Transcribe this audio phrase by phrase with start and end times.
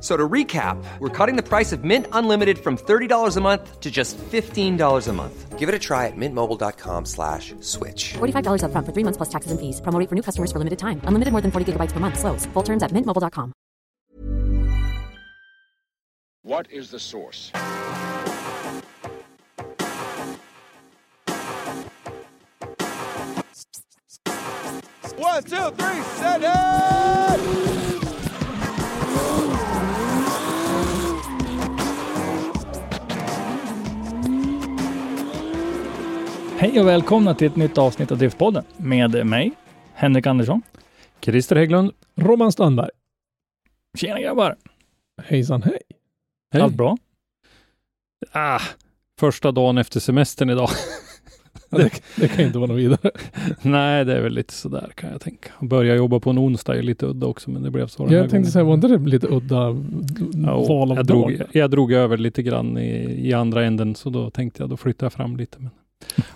[0.00, 3.90] So to recap, we're cutting the price of Mint Unlimited from $30 a month to
[3.90, 5.58] just $15 a month.
[5.58, 8.14] Give it a try at mintmobile.com slash switch.
[8.14, 9.82] $45 upfront for three months plus taxes and fees.
[9.82, 11.02] Promo for new customers for limited time.
[11.04, 12.18] Unlimited more than 40 gigabytes per month.
[12.18, 12.46] Slows.
[12.54, 13.52] Full terms at mintmobile.com.
[16.42, 17.52] What is the source?
[25.20, 27.89] One, two, three, set it!
[36.60, 39.52] Hej och välkomna till ett nytt avsnitt av Driftpodden med mig,
[39.94, 40.62] Henrik Andersson.
[41.20, 41.92] Christer Hägglund.
[42.16, 42.88] Roman Strandberg.
[43.98, 44.56] Tjena grabbar!
[45.22, 45.78] Hejsan hej.
[46.52, 46.62] Hej.
[46.62, 46.96] Allt bra?
[48.32, 48.60] Ah,
[49.20, 50.68] första dagen efter semestern idag.
[51.70, 53.10] Det, det kan inte vara något vidare.
[53.62, 55.50] Nej, det är väl lite sådär kan jag tänka.
[55.60, 58.16] Börja jobba på en onsdag är lite udda också, men det blev så den här
[58.16, 58.52] Jag tänkte gången.
[58.52, 59.76] säga, var inte det lite udda
[60.46, 61.36] Ja, val av jag, dag?
[61.38, 64.76] drog, jag drog över lite grann i, i andra änden, så då tänkte jag, då
[64.76, 65.58] flyttar jag fram lite.
[65.58, 65.70] Men...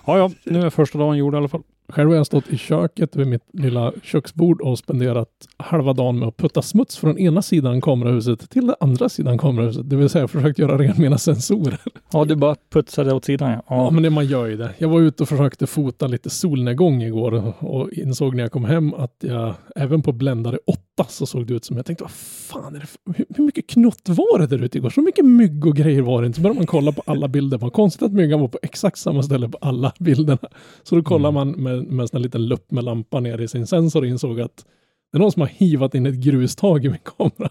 [0.05, 1.63] Ja, ja, nu är första dagen gjord i alla fall.
[1.87, 6.27] Själv har jag stått i köket vid mitt lilla köksbord och spenderat halva dagen med
[6.27, 9.89] att putta smuts från ena sidan kamerahuset till den andra sidan kamerahuset.
[9.89, 11.81] Det vill säga försökt göra rent mina sensorer.
[12.11, 13.63] Ja, du bara putsade åt sidan ja.
[13.69, 13.89] Ja, ja.
[13.89, 14.73] men det, man gör ju det.
[14.77, 18.93] Jag var ute och försökte fota lite solnedgång igår och, insåg när jag kom hem
[18.93, 22.75] att jag även på bländare 8 så såg det ut som jag tänkte vad fan
[22.75, 22.99] är det för,
[23.35, 24.89] hur, mycket knott var det där ute igår?
[24.89, 26.35] Så mycket mygg och grejer var det inte.
[26.37, 27.57] Så började man kolla på alla bilder.
[27.57, 30.49] Vad konstigt att myggan var på exakt samma ställe på alla bilderna.
[30.83, 33.67] Så då kollar man med, med en sån liten lupp med lampan ner i sin
[33.67, 34.65] sensor och insåg att
[35.11, 37.49] det är någon som har hivat in ett grustag i min kamera.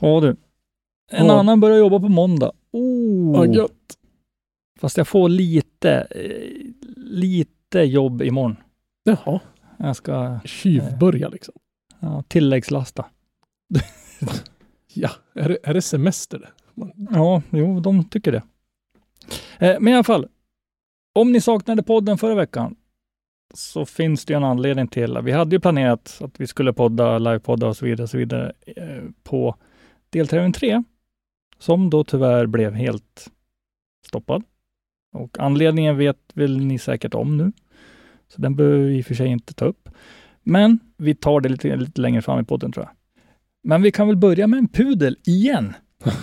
[0.00, 0.36] ja du.
[1.10, 1.38] En Ja.
[1.40, 2.52] annan börjar jobba på måndag.
[2.72, 3.36] Oh.
[3.38, 3.98] Vad gött.
[4.80, 8.56] Fast jag får lite, eh, lite jobb imorgon.
[9.04, 9.40] Jaha,
[9.76, 11.54] Jag ska tjuvbörja liksom.
[12.00, 13.04] ja, tilläggslasta.
[14.94, 16.38] Ja, är det, är det semester?
[16.38, 16.48] det?
[16.74, 18.42] Man, Ja, jo, de tycker det.
[19.58, 20.26] Eh, men i alla fall,
[21.14, 22.76] om ni saknade podden förra veckan
[23.54, 25.18] så finns det ju en anledning till.
[25.22, 28.52] Vi hade ju planerat att vi skulle podda, livepodda och så vidare, och så vidare
[28.66, 29.56] eh, på
[30.10, 30.82] deltävling 3,
[31.58, 33.30] som då tyvärr blev helt
[34.06, 34.42] stoppad.
[35.12, 37.52] Och anledningen vet väl ni säkert om nu,
[38.28, 39.88] så den behöver vi i och för sig inte ta upp.
[40.42, 42.94] Men vi tar det lite, lite längre fram i podden tror jag.
[43.62, 45.74] Men vi kan väl börja med en pudel igen.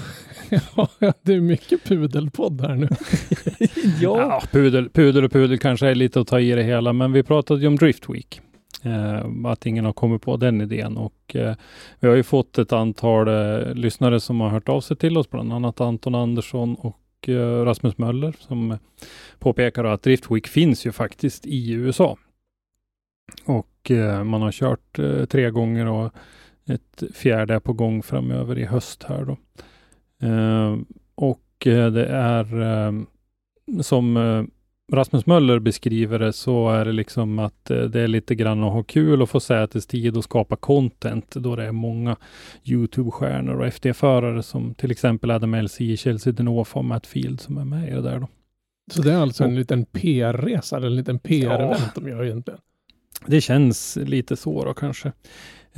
[0.76, 2.88] ja, det är mycket pudelpodd här nu.
[4.02, 7.24] Ja, pudel, pudel och pudel kanske är lite att ta i det hela, men vi
[7.24, 8.42] pratade ju om Drift Week.
[8.84, 11.56] Eh, att ingen har kommit på den idén och eh,
[12.00, 15.30] vi har ju fått ett antal eh, lyssnare som har hört av sig till oss,
[15.30, 18.78] bland annat Anton Andersson och eh, Rasmus Möller som
[19.40, 22.18] påpekar att Drift Week finns ju faktiskt i USA.
[23.46, 26.14] Och eh, man har kört eh, tre gånger och
[26.68, 29.38] ett fjärde är på gång framöver i höst här då.
[30.26, 30.78] Eh,
[31.16, 32.92] och eh, det är eh,
[33.82, 34.18] som
[34.92, 38.84] Rasmus Möller beskriver det så är det liksom att det är lite grann att ha
[38.84, 42.16] kul och få sätestid och skapa content då det är många
[42.64, 47.66] Youtube-stjärnor och FD-förare som till exempel Adam LC, Chelsea Denofa och Matt Field som är
[47.66, 48.28] med i det där då.
[48.92, 52.60] Så det är alltså en liten PR-resa, eller en liten PR-event de gör egentligen.
[53.26, 55.12] Det känns lite så då kanske.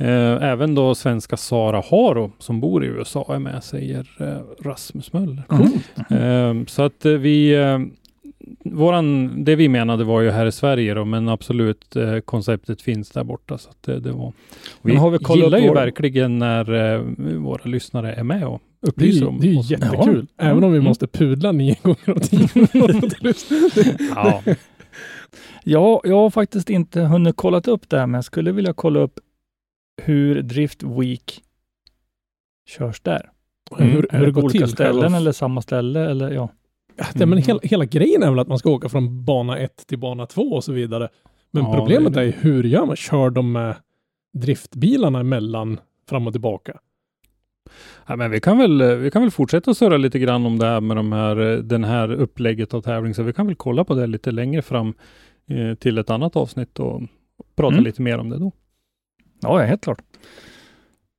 [0.00, 5.12] Eh, även då svenska Sara Haro som bor i USA är med, säger eh, Rasmus
[5.12, 5.42] Möller.
[6.10, 7.78] Eh, så att eh, vi, eh,
[8.64, 13.10] våran, det vi menade var ju här i Sverige då, men absolut eh, konceptet finns
[13.10, 13.58] där borta.
[13.58, 14.32] Så att det, det var.
[14.82, 17.00] Vi, Men har vi kollat gillar ju vår- verkligen när eh,
[17.38, 20.26] våra lyssnare är med och upplyser om det är ju jättekul.
[20.36, 20.44] Ja.
[20.44, 20.88] Även om vi Mm.
[20.88, 22.20] måste pudla nio gånger om.
[24.14, 24.42] Ja,
[25.64, 29.00] Ja, jag har faktiskt inte hunnit kolla upp det här, men jag skulle vilja kolla
[29.00, 29.18] upp
[29.98, 31.42] hur Drift Week
[32.66, 33.30] körs där.
[33.76, 34.68] hur, hur är det går olika till.
[34.68, 36.10] ställen eller samma ställe?
[36.10, 36.48] Eller, ja.
[36.96, 39.86] Ja, det, men hela, hela grejen är väl att man ska åka från bana 1
[39.86, 41.08] till bana 2 och så vidare.
[41.50, 42.96] Men Ja, problemet är är hur gör man?
[42.96, 43.74] Kör de med
[44.38, 46.78] driftbilarna emellan fram och tillbaka?
[48.06, 50.80] Ja, men vi kan väl, vi kan väl fortsätta surra lite grann om det här
[50.80, 54.06] med de här, den här upplägget av tävling, så vi kan väl kolla på det
[54.06, 54.94] lite längre fram
[55.46, 57.02] eh, till ett annat avsnitt och
[57.56, 57.84] prata Mm.
[57.84, 58.52] lite mer om det då.
[59.40, 60.02] Ja, helt klart.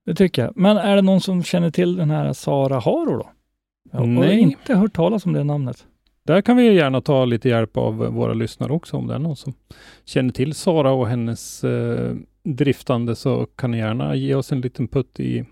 [0.06, 0.58] Det tycker jag.
[0.58, 3.30] Men är det någon som känner till den här Sara Haro då?
[3.92, 4.40] Jag har Nej.
[4.40, 5.86] inte hört talas om det namnet.
[6.24, 8.98] Där kan vi gärna ta lite hjälp av våra lyssnare också.
[8.98, 9.54] Om det är någon som
[10.06, 14.88] känner till Sara och hennes eh, driftande så kan ni gärna ge oss en liten
[14.88, 15.46] putt i,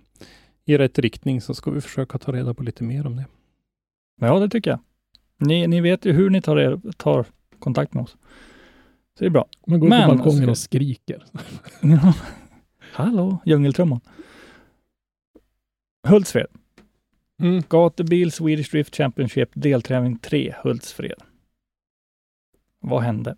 [0.65, 3.25] i rätt riktning så ska vi försöka ta reda på lite mer om det.
[4.21, 4.79] Ja, det tycker jag.
[5.39, 7.25] Ni, ni vet ju hur ni tar, er, tar
[7.59, 8.11] kontakt med oss.
[9.17, 9.45] Så det är bra.
[9.67, 11.23] Man går Men- på balkongen och skriker.
[12.97, 13.99] Hallå, djungeltrumman.
[16.07, 16.47] Hultsfred.
[17.41, 17.63] Mm.
[17.69, 21.21] Gatubil Swedish Drift Championship deltävling 3, Hultsfred.
[22.79, 23.35] Vad hände?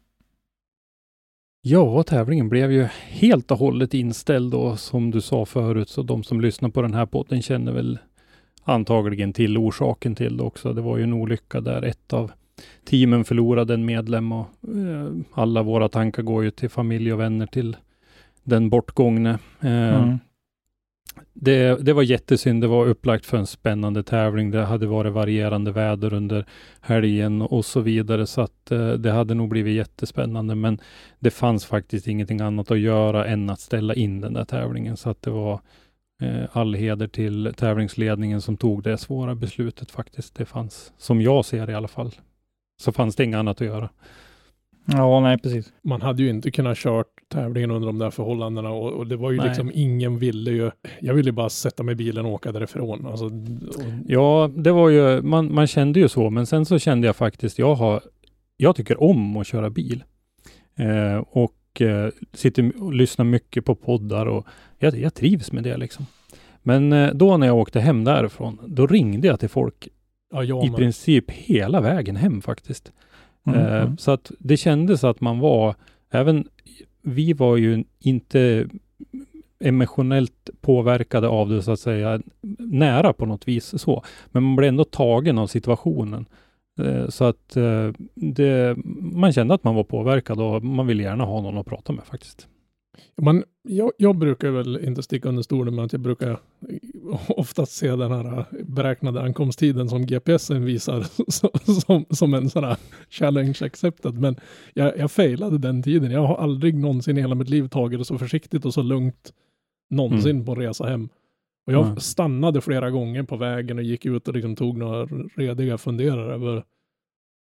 [1.61, 6.23] Ja, tävlingen blev ju helt och hållet inställd och som du sa förut, så de
[6.23, 7.99] som lyssnar på den här podden känner väl
[8.63, 10.73] antagligen till orsaken till det också.
[10.73, 12.31] Det var ju en olycka där ett av
[12.85, 17.45] teamen förlorade en medlem och eh, alla våra tankar går ju till familj och vänner
[17.45, 17.77] till
[18.49, 19.29] den bortgångne.
[19.61, 19.69] Eh,
[20.03, 20.19] Mm.
[21.33, 22.61] det, det var jättesynd.
[22.63, 24.51] Det var upplagt för en spännande tävling.
[24.51, 26.45] Det hade varit varierande väder under
[26.81, 30.55] helgen och så vidare, så att eh, det hade nog blivit jättespännande.
[30.55, 30.79] Men
[31.19, 35.09] det fanns faktiskt ingenting annat att göra än att ställa in den där tävlingen, så
[35.09, 35.59] att det var
[36.21, 40.35] eh, all heder till tävlingsledningen som tog det svåra beslutet faktiskt.
[40.35, 42.11] Det fanns, som jag ser det i alla fall,
[42.81, 43.89] så fanns det inget annat att göra.
[44.85, 45.73] Ja, nej precis.
[45.83, 49.31] Man hade ju inte kunnat kört tävlingen under de där förhållandena och, och det var
[49.31, 49.47] ju Nej.
[49.47, 53.05] liksom, ingen ville ju, jag ville bara sätta mig i bilen och åka därifrån.
[53.05, 53.31] Alltså, och,
[54.07, 57.59] Ja, det var ju, man, man kände ju så, men sen så kände jag faktiskt,
[57.59, 58.01] jag har,
[58.57, 60.03] jag tycker om att köra bil.
[60.75, 64.47] Eh, och eh, sitter och lyssnar mycket på poddar och
[64.77, 66.05] jag, jag trivs med det liksom.
[66.63, 69.87] Men eh, då när jag åkte hem därifrån, då ringde jag till folk
[70.31, 72.91] ja, jag i princip hela vägen hem faktiskt.
[73.47, 73.97] Mm, Eh, mm.
[73.97, 75.75] Så att det kändes att man var,
[76.11, 76.47] även
[77.01, 78.69] vi var ju inte
[79.59, 82.21] emotionellt påverkade av det så att säga,
[82.59, 84.03] nära på något vis så.
[84.31, 86.25] Men man blev ändå tagen av situationen.
[86.79, 88.77] Eh, så att eh, det,
[89.13, 92.03] man kände att man var påverkad och man ville gärna ha någon att prata med
[92.05, 92.47] faktiskt.
[93.21, 96.39] Man, jag, jag brukar väl inte sticka under stolen med att jag brukar
[97.27, 101.01] oftast se den här beräknade ankomsttiden som GPSen visar
[101.81, 102.77] som, som, en sån här
[103.09, 104.13] challenge accepted.
[104.13, 104.35] Men
[104.73, 106.11] jag, jag failade den tiden.
[106.11, 109.33] Jag har aldrig någonsin i hela mitt liv tagit det så försiktigt och så lugnt
[109.89, 111.09] någonsin på en resa hem.
[111.67, 111.99] Och jag Mm.
[111.99, 116.63] stannade flera gånger på vägen och gick ut och liksom tog några rediga funderare över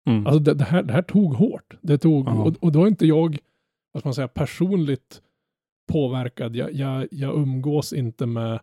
[0.10, 0.28] Mm.
[0.28, 1.78] Alltså det, det, här, det här tog hårt.
[1.82, 3.38] Det tog, och, och då är inte jag,
[3.92, 5.22] vad ska man säga, personligt
[5.88, 6.56] påverkad.
[6.56, 8.60] Jag, jag, jag umgås inte med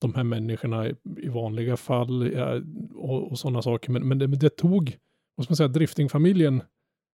[0.00, 2.64] de här människorna i, i vanliga fall jag,
[2.94, 3.92] och, och sådana saker.
[3.92, 4.96] Men, men, det, det tog,
[5.36, 6.62] vad ska man säga, driftingfamiljen.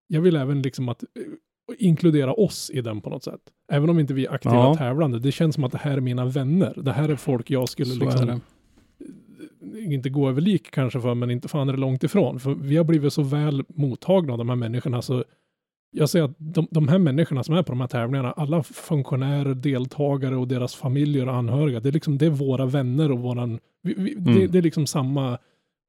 [0.07, 1.09] Jag vill även liksom att eh,
[1.79, 3.41] inkludera oss i den på något sätt.
[3.73, 4.75] Även om inte vi är aktiva Ja.
[4.75, 5.19] tävlande.
[5.19, 6.75] Det känns som att det här är mina vänner.
[6.77, 8.41] Det här är folk jag skulle Så liksom
[9.77, 12.41] inte gå över lik kanske för, men inte fan är det långt ifrån.
[12.41, 15.25] För vi har blivit så väl mottagna av de här människorna så
[15.94, 19.55] jag säger att de, de här människorna som är på de här tävlingarna, alla funktionärer,
[19.55, 23.58] deltagare och deras familjer och anhöriga, det är liksom, det är våra vänner och våran,
[23.82, 24.50] vi, vi, det, Mm.
[24.50, 25.38] det är liksom samma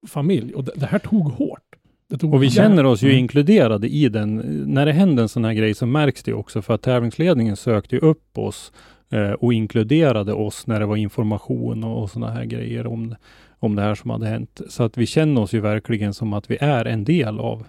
[0.08, 0.54] familj.
[0.54, 1.62] Och det, det här tog hårt.
[2.10, 3.20] Det tog Och vi jävligt- känner oss ju Mm.
[3.20, 4.36] inkluderade i den.
[4.68, 7.96] När det händer en sån här grej så märks det också för att tävlingsledningen sökte
[7.96, 8.72] ju upp oss
[9.12, 13.16] eh, och inkluderade oss när det var information och, och såna här grejer om,
[13.60, 14.62] om det här som hade hänt.
[14.70, 17.64] Så att vi känner oss ju verkligen som att vi är en del av,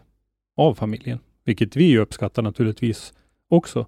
[0.56, 3.12] av familjen, vilket vi uppskattar naturligtvis
[3.50, 3.78] också.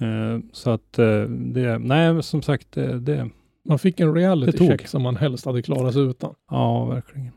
[0.00, 3.30] Eh, så att eh, det, nej som sagt, eh, det,
[3.68, 6.34] Man fick en reality check som man helst hade klarat sig utan.
[6.50, 7.30] ja verkligen.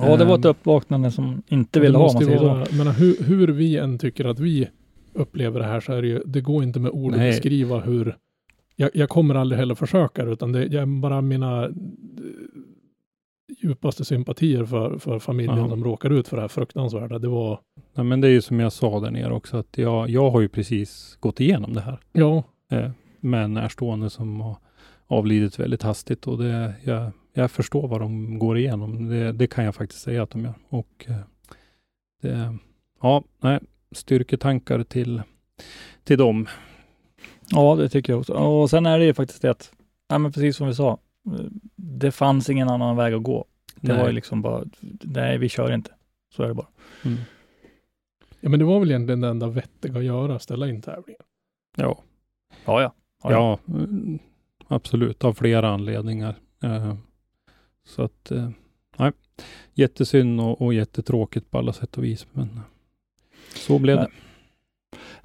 [0.00, 0.50] Ja, det var ett Ehm.
[0.50, 2.82] uppvaknande som inte ville ha, man säger vara, så.
[2.90, 4.68] hur, hur vi än tycker att vi
[5.12, 7.30] upplever det här så är det ju, det går inte med ord att Nej.
[7.30, 8.16] beskriva hur,
[8.76, 11.68] jag, jag kommer aldrig heller försöka utan det jag är bara mina
[13.62, 15.68] djupaste sympatier för, för familjen Ja.
[15.68, 17.18] som råkar ut för det här fruktansvärda.
[17.18, 17.60] Det var,
[17.94, 20.40] Ja, men det är ju som jag sa där nere också, att jag, jag har
[20.40, 21.98] ju precis gått igenom det här.
[22.12, 24.56] ja, eh, med en närstående som har
[25.06, 29.08] avlidit väldigt hastigt och det, jag, jag förstår vad de går igenom.
[29.08, 30.54] Det, det kan jag faktiskt säga att de gör.
[30.68, 31.14] Och eh,
[32.22, 32.56] det,
[33.02, 33.58] ja, nej,
[33.92, 35.22] styrketankar till,
[36.04, 36.46] till dem.
[37.50, 38.32] Ja, det tycker jag också.
[38.32, 39.72] Och sen är det ju faktiskt det att,
[40.08, 40.98] ja, men precis som vi sa,
[41.76, 43.44] det fanns ingen annan väg att gå.
[43.80, 44.00] Det Nej.
[44.00, 44.64] var ju liksom bara,
[45.02, 45.90] nej vi kör inte.
[46.34, 46.68] Så är det bara.
[47.04, 47.18] Mm.
[48.40, 51.22] ja, men det var väl egentligen det enda vettiga att göra, ställa in tävlingen.
[51.76, 52.02] Ja,
[52.64, 52.92] Ja, ja.
[53.22, 54.18] ja, ja, mm,
[54.68, 56.34] absolut, av flera anledningar.
[56.62, 56.94] Eh,
[57.86, 58.48] så att, eh,
[58.96, 59.12] nej,
[59.74, 62.60] jättesynd och, och jättetråkigt på alla sätt och vis, men eh,
[63.54, 64.08] så blev det.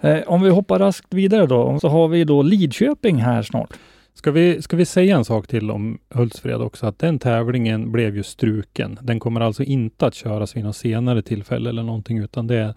[0.10, 3.74] Eh, om vi hoppar raskt vidare då, så har vi då Lidköping här snart.
[4.15, 6.86] Ska vi, ska vi säga en sak till om Hultsfred också?
[6.86, 9.00] Att den tävlingen blev ju struken.
[9.01, 12.74] Den kommer alltså inte att köras vid något senare tillfälle eller någonting, utan det, det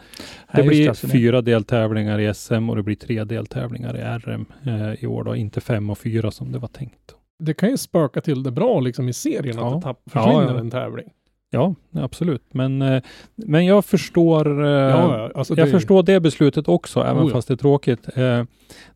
[0.54, 1.08] Nej, blir just det.
[1.08, 5.36] fyra deltävlingar i SM och det blir tre deltävlingar i RM eh, i år då,
[5.36, 7.14] inte fem och fyra som det var tänkt.
[7.38, 9.76] Det kan ju spöka till det bra liksom i serien Ja.
[9.76, 10.58] att det försvinner Ja, ja.
[10.58, 11.06] en tävling.
[11.50, 12.42] Ja, absolut.
[12.52, 13.02] Men, eh,
[13.34, 17.48] men jag förstår eh, Ja, alltså Jag det- förstår det beslutet också, även Oh fast
[17.48, 18.08] det är tråkigt.
[18.16, 18.44] Eh,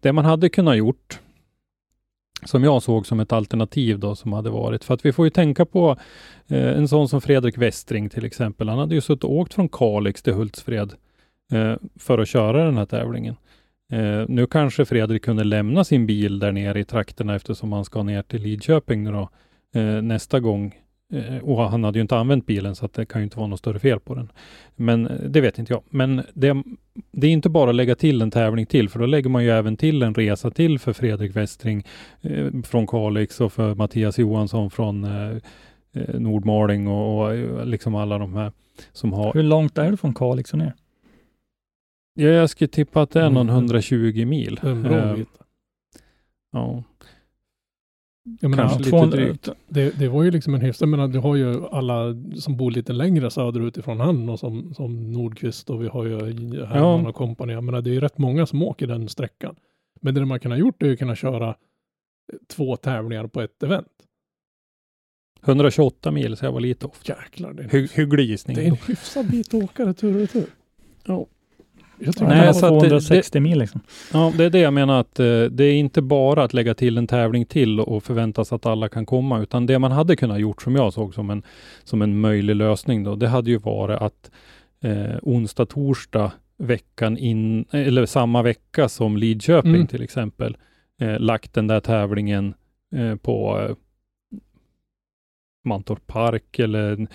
[0.00, 1.20] det man hade kunnat gjort,
[2.44, 5.30] som jag såg som ett alternativ då, som hade varit, för att vi får ju
[5.30, 5.96] tänka på
[6.48, 8.68] eh, en sån som Fredrik Westring till exempel.
[8.68, 10.92] Han hade ju suttit och åkt från Kalix till Hultsfred
[11.52, 13.36] eh, för att köra den här tävlingen.
[13.92, 18.02] Eh, nu kanske Fredrik kunde lämna sin bil där nere i trakterna eftersom han ska
[18.02, 19.28] ner till Lidköping nu då,
[19.80, 20.74] eh, nästa gång.
[21.10, 23.46] Eh, och han hade ju inte använt bilen så att det kan ju inte vara
[23.46, 24.32] något större fel på den.
[24.76, 25.82] Men eh, det vet inte jag.
[25.90, 26.62] Men det,
[27.12, 29.50] det är inte bara att lägga till en tävling till, för då lägger man ju
[29.50, 31.86] även till en resa till för Fredrik Westring
[32.20, 35.36] eh, från Kalix och för Mattias Johansson från eh,
[35.92, 38.52] eh, Nordmaling och, och eh, liksom alla de här
[38.92, 39.32] som har...
[39.34, 40.74] Hur långt är det från Kalix och ner?
[42.14, 43.54] Ja, jag skulle tippa att det är någon Mm.
[43.64, 44.58] 120 mil.
[44.62, 45.28] Det är en bra Eh, bit.
[46.52, 46.82] Ja,
[48.40, 49.48] Jag menar, kanske lite 200 drygt.
[49.68, 52.70] det, det var ju liksom en hyfsad, jag menar, du har ju alla som bor
[52.70, 56.18] lite längre söderut ifrån han och som, som Nordqvist och vi har ju
[56.66, 57.08] Herman Ja.
[57.08, 57.52] och kompani.
[57.52, 59.56] Jag menar, det är ju rätt många som åker den sträckan.
[60.00, 61.54] Men det man kan ha gjort är ju kunna köra eh,
[62.48, 63.86] två tävlingar på ett event.
[65.44, 67.08] 128 mil, så jag var lite off.
[67.08, 68.56] Jäklar, det är, en, Hy, hygglig gissning.
[68.56, 70.46] det är en hyfsad bit att åka retur och retur.
[71.04, 71.26] Ja.
[72.04, 73.80] Jag tycker Nej, så var- att det- 260 mil liksom.
[74.12, 76.98] Ja, det är det jag menar att eh, det är inte bara att lägga till
[76.98, 80.62] en tävling till och förväntas att alla kan komma, utan det man hade kunnat gjort
[80.62, 81.42] som jag såg som en,
[81.84, 84.30] som en möjlig lösning då, det hade ju varit att
[84.82, 89.86] eh, onsdag, torsdag veckan in, eller samma vecka som Lidköping Mm.
[89.86, 90.56] till exempel,
[91.00, 92.54] eh, lagt den där tävlingen
[92.96, 93.74] eh, på eh,
[95.64, 97.06] Mantorp Park eller,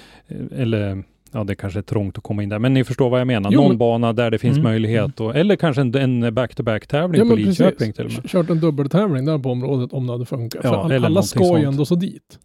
[0.51, 1.03] eller
[1.35, 3.51] Ja, det kanske är trångt att komma in där, men ni förstår vad jag menar.
[3.51, 4.63] Jo, Någon men- bana där det finns Mm.
[4.71, 8.29] möjlighet, och, eller kanske en, back-to-back-tävling Ja, på Lidköping till och med.
[8.29, 10.61] Kört en dubbeltävling där på området om det hade funkat.
[10.63, 12.39] Ja, För all, alla ska ju ändå så dit.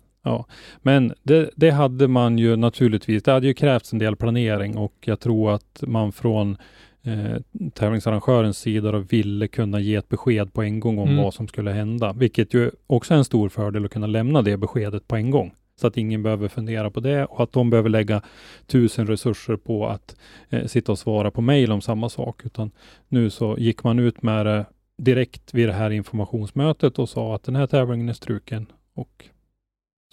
[0.82, 4.94] Men det, det hade man ju naturligtvis, det hade ju krävts en del planering och
[5.04, 6.56] jag tror att man från
[7.04, 11.22] eh, tävlingsarrangörens sida då ville kunna ge ett besked på en gång om Mm.
[11.24, 14.56] vad som skulle hända, vilket ju också är en stor fördel att kunna lämna det
[14.56, 15.52] beskedet på en gång.
[15.80, 18.22] Så att ingen behöver fundera på det och att de behöver lägga
[18.66, 20.16] tusen resurser på att
[20.48, 22.46] eh, sitta och svara på mejl om samma sak.
[22.46, 22.70] Utan
[23.08, 27.42] nu så gick man ut med det direkt vid det här informationsmötet och sa att
[27.42, 29.24] den här tävlingen är struken och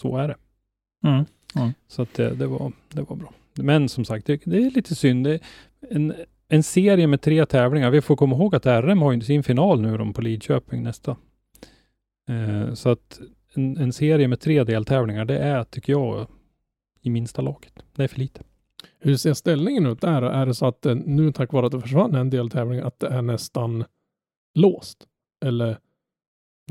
[0.02, 0.36] så är det.
[1.08, 1.26] Mm.
[1.88, 3.34] Så att det, det, var, det var bra.
[3.54, 5.28] Men som sagt, det, det är lite synd.
[5.28, 5.40] Är
[5.90, 6.14] en,
[6.48, 7.92] en serie med tre tävlingar.
[7.92, 11.18] Vi får komma ihåg att RM har ju sin final nu då på Lidköping nästa.
[12.30, 13.20] Eh, så att
[13.54, 16.27] en, en serie med tre deltävlingar, det är, tycker jag,
[17.01, 17.74] i minsta laget.
[17.96, 18.42] Det är för lite.
[19.00, 20.22] Hur ser ställningen ut där?
[20.22, 23.08] Är det så att det, nu tack vare att det försvann en deltävling att det
[23.08, 23.86] är nästan
[24.56, 24.98] låst?
[25.46, 25.77] Eller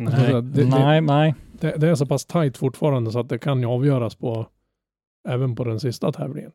[0.00, 1.35] Alltså, det, det, nej, nej.
[1.52, 4.47] det, det är så pass tajt fortfarande så att det kan ju avgöras på
[5.28, 6.52] även på den sista tävlingen.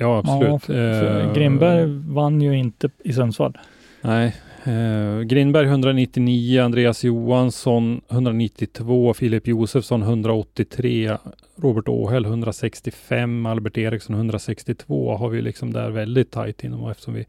[0.00, 0.62] Ja, Ja, absolut.
[0.62, 3.58] för, för Eh, Grimberg vann ju inte i Sundsvall.
[4.02, 4.36] Nej.
[4.64, 11.16] Eh, Grinberg 199, Andreas Johansson 192, Filip Josefsson 183,
[11.56, 17.26] Robert Åhäll 165, Albert Eriksson 162 har vi liksom där väldigt tajt inom eftersom vi,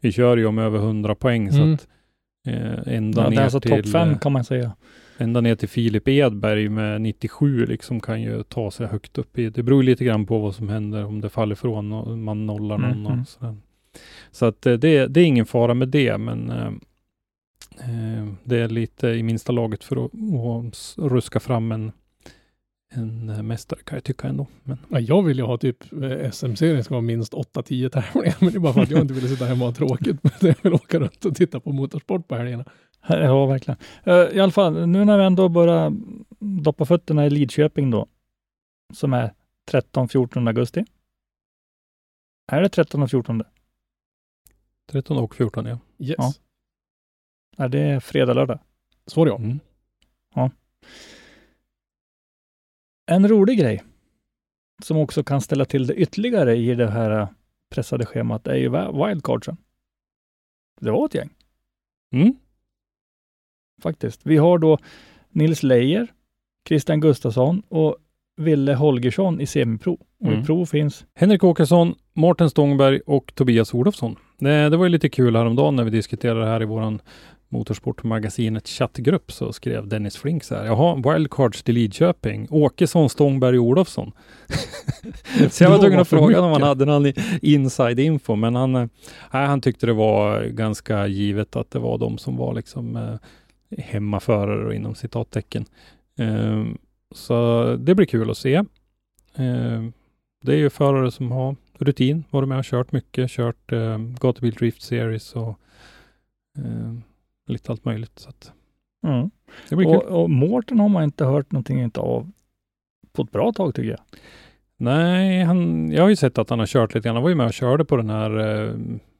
[0.00, 1.74] vi kör ju om över 100 poäng så Mm.
[1.74, 1.86] att
[2.46, 4.72] eh, ända, Ja, ner alltså topp till, fem eh, kan man säga.
[5.18, 9.50] ända ner till Filip Edberg med 97 liksom kan ju ta sig högt upp i.
[9.50, 12.78] Det beror lite grann på vad som händer om det faller ifrån och man nollar
[12.78, 12.90] någon.
[12.92, 13.20] Mm, mm.
[13.20, 13.56] Och sådär.
[14.30, 16.66] Så att eh, det, det är ingen fara med det, men eh,
[17.80, 20.10] eh, det är lite i minsta laget för att,
[20.96, 21.92] ruska fram en,
[22.94, 24.46] en mästare kan jag tycka ändå.
[24.62, 25.84] Men Ja, jag vill ju ha typ
[26.32, 29.28] SM-serien ska vara minst 8-10 tävlingar, men det är bara för att jag inte vill
[29.28, 30.16] sitta hemma och ha tråkigt.
[30.22, 32.64] Men jag vill åka runt och titta på motorsport på helgerna.
[33.08, 33.78] Ja, verkligen.
[34.36, 35.92] I alla fall, nu när vi ändå börjar
[36.38, 38.06] doppa fötterna i Lidköping då,
[38.94, 39.32] som är
[39.70, 40.84] 13-14 augusti.
[42.52, 43.42] Är det 13 och 14?
[44.92, 45.78] 13 och 14 ja.
[45.98, 46.14] Yes.
[46.18, 46.32] Ja.
[47.56, 48.58] Är det fredag, lördag?
[49.06, 49.36] Svar ja.
[49.36, 49.58] Mm.
[53.06, 53.82] En rolig grej
[54.82, 57.28] som också kan ställa till det ytterligare i det här eh,
[57.70, 59.56] pressade schemat är ju wi- wildcardsen.
[60.80, 61.30] Det var ett gäng
[62.14, 62.34] Mm.
[63.82, 64.26] faktiskt.
[64.26, 64.78] Vi har då
[65.28, 66.12] Nils Leijer,
[66.68, 67.96] Christian Gustafsson och
[68.36, 69.98] Ville Holgersson i semipro.
[70.20, 70.40] Och Mm.
[70.40, 74.16] i pro finns Henrik Åkesson, Mårten Stångberg och Tobias Olofsson.
[74.38, 77.00] Det, det var ju lite kul häromdagen när vi diskuterade det här i våran,
[77.48, 80.64] Motorsportmagasinet chattgrupp så skrev Dennis Flink så här.
[80.64, 82.46] Jaha, wildcards till Lidköping.
[82.50, 84.12] Åkesson, Stångberg, Olofsson.
[85.50, 87.12] så jag var tvungen att fråga om han hade någon
[87.42, 88.86] inside info, men han, eh,
[89.32, 93.14] nej, han tyckte det var ganska givet att det var de som var liksom eh,
[93.78, 95.64] hemmaförare inom citattecken.
[96.18, 96.64] Eh,
[97.14, 98.54] så det blir kul att se.
[99.34, 99.82] Eh,
[100.44, 104.52] det är ju förare som har rutin, varit med och kört mycket, kört eh, gatubil
[104.54, 105.58] drift series och
[106.58, 106.94] eh,
[107.46, 108.18] lite allt möjligt.
[108.18, 108.52] Så att
[109.06, 109.30] Mm.
[109.68, 109.96] det blir kul.
[109.96, 112.30] Och, och Mårten har man inte hört någonting av
[113.12, 114.00] på ett bra tag tycker jag.
[114.76, 117.16] Nej, han, jag har ju sett att han har kört lite grann.
[117.16, 118.38] Han var ju med och körde på den här
[118.68, 118.74] eh,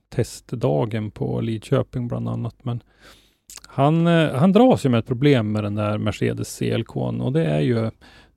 [0.09, 2.65] testdagen på Lidköping bland annat.
[2.65, 2.83] Men
[3.67, 7.45] han, eh, han dras ju med ett problem med den där Mercedes CLK och det
[7.47, 7.91] är ju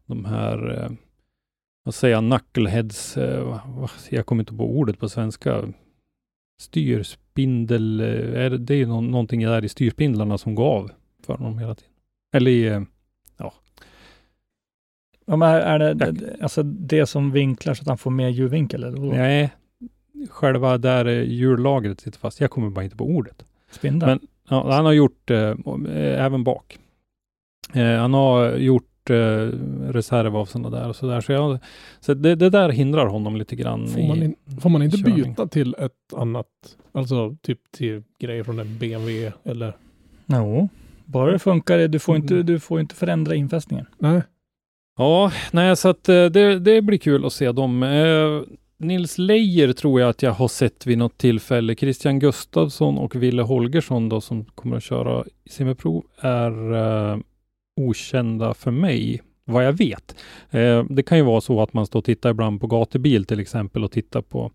[0.06, 0.92] de här, eh,
[1.84, 3.60] vad säger jag, knuckleheads, eh,
[4.10, 5.64] jag kommer inte på ordet på svenska,
[6.62, 10.92] styrspindel, är det, det är ju nå- någonting där i styrspindlarna som går av
[11.26, 11.92] för honom hela tiden.
[12.34, 12.86] Eller i,
[15.28, 18.84] Ja, men är är det, alltså det som vinklar så att han får mer ljudvinkel?
[18.84, 19.54] Eller nej,
[20.30, 22.42] själva där hjullagret sitter fast.
[22.42, 23.46] Jag kommer bara inte på ordet.
[23.72, 24.10] Spindeln?
[24.10, 26.78] Men- Ja, han har gjort eh, eh, även bak.
[27.74, 29.16] Eh, han har gjort eh,
[29.92, 31.22] reserv av sådana där och sådär.
[31.22, 31.60] Så, jag,
[32.00, 33.88] så det, det där hindrar honom lite grann.
[33.88, 35.16] Får man, i in, får man inte körning.
[35.24, 36.48] byta till ett annat,
[36.92, 39.78] alltså typ till grejer från en BMW eller?
[40.26, 40.70] Jo,
[41.06, 41.88] bara det funkar.
[41.88, 42.46] Du får inte, Mm.
[42.46, 43.86] du får inte förändra infästningen.
[43.98, 44.22] Nej,
[44.98, 47.84] Ja, nej, så att eh, det, det blir kul att se dem.
[48.78, 51.76] Nils Leijer tror jag att jag har sett vid något tillfälle.
[51.76, 57.18] Christian Gustafsson och Ville Holgersson då som kommer att köra i semiprov är eh,
[57.82, 60.16] okända för mig, vad jag vet.
[60.50, 63.40] Eh, det kan ju vara så att man står och tittar ibland på gatubil till
[63.40, 64.52] exempel och tittar på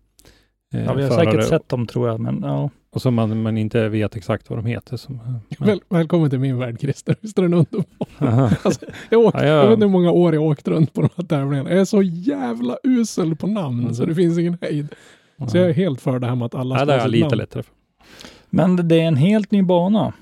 [0.73, 2.69] eh, Ja, vi har förare säkert sett dem tror jag, men ja.
[2.93, 4.97] Och så man, man inte vet exakt vad de heter.
[4.97, 5.19] Som,
[5.57, 7.15] men- Väl, välkommen till min värld Christer.
[7.21, 8.57] Visst är den underbar?
[8.63, 9.47] Alltså, jag, åk, Ja, ja.
[9.47, 11.69] jag vet inte hur många år jag åkt runt på de här tävlingarna.
[11.69, 14.03] Jag är så jävla usel på namn Alltså.
[14.03, 14.87] så det finns ingen hejd.
[15.47, 17.03] Så jag är helt för det här med att alla Ja, ska det är ha
[17.03, 17.37] jag sitt lite namn.
[17.37, 17.73] lättare för.
[18.49, 20.13] Men det är en helt ny bana.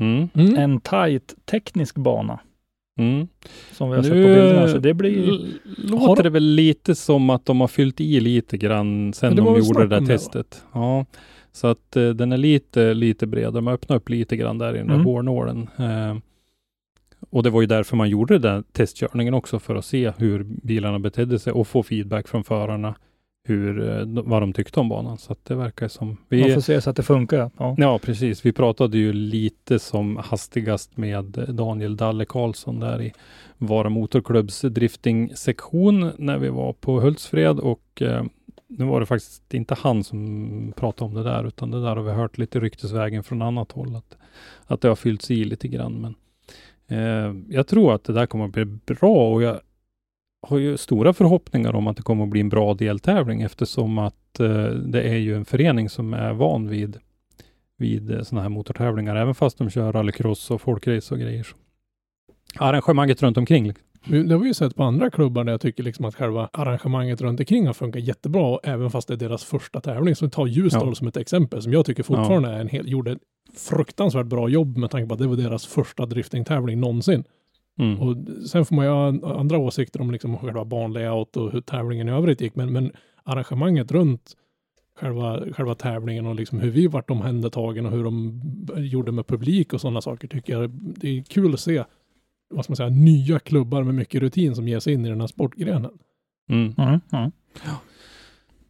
[0.00, 0.28] Mm.
[0.34, 0.54] Mm.
[0.58, 2.38] En tight teknisk bana
[2.98, 3.28] Mm.
[3.72, 4.68] som vi har sett Nu på bilderna.
[4.68, 5.40] Så det blir
[5.76, 9.80] låter det väl lite som att de har fyllt i lite grann sen de gjorde
[9.82, 10.62] det där om det, testet.
[10.72, 11.04] Ja,
[11.56, 13.52] så att eh, den är lite, lite bredare.
[13.52, 15.06] De har öppnat upp lite grann där i den där Mm.
[15.06, 15.68] hårnålen.
[15.78, 16.16] Eh,
[17.30, 20.98] och det var ju därför man gjorde den testkörningen också för att se hur bilarna
[20.98, 22.94] betedde sig och få feedback från förarna
[23.48, 25.18] hur, eh, vad de tyckte om banan.
[25.18, 27.50] Så att det verkar som vi, Man får se så att det funkar.
[27.58, 27.74] Ja.
[27.78, 28.46] Ja, precis.
[28.46, 33.12] Vi pratade ju lite som hastigast med Daniel Dalle Karlsson där i
[33.58, 38.24] Vara Motorklubbs drifting-sektion när vi var på Hultsfred och eh,
[38.68, 42.02] nu var det faktiskt inte han som pratade om det där, utan det där har
[42.02, 44.16] vi hört lite ryktesvägen från annat håll, att,
[44.66, 46.00] att det har fyllts i lite grann.
[46.00, 46.14] Men
[46.98, 49.60] eh, jag tror att det där kommer att bli bra och jag
[50.42, 54.40] har ju stora förhoppningar om att det kommer att bli en bra deltävling eftersom att
[54.40, 56.98] eh, det är ju en förening som är van vid
[57.76, 61.46] vid eh, sådana här motortävlingar, även fast de kör rallycross och folkrace och grejer.
[62.58, 63.66] Arrangemanget runt omkring.
[63.66, 63.86] liksom.
[64.08, 67.20] Det har vi ju sett på andra klubbar där jag tycker liksom att själva arrangemanget
[67.20, 70.16] runt omkring har funkat jättebra, även fast det är deras första tävling.
[70.16, 70.94] Så ta Ljusdal Ja.
[70.94, 73.18] som ett exempel, som jag tycker fortfarande är en hel, gjorde ett
[73.56, 77.24] fruktansvärt bra jobb med tanke på att det var deras första driftingtävling någonsin.
[77.78, 78.00] Mm.
[78.00, 78.16] Och
[78.48, 82.12] sen får man ju ha andra åsikter om liksom själva banlayout och hur tävlingen i
[82.12, 82.92] övrigt gick, men, men
[83.24, 84.32] arrangemanget runt
[85.00, 88.40] själva, själva tävlingen och liksom hur vi vart omhändertagen och hur de
[88.76, 91.84] gjorde med publik och sådana saker tycker jag det är kul att se
[92.50, 95.20] vad ska man säga, nya klubbar med mycket rutin som ger sig in i den
[95.20, 95.90] här sportgrenen.
[96.50, 96.74] Mm.
[96.78, 97.30] Mm, mm.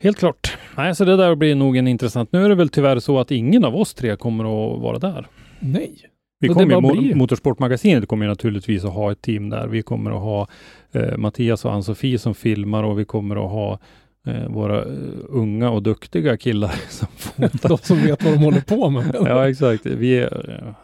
[0.01, 0.59] Helt klart.
[0.77, 2.33] Nej, så det där blir nog en intressant.
[2.33, 5.27] Nu är det väl tyvärr så att ingen av oss tre kommer att vara där.
[5.61, 6.11] Nej.
[6.41, 9.67] Vi Så kommer ju, Motorsportmagasinet kommer ju naturligtvis att ha ett team där.
[9.67, 10.49] Vi kommer att ha
[10.93, 13.79] eh, Mattias och Ann-Sofie som filmar och vi kommer att ha
[14.27, 17.69] eh, våra eh, unga och duktiga killar som fotar.
[17.69, 19.11] De som vet vad de håller på med.
[19.15, 19.87] ja, exakt.
[19.87, 20.75] Vi är eh,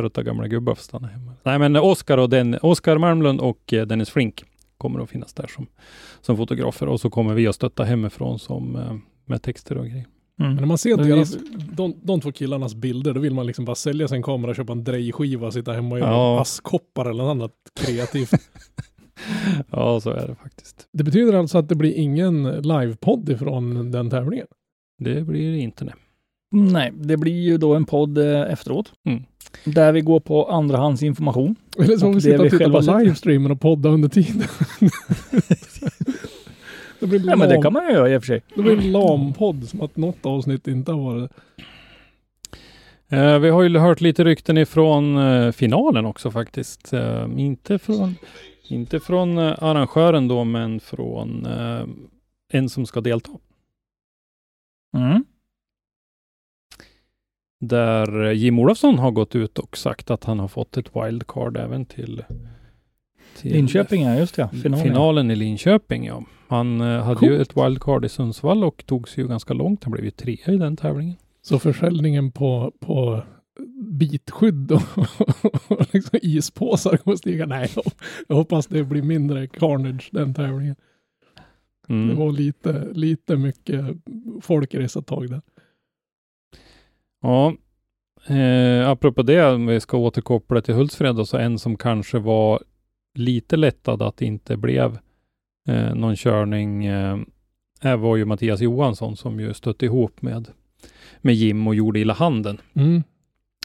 [0.00, 1.32] trötta gamla gubbar får stanna hemma.
[1.42, 4.44] Nej, men Oskar och den, Oskar Malmlund och eh, Dennis Flink
[4.78, 5.66] kommer att finnas där som,
[6.20, 10.06] som fotografer och så kommer vi att stötta hemifrån som eh, med texter och grejer.
[10.40, 10.52] Mm.
[10.52, 11.36] Men när man ser deras,
[11.72, 14.84] de, de två killarnas bilder, då vill man liksom bara sälja sin kamera, köpa en
[14.84, 16.40] drejskiva och sitta hemma och göra Ja.
[16.40, 18.30] askkoppar eller något annat kreativt.
[19.70, 20.88] Ja, så är det faktiskt.
[20.92, 24.46] det betyder alltså att det blir ingen livepodd ifrån den tävlingen.
[24.98, 25.94] Det blir inte det.
[26.52, 28.92] Nej, det blir ju då en podd eh, efteråt.
[29.06, 29.22] Mm.
[29.64, 31.56] Där vi går på andrahandsinformation.
[31.78, 34.48] Eller så får vi sitta och vi titta på livestreamen och podda under tiden.
[37.00, 38.42] det blir Ja, men det kan man ju göra i och för sig.
[38.54, 41.30] Det blir en lam-podd som att något avsnitt inte har varit
[43.12, 46.92] Eh, vi har ju hört lite rykten ifrån eh, finalen också faktiskt.
[46.92, 48.14] Eh, inte från,
[48.68, 51.82] inte från eh, arrangören då, men från eh,
[52.52, 53.30] en som ska delta.
[54.96, 55.24] Mm.
[57.60, 61.84] Där Jim Olofsson har gått ut och sagt att han har fått ett wildcard även
[61.84, 62.24] till,
[63.36, 64.48] till Linköping, ja just det.
[64.62, 64.86] finalen.
[64.86, 65.30] Finalen.
[65.30, 66.06] i Linköping.
[66.06, 66.24] Ja.
[66.48, 69.84] Han eh, hade ju ett wildcard i Sundsvall och tog sig ju ganska långt.
[69.84, 71.16] Han blev ju trea i den tävlingen.
[71.42, 73.22] Så försäljningen på, på
[73.82, 74.82] bitskydd och,
[75.68, 77.46] och liksom ispåsar kommer stiga.
[77.46, 77.70] Nej,
[78.28, 80.76] jag hoppas det blir mindre carnage den tävlingen.
[81.88, 82.08] Mm.
[82.08, 83.84] Det var lite, lite mycket
[84.40, 85.40] folk i dessa tag där.
[87.22, 87.54] Ja,
[88.26, 92.62] eh, apropå det, om vi ska återkoppla till Hultsfred, då, så en som kanske var
[93.14, 94.98] lite lättad att det inte blev
[95.68, 97.16] eh, någon körning eh,
[97.82, 100.48] var ju Mattias Johansson som ju stötte ihop med,
[101.20, 102.60] med Jim och gjorde illa handen.
[102.74, 103.02] Mm.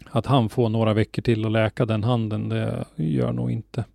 [0.09, 3.85] Att han får några veckor till att läka den handen, det gör nog inte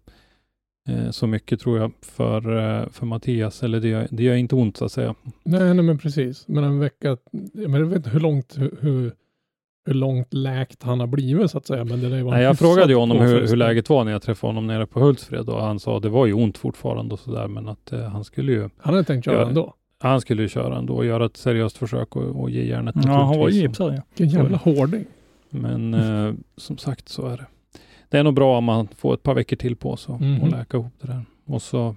[0.89, 4.55] eh, så mycket tror jag för, eh, för Mattias, eller det gör, det gör inte
[4.55, 5.15] ont så att säga.
[5.45, 6.49] Nej, nej, men precis.
[6.49, 7.17] Men en vecka,
[7.53, 9.13] men jag vet inte hur långt, hur, hur,
[9.91, 11.85] hur långt läkt han har blivit så att säga.
[11.85, 14.23] Men det där var Nej, jag frågade ju honom hur, hur läget var när jag
[14.23, 17.19] träffade honom nere på Hultsfred och han sa att det var ju ont fortfarande och
[17.21, 19.75] sådär men att eh, han skulle ju Han hade tänkt köra ändå.
[20.01, 23.11] han skulle ju köra ändå och göra ett seriöst försök och, och ge järnet Ja,
[23.13, 24.03] han var ju gipsad ja.
[24.17, 25.05] Vilken jävla hårding.
[25.51, 27.47] Men eh, som sagt så är det.
[28.09, 30.43] Det är nog bra om man får ett par veckor till på sig och- Mhm.
[30.43, 31.23] och läka ihop det där.
[31.47, 31.95] Och så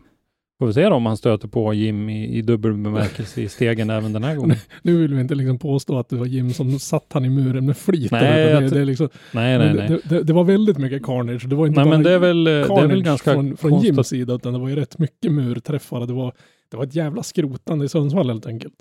[0.60, 3.90] får vi se då om han stöter på Jim i, i dubbel bemärkelse i stegen
[3.90, 4.58] även den här gången.
[4.82, 7.66] Nu vill vi inte liksom påstå att det var Jim som satt han i muren
[7.66, 8.12] med flit.
[8.12, 10.00] Nej, det, det, liksom, Nej, nej, nej.
[10.04, 11.50] Det, det, var väldigt mycket carnage.
[11.50, 13.34] Det var inte Nej, bara men det är väl, eh, det är carnage väl ganska
[13.34, 13.82] från, från.
[13.82, 16.06] Jims sida, utan det var ju rätt mycket murträffar.
[16.06, 16.34] Det var,
[16.72, 18.74] det var ett jävla skrotande i Sundsvall helt enkelt.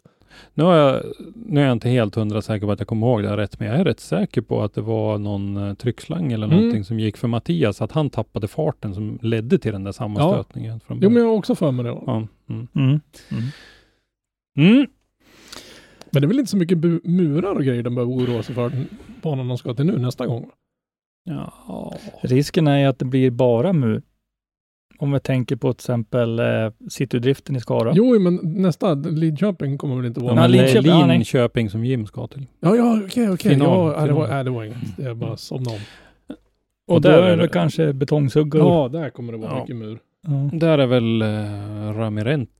[0.54, 1.02] Nu, har jag,
[1.34, 3.60] nu är jag inte helt hundra säker på att jag kommer ihåg det här rätt,
[3.60, 6.58] men jag är rätt säker på att det var någon uh, tryckslang eller Mm.
[6.58, 10.80] någonting som gick för Mattias, att han tappade farten som ledde till den där sammanstötningen.
[10.80, 11.90] Från Jo, men jag har också för mig det.
[12.06, 12.68] ja, mm.
[12.74, 13.00] Mm.
[14.56, 14.86] Mm.
[16.10, 18.72] Men det är väl inte så mycket murar och grejer de behöver oroa sig för
[19.22, 20.50] banan de ska till nu nästa gång.
[21.24, 21.94] Ja.
[22.20, 24.02] Risken är ju att det blir bara mur.
[24.98, 26.44] Om vi tänker på till exempel eh,
[26.90, 27.92] citydriften i Skara.
[27.94, 30.34] Jo, men nästa, Lidköping kommer väl inte Ja, vara...
[30.34, 32.46] men det är Linköping, ja, som Jim ska till.
[32.60, 33.52] Ja, ja, okej, okej.
[33.52, 34.96] Final, Ja, det var, nej, det var inget.
[34.96, 35.78] Det är bara somna om.
[36.86, 38.60] och och då där är är det väl det- kanske betongsuggor.
[38.60, 39.60] Ja, där kommer det vara Ja.
[39.60, 39.98] mycket mur.
[40.26, 40.50] Ja.
[40.58, 42.50] Där är väl uh, Ramirent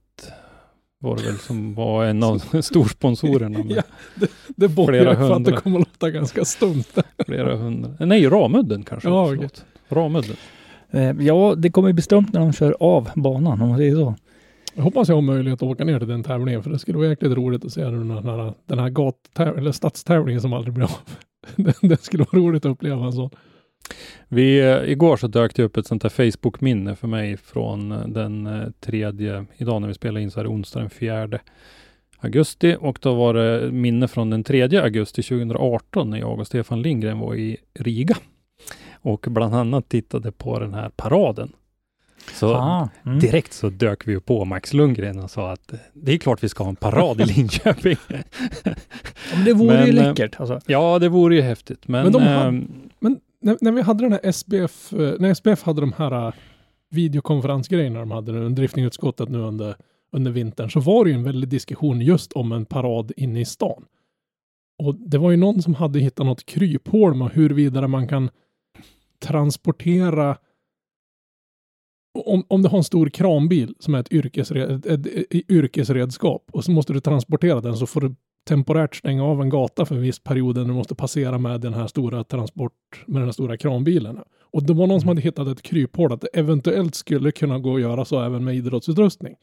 [0.99, 3.71] var det väl som var en av storsponsorerna med
[4.21, 4.27] Ja.
[4.55, 5.57] Det borgar Flera för att det hundra.
[5.57, 6.83] kommer att låta ganska stumt.
[7.25, 8.05] flera hundra.
[8.05, 9.09] Nej, Ramudden kanske.
[9.09, 9.35] Ja.
[9.89, 10.35] Ramudden.
[10.93, 14.15] Eh, ja, det kommer bli bestämt när de kör av banan om man säger så.
[14.75, 17.07] Jag hoppas jag har möjlighet att åka ner till den tävlingen, för det skulle vara
[17.07, 20.91] jäkligt roligt att se den här, den här gat- eller stadstävlingen som aldrig blir av.
[21.81, 23.29] Det, skulle vara roligt att uppleva en sån.
[24.27, 28.07] Vi, eh, igår så dök det upp ett sånt där Facebook-minne för mig från eh,
[28.07, 31.39] den tredje, idag när vi spelar in så är det onsdag den fjärde
[32.19, 36.81] augusti och då var det minne från den tredje augusti 2018 när jag och Stefan
[36.81, 38.15] Lindgren var i Riga
[39.03, 41.51] och bland annat tittade på den här paraden.
[42.33, 43.19] Så Ah, mm.
[43.19, 46.43] direkt så dök vi ju på Max Lundgren och sa att eh, det är klart
[46.43, 47.95] vi ska ha en parad i Linköping.
[49.35, 50.39] Men det vore ju Men, eh, läckert.
[50.39, 50.59] Alltså.
[50.67, 51.87] ja, det vore ju häftigt.
[51.87, 52.67] Men, Men de ehm, hade-
[52.99, 56.33] Men när, när vi hade den här SBF, eh, när SBF hade de här eh,
[56.89, 59.75] videokonferensgrejerna de hade under driftingutskottet nu under,
[60.11, 63.45] under vintern, så var det ju en väldig diskussion just om en parad inne i
[63.45, 63.85] stan.
[64.77, 68.29] Och det var ju någon som hade hittat något kryphål med huruvida man kan
[69.23, 70.37] transportera
[72.19, 76.63] om, om du har en stor kranbil som är ett, yrkesred, ett, ett, yrkesredskap och
[76.63, 78.15] så måste du transportera den så får du
[78.47, 81.73] temporärt stänga av en gata för en viss period när du måste passera med den
[81.73, 84.19] här stora transport, med den här stora kranbilen.
[84.41, 87.75] Och det var någon som hade hittat ett kryphål att det eventuellt skulle kunna gå
[87.75, 89.35] att göra så även med idrottsutrustning.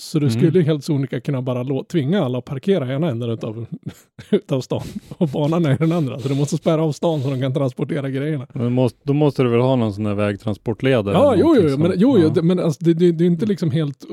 [0.00, 0.40] Så du Mm.
[0.40, 3.66] skulle helt sonika kunna bara lå- tvinga alla att parkera i ena änden utav,
[4.30, 4.82] utav stan
[5.18, 6.18] och banan är den andra.
[6.18, 8.46] Så du måste spärra av stan så de kan transportera grejerna.
[8.54, 11.14] Då måste, då måste du väl ha någon sån där vägtransportledare?
[11.14, 14.04] Ja, jo, jo, men, jo, Ja, men alltså, det, det, det är inte liksom helt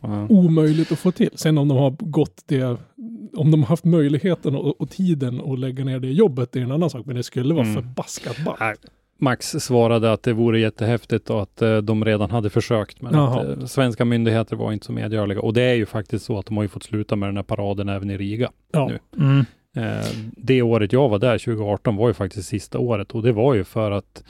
[0.00, 0.26] ja.
[0.28, 1.30] omöjligt att få till.
[1.34, 2.62] Sen om de har gått det,
[3.36, 6.62] om de har haft möjligheten och, och tiden att lägga ner det jobbet, det är
[6.64, 7.06] en annan sak.
[7.06, 7.82] Men det skulle vara Mm.
[7.82, 8.60] förbaskat ballt.
[9.20, 13.02] Max svarade att det vore jättehäftigt och att eh, de redan hade försökt.
[13.02, 13.40] Men Jaha.
[13.40, 15.40] att, eh, svenska myndigheter var inte så medgörliga.
[15.40, 17.42] Och det är ju faktiskt så att de har ju fått sluta med den här
[17.42, 18.50] paraden även i Riga.
[18.72, 18.88] Ja.
[18.88, 18.98] nu.
[19.18, 19.44] Mm.
[19.76, 20.06] Eh,
[20.36, 23.64] det året jag var där, 2018, var ju faktiskt sista året och det var ju
[23.64, 24.24] för att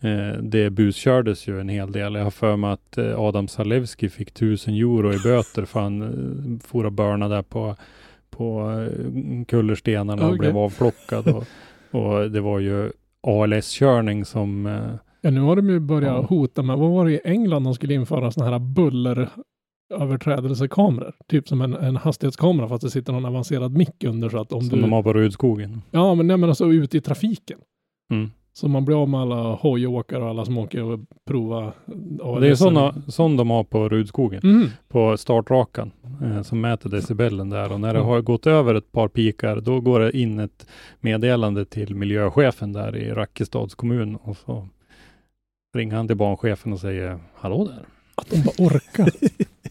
[0.00, 2.14] eh, det buskördes ju en hel del.
[2.14, 6.02] Jag har för mig att eh, Adam Salewski fick 1000 euro i böter för han
[6.02, 7.76] eh, for och börna där på,
[8.30, 8.72] på
[9.48, 11.28] kullerstenarna och blev avplockad.
[11.28, 11.44] Och,
[11.90, 12.92] Och det var ju
[13.26, 16.26] ALS-körning som eh, Ja, nu har de ju börjat Ja.
[16.28, 21.14] hota med, vad var det i England de skulle införa sådana här bulleröverträdelsekameror?
[21.28, 24.60] Typ som en, en hastighetskamera fast det sitter någon avancerad mick under så att om
[24.60, 24.82] som du...
[24.82, 25.82] de har på Rudskogen.
[25.90, 27.58] Ja, men, nej, men alltså ute i trafiken.
[28.12, 28.30] Mm.
[28.56, 31.72] Så man blir av med alla hojåkare och alla som åker och provar.
[32.20, 34.40] Och det är sådana som de har på Rudskogen.
[34.44, 34.68] Mm.
[34.88, 35.90] på startrakan
[36.22, 38.10] eh, som mäter decibellen där och när det Mm.
[38.10, 40.66] har gått över ett par pikar då går det in ett
[41.00, 44.68] meddelande till miljöchefen där i Rackestads kommun och så
[45.76, 47.84] ringer han till banchefen och säger Hallå där.
[48.14, 49.10] Att de bara orkar.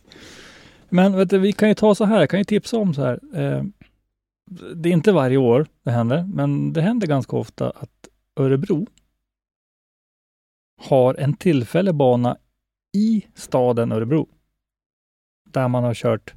[0.89, 3.01] Men vet du, vi kan ju ta så här, jag kan ju tipsa om så
[3.01, 3.19] här.
[3.35, 3.63] Eh,
[4.75, 7.89] det är inte varje år det händer, men det händer ganska ofta att
[8.35, 8.87] Örebro
[10.77, 12.37] har en tillfällig bana
[12.97, 14.29] i staden Örebro.
[15.49, 16.33] Där man har kört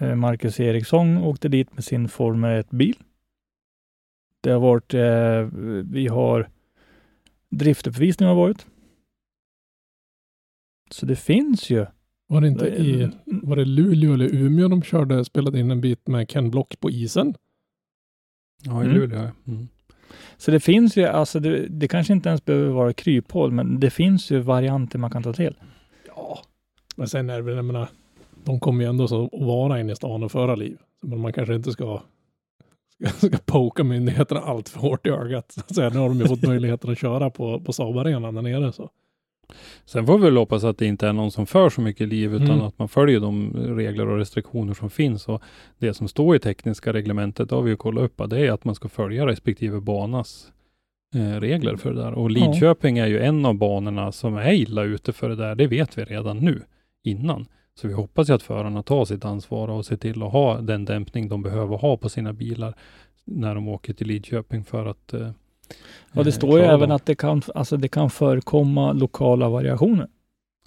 [0.00, 2.96] eh, Marcus Eriksson åkte dit med sin Formel 1-bil.
[4.40, 5.48] Det har varit, eh,
[5.92, 6.50] vi har
[7.50, 8.66] driftuppvisning har varit.
[10.90, 11.86] Så det finns ju.
[12.26, 16.06] Var det inte i, var det Luleå eller Umeå de körde, spelade in en bit
[16.06, 17.34] med Ken Block på isen?
[18.64, 18.96] Ja, i Mm.
[18.96, 19.30] Luleå.
[19.46, 19.68] Mm.
[20.38, 23.90] Så det finns ju, alltså det, det kanske inte ens behöver vara kryphål, men det
[23.90, 25.54] finns ju varianter man kan ta till.
[26.16, 26.38] Ja.
[26.96, 27.88] Men sen är det jag menar,
[28.44, 30.78] de kommer ju ändå så att vara inne i stan och föra liv.
[31.02, 32.00] Men man kanske inte ska,
[32.92, 35.52] ska, ska poka myndigheterna allt för hårt i ögat.
[35.52, 35.90] Så att säga.
[35.90, 38.72] Nu har de ju fått möjligheten att köra på, på Saab-arenan där nere.
[38.72, 38.90] Så.
[39.84, 42.34] Sen får vi väl hoppas att det inte är någon som för så mycket liv
[42.34, 42.62] utan Mm.
[42.62, 45.28] att man följer de regler och restriktioner som finns.
[45.28, 45.42] Och
[45.78, 48.64] det som står i tekniska reglementet, det har vi ju kollat upp, det är att
[48.64, 50.52] man ska följa respektive banas
[51.14, 52.12] eh, regler för det där.
[52.12, 55.54] Och Lidköping är ju en av banorna som är illa ute för det där.
[55.54, 56.62] Det vet vi redan nu,
[57.04, 57.46] innan.
[57.80, 60.84] Så vi hoppas ju att förarna tar sitt ansvar och ser till att ha den
[60.84, 62.74] dämpning de behöver ha på sina bilar
[63.24, 65.30] när de åker till Lidköping för att eh,
[66.14, 70.08] Och det eh, står ju även att det kan, alltså det kan förekomma lokala variationer.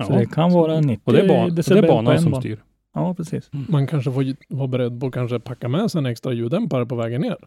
[0.08, 0.18] Så Ja.
[0.20, 2.22] det kan vara 90 och det är, ban- och det decibel är på banan en
[2.22, 2.42] som bana.
[2.42, 2.64] styr.
[2.94, 3.50] Ja, precis.
[3.70, 6.96] Man kanske får vara beredd på att kanske packa med sig en extra ljuddämpare på
[6.96, 7.38] vägen ner.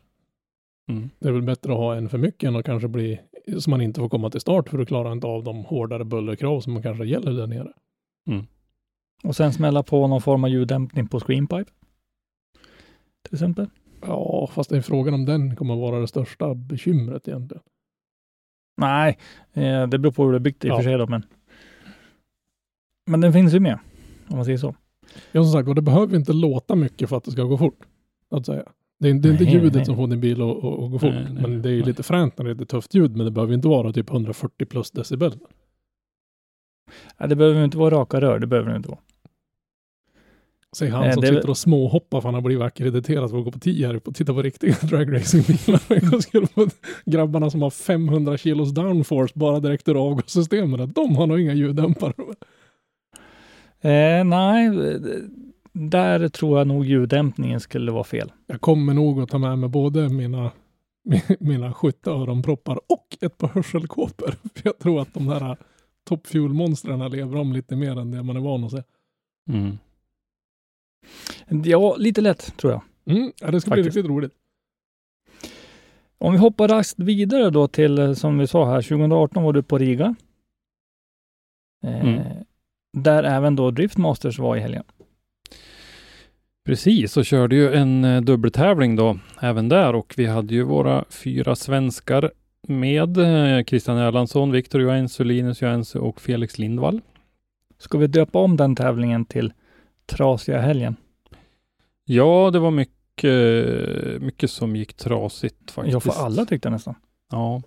[0.91, 1.11] Mm.
[1.19, 3.21] Det är väl bättre att ha en för mycket än att kanske bli,
[3.59, 6.61] så man inte får komma till start för att klara inte av de hårdare bullerkrav
[6.61, 7.73] som kanske gäller där nere.
[9.25, 11.71] Och sen smälla på någon form av ljuddämpning på screenpipe.
[13.29, 13.67] Till exempel.
[14.07, 17.63] Ja, fast det är frågan om den kommer att vara det största bekymret egentligen.
[18.77, 19.19] Nej,
[19.53, 20.77] eh, det beror på hur det är byggt i och Ja.
[20.77, 21.23] för sig då, men.
[23.07, 23.79] Men den finns ju med,
[24.29, 24.75] om man säger så.
[25.33, 27.81] Ja, som sagt, och det behöver inte låta mycket för att det ska gå fort.
[28.31, 28.65] Att säga.
[29.01, 29.85] Det är, det är inte Nej, ljudet nej.
[29.85, 31.15] som får din bil att, att, gå fort.
[31.15, 33.17] Nej, men det är ju lite fränt när det är lite tufft ljud.
[33.17, 35.39] Men det behöver inte vara typ 140 plus decibel.
[37.19, 39.01] Nej, det behöver inte vara raka rör, det behöver det inte vara.
[40.75, 43.45] Säg han Eh, som det sitter och småhoppar för han har blivit ackrediterad för att
[43.45, 46.71] gå på tierp och titta på riktiga dragracingbilar.
[47.11, 50.93] Grabbarna som har 500 kilos downforce bara direkt ur avgassystemen.
[50.95, 52.13] De har nog inga ljuddämpare.
[53.81, 54.71] Eh, nej,
[55.73, 58.33] där tror jag nog ljuddämpningen skulle vara fel.
[58.47, 60.51] Jag kommer nog att ta med mig både mina,
[61.41, 64.31] mina skytteöronproppar och ett par hörselkåpor.
[64.55, 65.57] För jag tror att de här
[66.09, 68.83] Top Fuel-monstren lever om lite mer än det man är van att se.
[69.49, 69.79] Mm.
[71.65, 72.83] Ja, lite lätt tror jag.
[73.17, 73.93] Mm, ja, det ska Faktiskt.
[73.93, 74.33] bli riktigt roligt.
[76.19, 79.79] Om vi hoppar raskt vidare då till, som vi sa här, 2018 var du på
[79.79, 80.15] Riga.
[81.87, 82.23] Eh, Mm.
[82.97, 84.85] Där även då Driftmasters var i helgen.
[86.67, 91.05] Precis, och körde ju en eh, dubbeltävling då även där och vi hade ju våra
[91.11, 92.31] fyra svenskar
[92.69, 97.01] med eh, Christian Erlandsson, Viktor Johansson, Linus Johansson och Felix Lindvall.
[97.79, 99.53] Ska vi döpa om den tävlingen till
[100.07, 100.97] Trasiga helgen?
[102.05, 105.93] Ja, det var mycket, mycket som gick trasigt faktiskt.
[105.93, 106.95] Ja, för alla tyckte jag nästan.
[107.31, 107.63] Ja.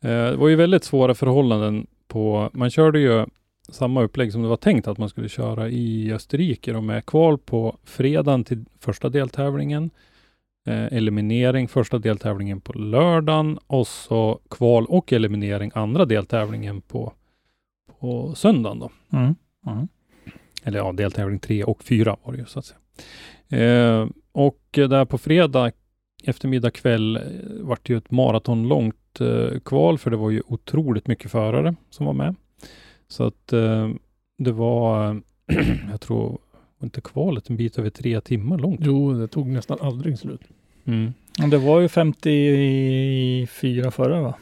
[0.00, 3.26] Eh, Det var ju väldigt svåra förhållanden på, man körde ju
[3.68, 6.72] samma upplägg som det var tänkt att man skulle köra i Österrike.
[6.72, 9.90] De är kval på fredagen till första deltävlingen.
[10.68, 17.12] Eh, eliminering första deltävlingen på lördagen och så kval och eliminering andra deltävlingen på,
[18.00, 18.90] på söndagen då.
[19.12, 19.34] Mm.
[19.66, 19.88] Mm.
[20.66, 22.78] Eller ja, deltävling tre och fyra var det ju så att säga.
[23.48, 25.72] Eh, och där på fredag
[26.24, 27.22] eftermiddag kväll eh,
[27.60, 32.06] vart det ju ett maratonlångt eh, kval för det var ju otroligt mycket förare som
[32.06, 32.34] var med.
[33.08, 33.90] Så att eh,
[34.38, 35.22] det var,
[35.90, 36.38] jag tror,
[36.78, 38.80] var inte kvalet en bit över tre timmar långt?
[38.82, 40.40] Jo, det tog nästan aldrig slut.
[40.84, 41.12] Mm.
[41.50, 44.34] Det var ju 54 förare va?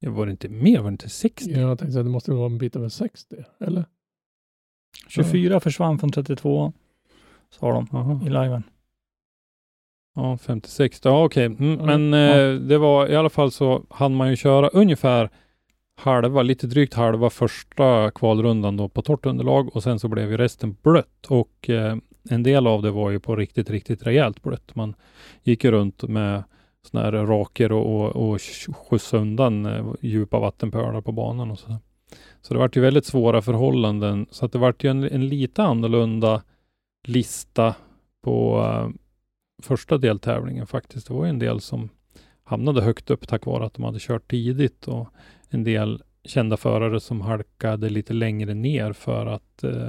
[0.00, 0.78] Ja, var det inte mer?
[0.78, 1.50] Var det inte 60?
[1.50, 3.84] Jag tänkte att det måste vara en bit över 60, eller?
[5.08, 6.72] 24 försvann från 32.
[7.50, 8.20] Sa de Jaha.
[8.26, 8.62] i liven.
[10.14, 11.00] Ja, 56.
[11.04, 11.44] Ja, okej.
[11.46, 12.38] Mm, Ja, men ja.
[12.40, 15.30] eh, det var i alla fall så hann man ju köra ungefär
[15.96, 20.36] halva, lite drygt halva första kvalrundan då på torrt underlag och sen så blev ju
[20.36, 21.96] resten blött och eh,
[22.30, 24.74] en del av det var ju på riktigt, riktigt rejält blött.
[24.74, 24.94] Man
[25.42, 26.42] gick ju runt med
[26.82, 28.40] sådana här raker och, och, och
[28.90, 31.76] skjutsa undan eh, djupa vattenpölar på banan och så.
[32.40, 35.62] Så det vart ju väldigt svåra förhållanden så att det vart ju en, en lite
[35.62, 36.42] annorlunda
[37.06, 37.74] lista
[38.22, 38.88] på eh,
[39.62, 41.06] första deltävlingen faktiskt.
[41.06, 41.88] Det var ju en del som
[42.44, 45.08] hamnade högt upp tack vare att de hade kört tidigt och
[45.48, 49.88] en del kända förare som halkade lite längre ner för att eh,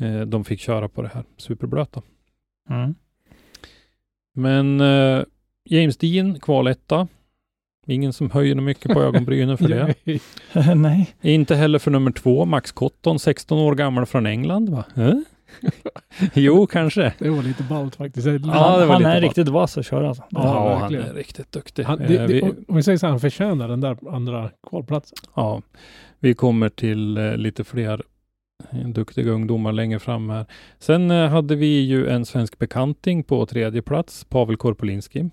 [0.00, 2.02] eh, de fick köra på det här superblöta.
[2.70, 2.94] Mm.
[4.34, 5.24] Men eh,
[5.64, 7.08] James Dean kvaletta.
[7.86, 9.94] Ingen som höjer mycket på ögonbrynen för det.
[10.74, 11.14] Nej.
[11.20, 14.68] Inte heller för nummer två, Max Cotton, 16 år gammal från England.
[14.68, 14.84] Va?
[14.96, 15.14] Eh?
[16.34, 17.12] jo, kanske.
[17.18, 18.26] Det var lite ballt faktiskt.
[18.26, 20.24] Ja, han lite är riktigt vass att köra alltså.
[20.30, 21.82] Ja, Ja, han är riktigt duktig.
[21.84, 25.18] Han, Eh, det, det, om vi säger så här, han förtjänar den där andra kvalplatsen.
[25.34, 25.62] ja,
[26.18, 28.02] vi kommer till eh, lite fler
[28.70, 30.46] eh, duktiga ungdomar längre fram här.
[30.78, 35.30] Sen eh, hade vi ju en svensk bekanting på tredje plats, Pavel Korpolinski.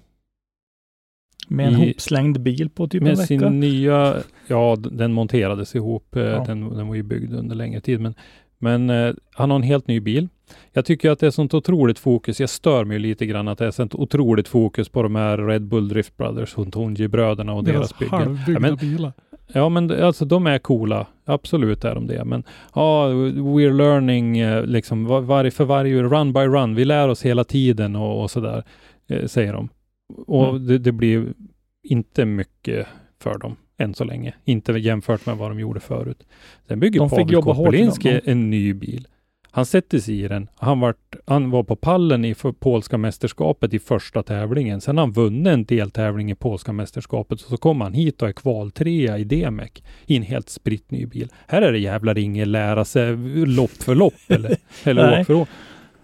[1.49, 3.27] Med en I- hopslängd bil på typ en Med vecka.
[3.27, 4.15] sin nya,
[4.47, 6.43] ja den monterades ihop, eh, Ja.
[6.47, 8.13] den, den var ju byggd under längre tid, men,
[8.59, 10.27] men eh, han har en helt ny bil.
[10.73, 13.65] Jag tycker att det är sånt otroligt fokus, jag stör mig lite grann att det
[13.65, 17.99] är sånt otroligt fokus på de här Red Bull Drift Brothers, Huntonji-bröderna och deras, Deras
[17.99, 18.39] byggen.
[18.47, 19.13] Ja, men- bilar.
[19.53, 22.43] Ja men alltså de är coola, absolut är de det, men
[22.75, 27.21] ja, we're learning eh, liksom var, var, för varje run by run, vi lär oss
[27.25, 28.63] hela tiden och, och sådär,
[29.07, 29.69] eh, säger de.
[30.17, 30.67] Och Mm.
[30.67, 31.25] det, det blir
[31.83, 32.87] inte mycket
[33.19, 34.33] för dem än så länge.
[34.45, 36.27] Inte jämfört med vad de gjorde förut.
[36.67, 37.75] Sen bygger De Pavel
[38.11, 39.07] idag, en ny bil.
[39.51, 40.49] Han sätter sig i den.
[40.55, 44.81] Han, vart, han var på pallen i polska mästerskapet i första tävlingen.
[44.81, 47.39] Sen har han vunnit en deltävling i polska mästerskapet.
[47.39, 49.71] Så kommer han hit och är kvaltrea i DMEC
[50.05, 51.29] i en helt spritt ny bil.
[51.47, 55.47] Här är det jävlar inget lära sig lopp för lopp eller, eller år för år.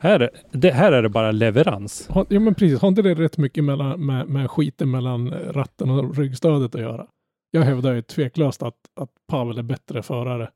[0.06, 2.08] Här, är- det, här är det bara leverans.
[2.10, 5.89] Har, ja men precis, har inte det rätt mycket mellan, med, med skiten mellan ratten
[5.89, 7.08] och ryggstödet att göra?
[7.52, 10.50] Jag hävdar ju tveklöst att, att Pavel är bättre förare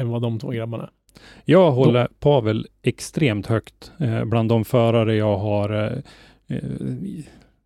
[0.00, 0.90] än vad de två grabbarna är.
[1.44, 6.62] Jag håller Pavel extremt högt eh, bland de förare jag har eh, eh,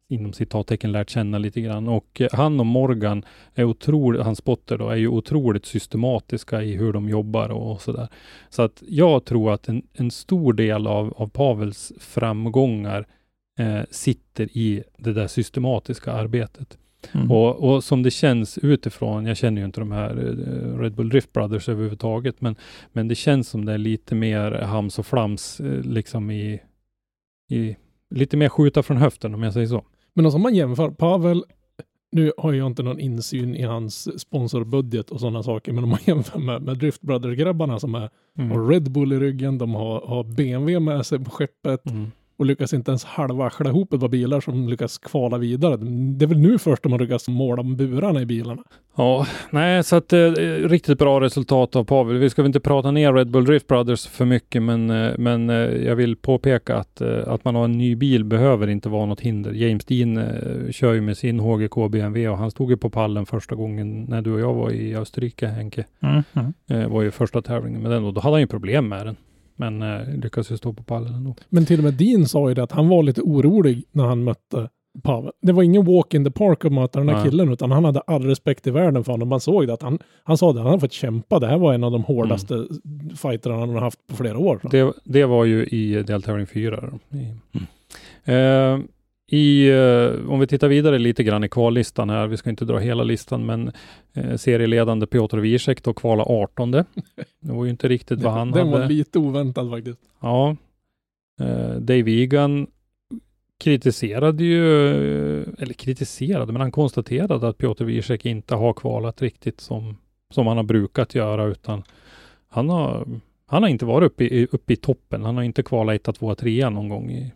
[0.09, 1.89] inom citattecken lärt känna lite grann.
[1.89, 6.77] Och eh, han och Morgan är otroligt, hans spotter då, är ju otroligt systematiska i
[6.77, 8.09] hur de jobbar och, och sådär.
[8.51, 13.07] Så att jag tror att en, en stor del av, av Pavels framgångar
[13.59, 16.79] eh, sitter i det där systematiska arbetet.
[17.13, 17.31] Mm.
[17.31, 21.09] Och, och som det känns utifrån, jag känner ju inte de här eh, Red Bull
[21.09, 22.57] Drift Brothers överhuvudtaget, men,
[22.93, 26.61] men det känns som det är lite mer hams och flams eh, liksom i,
[27.51, 27.77] i
[28.11, 29.85] lite mer skjuta från höften om jag säger så.
[30.17, 31.45] Men alltså om man jämför, Pavel,
[32.13, 35.99] nu har jag inte någon insyn i hans sponsorbudget och sådana saker, men om man
[36.05, 38.51] jämför med, med Drift Brothers-grabbarna som är, Mm.
[38.51, 42.11] har Red Bull i ryggen, de har, har BMW med sig på skeppet Mm.
[42.37, 45.77] Och lyckas inte ens halva arsla ihop ett par bilar som lyckas kvala vidare.
[46.17, 48.63] Det är väl nu först de har lyckats måla burarna i bilarna.
[48.97, 50.31] Ja, nej, så att eh,
[50.69, 52.19] riktigt bra resultat av Pavel.
[52.19, 55.51] Vi ska väl inte prata ner Red Bull Drift Brothers för mycket, men, eh, men
[55.51, 59.07] eh, jag vill påpeka att, eh, att man har en ny bil behöver inte vara
[59.07, 59.53] något hinder.
[59.53, 63.27] James Dean eh, kör ju med sin HGK BMW och han stod ju på pallen
[63.27, 65.85] första gången när du och jag var i Österrike, Henke.
[66.03, 66.23] Mm.
[66.33, 66.53] Mm.
[66.71, 69.17] Eh, var ju första tävlingen med den och då hade han ju problem med den.
[69.57, 71.35] Men eh, lyckades ju stå på pallen ändå.
[71.49, 74.25] Men till och med Dean sa ju det att han var lite orolig när han
[74.25, 74.69] mötte
[75.03, 75.33] Pavel.
[75.43, 77.31] Det var ingen walk in the park att möta den här Nej.
[77.31, 79.29] killen, utan han hade all respekt i världen för honom.
[79.29, 81.39] Man såg det att han, han sa det, han hade fått kämpa.
[81.39, 82.69] Det här var en av de hårdaste Mm.
[83.17, 84.61] fighterna han har haft på flera år.
[84.71, 86.93] Det, det var ju i deltävling fyra.
[87.11, 87.19] I,
[88.25, 88.79] eh,
[89.29, 92.79] i, eh, om vi tittar vidare lite grann i kvallistan här, vi ska inte dra
[92.79, 93.73] hela listan, men
[94.15, 96.71] eh, serieledande Piotr Wiesek då kvala 18.
[96.71, 96.85] Det
[97.41, 98.81] var ju inte riktigt vad han den hade.
[98.81, 100.01] var lite oväntad faktiskt.
[100.21, 100.57] Ja.
[101.41, 102.67] Eh, Dave Egan
[103.61, 104.87] kritiserade ju,
[105.41, 109.97] eh, eller kritiserade, men han konstaterade att Piotr Wiesek inte har kvalat riktigt som,
[110.35, 111.83] som han har brukat göra, utan
[112.49, 113.07] han har,
[113.47, 115.25] han har inte varit uppe i, uppe i toppen.
[115.25, 117.33] Han har inte kvalat 1, 2, 3 någon gång i,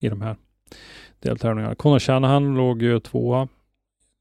[0.00, 0.36] i de här
[1.20, 1.74] deltävlingarna.
[1.74, 3.48] Conor Shanahan låg ju tvåa,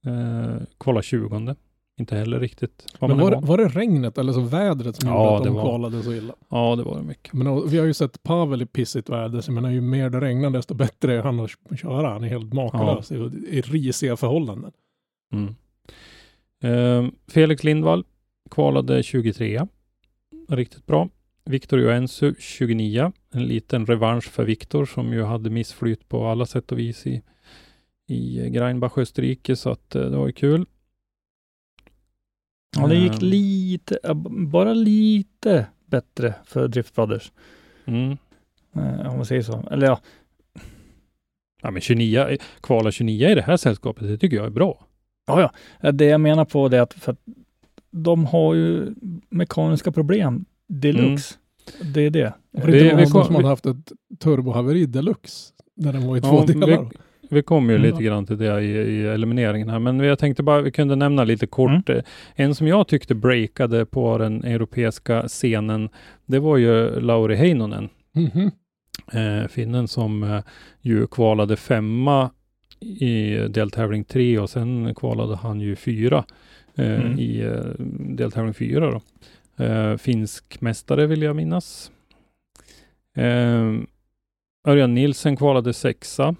[0.05, 1.55] eh, kvala 20.
[1.99, 5.37] Inte heller riktigt Men var, det- var det regnet eller så vädret som Ja, gjorde
[5.37, 6.33] att de var- kvalade så illa?
[6.49, 7.33] Ja, det var det mycket.
[7.33, 10.09] Men och, vi har ju sett Pavel i pissigt väder, så jag menar ju mer
[10.09, 12.09] det regnar desto bättre är han att köra.
[12.09, 13.15] Han är helt makalös i,
[13.49, 14.71] i risiga förhållanden.
[15.33, 15.55] Mm.
[16.63, 18.03] Eh, Felix Lindvall
[18.51, 19.67] kvalade 23.
[20.49, 21.09] Riktigt bra.
[21.45, 23.11] Viktor Joensuu 29.
[23.31, 27.21] En liten revansch för Viktor som ju hade missflyt på alla sätt och vis i,
[28.07, 30.65] i Greinbach, Österrike, så att eh, det var ju kul.
[32.77, 37.31] Ja, det gick Ehm, lite, bara lite bättre för Drift Brothers.
[37.85, 38.17] Mm.
[38.75, 39.67] Eh, om man säger så.
[39.71, 39.99] Eller ja,
[41.61, 44.85] Ja, men 29, kvala 29 i det här sällskapet, det tycker jag är bra.
[45.27, 45.91] ja, ja.
[45.91, 47.19] Det jag menar på det är att, för att
[47.91, 48.95] de har ju
[49.29, 51.35] mekaniska problem deluxe.
[51.93, 52.33] Det är det.
[52.51, 55.53] Var det Vi- inte vi någon kom- som hade haft ett turbohaveri deluxe?
[55.75, 56.67] Där den var i två Ja, delar.
[56.67, 56.87] vi,
[57.29, 57.91] vi kommer ju Mm.
[57.91, 61.23] lite grann till det i, i elimineringen här, men jag tänkte bara vi kunde nämna
[61.23, 61.89] lite kort.
[61.89, 62.01] eh,
[62.35, 65.89] En som jag tyckte breakade på den europeiska scenen,
[66.25, 68.51] det var ju Lauri Heinonen, Mhm.
[69.13, 70.41] eh, finnen som eh,
[70.81, 72.31] ju kvalade femma
[72.99, 76.25] i deltävling tre och sen kvalade han ju fyra
[76.77, 77.19] eh, Mm.
[77.19, 77.85] i eh,
[78.15, 79.01] deltävling fyra då.
[79.57, 81.91] Eh, finsk mästare vill jag minnas.
[83.15, 83.73] Eh,
[84.67, 86.35] Örjan Nilsen kvalade sexa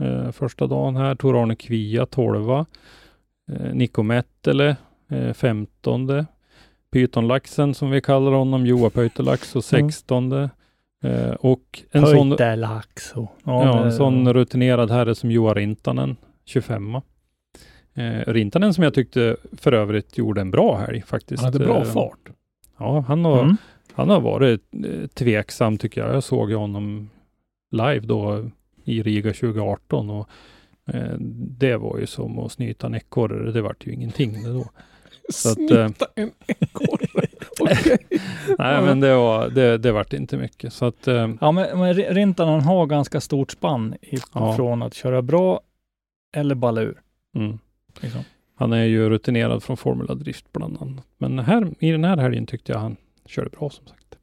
[0.00, 1.14] eh, första dagen här.
[1.14, 2.66] Tor-Arne Kvia tolva.
[3.52, 4.76] Eh, Niko Mettele
[5.10, 6.26] eh, femtonde.
[6.92, 9.90] Pytonlaxen som vi kallar honom, Joa Pöytelax och Mm.
[9.90, 10.50] sextonde.
[11.04, 12.30] Eh, och en sån,
[13.44, 16.94] ja, det- en sån rutinerad herre som Joa Rintanen, 25
[17.94, 21.42] eh, Rintanen som jag tyckte för övrigt gjorde en bra helg faktiskt.
[21.42, 22.18] Han hade bra Eh, fart.
[22.82, 23.56] Ja, han har, Mm.
[23.94, 26.14] han har varit eh, tveksam tycker jag.
[26.14, 27.10] Jag såg ju honom
[27.70, 28.50] live då
[28.84, 30.28] i Riga 2018 och
[30.86, 31.14] eh,
[31.58, 33.52] det var ju som att snyta en ekorre.
[33.52, 34.64] Det vart ju ingenting det då.
[35.28, 37.26] Så att, eh, Snyta en ekorre.
[37.60, 37.98] Okej.
[38.58, 40.72] Nej, men det var, det, det vart inte mycket.
[40.72, 44.56] Så att, eh, Ja, men, men Ri- Rintanen har ganska stort spann i, Ja.
[44.56, 45.60] från att köra bra
[46.36, 47.00] eller balla ur.
[47.36, 47.58] mm.
[48.00, 48.20] Liksom.
[48.62, 51.04] Han är ju rutinerad från Formula Drift bland annat.
[51.18, 52.96] Men här, i den här helgen tyckte jag han
[53.26, 54.18] körde bra som sagt.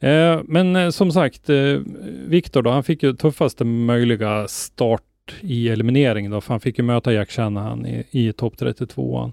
[0.00, 1.78] Eh, men eh, som sagt, eh,
[2.26, 6.84] Viktor då, han fick ju tuffaste möjliga start i elimineringen då, för han fick ju
[6.84, 9.32] möta Jack Shanahan i, i topp 32.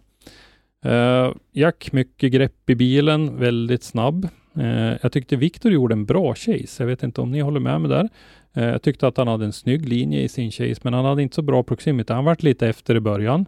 [0.85, 4.27] Eh, Jack, mycket grepp i bilen, väldigt snabb.
[4.57, 6.83] Eh, jag tyckte Viktor gjorde en bra chase.
[6.83, 8.09] Jag vet inte om ni håller med mig där.
[8.53, 11.21] Eh, jag tyckte att han hade en snygg linje i sin chase, men han hade
[11.21, 12.13] inte så bra proximity.
[12.13, 13.45] Han vart lite efter i början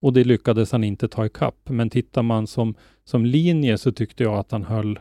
[0.00, 1.68] och det lyckades han inte ta ikapp.
[1.68, 2.74] Men tittar man som,
[3.04, 4.96] som linje så tyckte jag att han höll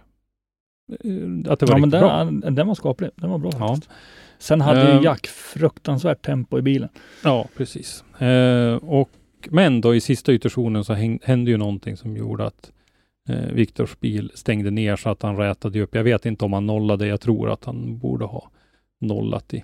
[0.89, 2.23] eh, att det var Ja, men riktigt bra.
[2.25, 3.09] den, den var skaplig.
[3.15, 3.67] Den var bra Ja.
[3.67, 3.89] faktiskt.
[4.39, 4.97] Sen hade Ehm.
[4.97, 6.89] ju Jack fruktansvärt tempo i bilen.
[7.23, 8.03] Ja, precis.
[8.21, 9.09] Eh, och,
[9.49, 12.71] men då i sista ytterzonen så häng, hände ju någonting som gjorde att
[13.29, 15.95] eh, Viktors bil stängde ner så att han rätade upp.
[15.95, 17.07] Jag vet inte om han nollade.
[17.07, 18.49] Jag tror att han borde ha
[18.99, 19.63] nollat i,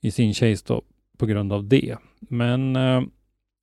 [0.00, 0.82] i sin chase då
[1.18, 1.96] på grund av det.
[2.20, 3.02] Men eh,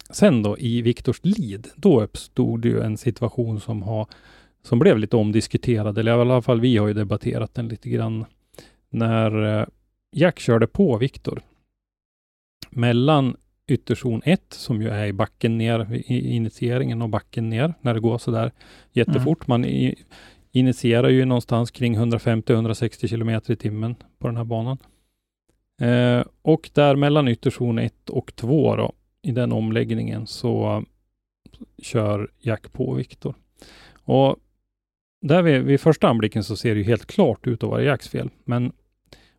[0.10, 4.08] sen då i Viktors lead, då uppstod det ju en situation som har
[4.64, 8.26] som blev lite omdiskuterad, eller i alla fall vi har ju debatterat den lite grann.
[8.90, 9.66] När eh,
[10.12, 11.42] Jack körde på Viktor
[12.70, 13.36] mellan
[13.68, 18.00] ytterzon 1, som ju är i backen ner, i initieringen och backen ner, när det
[18.00, 18.52] går sådär
[18.92, 19.48] jättefort.
[19.48, 19.96] Man i,
[20.52, 24.78] initierar ju någonstans kring 150-160 kilometer i timmen på den här banan.
[25.82, 28.92] Eh, och där mellan ytterzon 1 och 2 då,
[29.26, 30.84] i den omläggningen så
[31.82, 33.36] kör Jack på Viktor.
[33.94, 34.36] Och
[35.22, 38.10] där vid, vid första anblicken så ser det ju helt klart ut att vara Jacks
[38.10, 38.30] fel.
[38.44, 38.72] Men,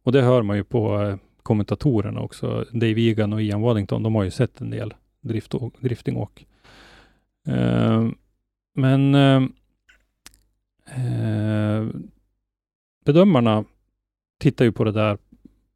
[0.02, 2.64] och det hör man ju på eh, kommentatorerna också.
[2.72, 6.46] Dave Egan och Ian Waddington, de har ju sett en del drift och, driftingåk.
[7.48, 8.08] Eh,
[8.74, 9.42] men eh,
[10.96, 11.86] eh,
[13.04, 13.64] bedömarna
[14.38, 15.18] tittar ju på det där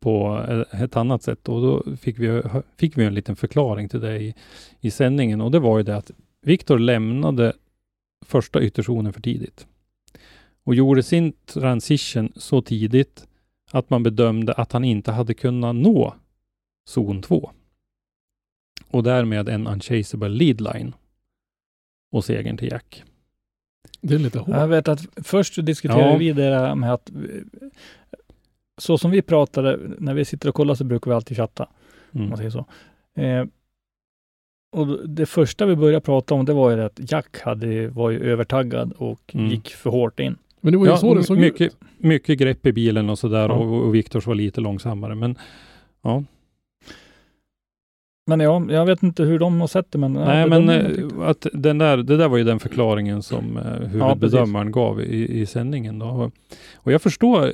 [0.01, 2.43] på ett annat sätt och då fick vi,
[2.77, 4.35] fick vi en liten förklaring till det i,
[4.81, 6.11] i sändningen och det var ju det att
[6.43, 7.53] Viktor lämnade
[8.27, 9.67] första ytterzonen för tidigt
[10.65, 13.27] och gjorde sin transition så tidigt
[13.73, 16.15] att man bedömde att han inte hade kunnat nå
[16.89, 17.51] zon 2
[18.91, 20.95] och därmed en unchaseable lead line
[22.13, 23.05] och segern till Jack.
[24.01, 24.49] Det är lite hårt.
[24.49, 26.17] Jag vet att först diskuterade Ja.
[26.17, 27.11] vi det där med att
[28.81, 31.69] så som vi pratade, när vi sitter och kollar så brukar vi alltid chatta,
[32.15, 32.29] Mm.
[32.29, 32.65] man säger så.
[33.17, 33.45] Eh,
[34.73, 38.19] och det första vi började prata om, det var ju att Jack hade, var ju
[38.33, 39.47] övertaggad och Mm.
[39.51, 40.37] gick för hårt in.
[40.61, 41.77] Men det var ju så det såg mycket, ut.
[41.99, 43.55] mycket grepp i bilen och sådär Ja.
[43.55, 45.15] och, och Viktors var lite långsammare.
[45.15, 45.39] Men
[46.03, 46.25] ja,
[48.31, 50.15] Men ja, jag vet inte hur de har sett det, men...
[50.15, 53.89] ja, nej men eh, att den där, det där var ju den förklaringen som eh,
[53.89, 55.99] huvudbedömaren gav i, i sändningen.
[55.99, 56.31] Då.
[56.77, 57.53] Och jag förstår eh,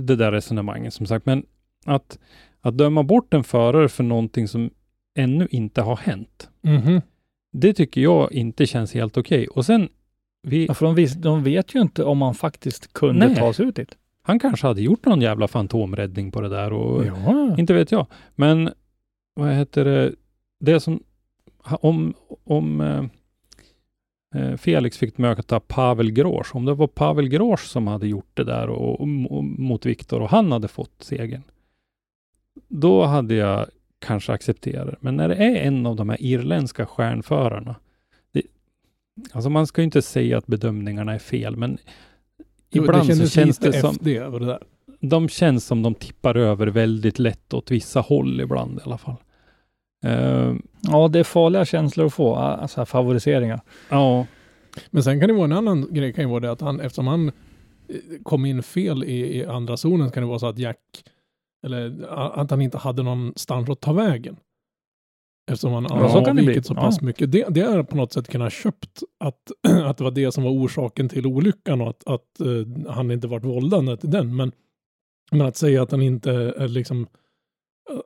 [0.00, 1.42] det där resonemanget som sagt, men
[1.86, 2.18] att,
[2.60, 4.70] att döma bort en förare för någonting som
[5.18, 7.00] ännu inte har hänt, Mhm.
[7.52, 9.46] det tycker jag inte känns helt okej.
[9.48, 9.88] Och sen
[10.42, 13.36] vi, Ja, för de, vis, de vet ju inte om man faktiskt kunde Nej.
[13.36, 13.96] ta sig ut dit.
[14.22, 17.54] han kanske hade gjort någon jävla fantomräddning på det där och Ja.
[17.58, 18.06] inte vet jag.
[18.34, 18.70] Men
[19.34, 20.14] vad heter det,
[20.60, 21.02] det som,
[21.64, 22.14] om,
[22.44, 23.04] om eh,
[24.34, 28.44] eh, Felix fick möta Pavel Grosch, om det var Pavel Grosch som hade gjort det
[28.44, 31.42] där och, och, och, mot Viktor och han hade fått segern,
[32.68, 33.66] då hade jag
[33.98, 34.96] kanske accepterat det.
[35.00, 37.74] Men när det är en av de här irländska stjärnförarna,
[38.32, 38.42] det,
[39.32, 41.78] alltså man ska ju inte säga att bedömningarna är fel, men
[42.70, 44.62] Jo, ibland det så känns det som det där.
[45.02, 49.16] De känns som de tippar över väldigt lätt åt vissa håll ibland i alla fall.
[50.04, 53.60] Eh, ja, det är farliga känslor att få, alltså favoriseringar.
[53.90, 54.26] ja,
[54.90, 57.06] Men sen kan det vara en annan grej, kan ju vara det att han, eftersom
[57.06, 57.32] han eh,
[58.22, 61.04] kom in fel i, i andra zonen, kan det vara så att Jack,
[61.66, 62.06] eller
[62.38, 64.36] att han inte hade någonstans att ta vägen.
[65.50, 66.42] Eftersom han Ja, har så bli.
[66.42, 67.06] avvikit så pass Ja.
[67.06, 67.32] mycket.
[67.32, 69.40] Det, det är på något sätt kunnat köpt att,
[69.84, 73.26] att det var det som var orsaken till olyckan och att, att eh, han inte
[73.28, 74.36] varit vållande till den.
[74.36, 74.52] Men,
[75.32, 77.06] men att säga att han inte är liksom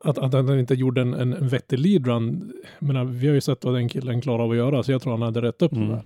[0.05, 2.53] att, att han inte gjorde en, en, en vettig leadrun.
[2.79, 5.13] Menar, vi har ju sett vad den killen klarar av att göra, så jag tror
[5.13, 5.89] han hade rätt upp Mm.
[5.89, 6.03] det där.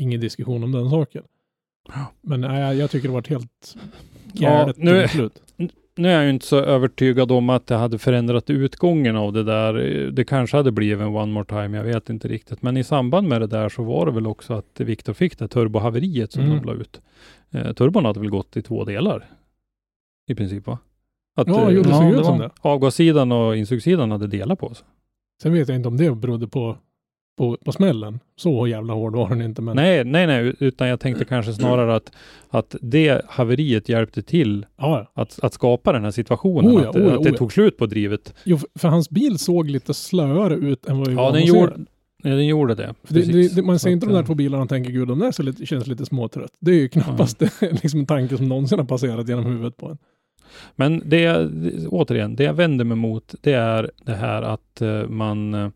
[0.00, 1.22] Ingen diskussion om den saken.
[1.88, 2.06] Ja.
[2.20, 3.76] Men nej, jag, tycker det varit helt
[4.32, 5.42] Ja, galet nu- domslut.
[5.96, 9.42] nu är jag ju inte så övertygad om att det hade förändrat utgången av det
[9.44, 9.72] där.
[10.12, 12.62] Det kanske hade blivit en one more time, jag vet inte riktigt.
[12.62, 15.48] Men i samband med det där så var det väl också att Viktor fick det
[15.48, 16.56] turbohaveriet som Mm.
[16.56, 17.00] de la ut.
[17.50, 19.24] Eh, turbon hade väl gått i två delar?
[20.26, 20.78] I princip va?
[21.36, 22.50] Att Ja, eh, jo, det ja, såg ut som det.
[22.60, 24.86] avgassidan och insugssidan hade delat på sig.
[25.42, 26.76] Sen vet jag inte om det berodde på,
[27.38, 28.20] på, på smällen.
[28.36, 29.62] Så jävla hård var den inte.
[29.62, 32.12] Men Nej, nej, nej, utan jag tänkte kanske snarare att,
[32.48, 35.22] att det haveriet hjälpte till ja, ja.
[35.22, 36.76] att, att skapa den här situationen.
[36.76, 37.38] Oh ja, att, oh ja, att det oh ja.
[37.38, 38.34] tog slut på drivet.
[38.44, 41.44] Jo, för- för hans bil såg lite slöare ut än vad vi Ja, var den
[41.46, 41.76] gjorde,
[42.22, 42.94] ja, den gjorde det.
[43.04, 44.90] För Det, det, man ser Så inte att, de där eh, två bilarna och tänker
[44.92, 46.50] gud, de där ser lite, känns lite småtrött.
[46.60, 49.98] Det är ju knappast liksom en tanke som någonsin har passerat genom huvudet på en.
[50.76, 51.50] Men det, jag-
[51.88, 55.70] återigen, det jag vänder mig mot, det är det här att eh, man, eh,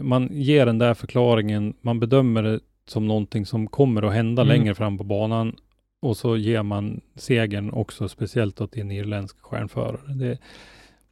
[0.00, 4.56] man ger den där förklaringen, man bedömer det som någonting som kommer att hända Mm.
[4.58, 5.56] längre fram på banan
[6.02, 10.12] och så ger man segern också speciellt åt en irländsk stjärnförare.
[10.14, 10.38] Det,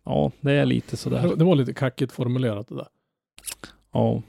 [0.04, 1.32] ja, det är lite sådär.
[1.36, 2.86] Det, var lite kackigt formulerat det där.
[3.92, 4.22] Ja,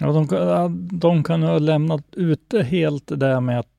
[0.00, 3.75] Ja, de, kan- de kan ha lämnat ute helt det där med att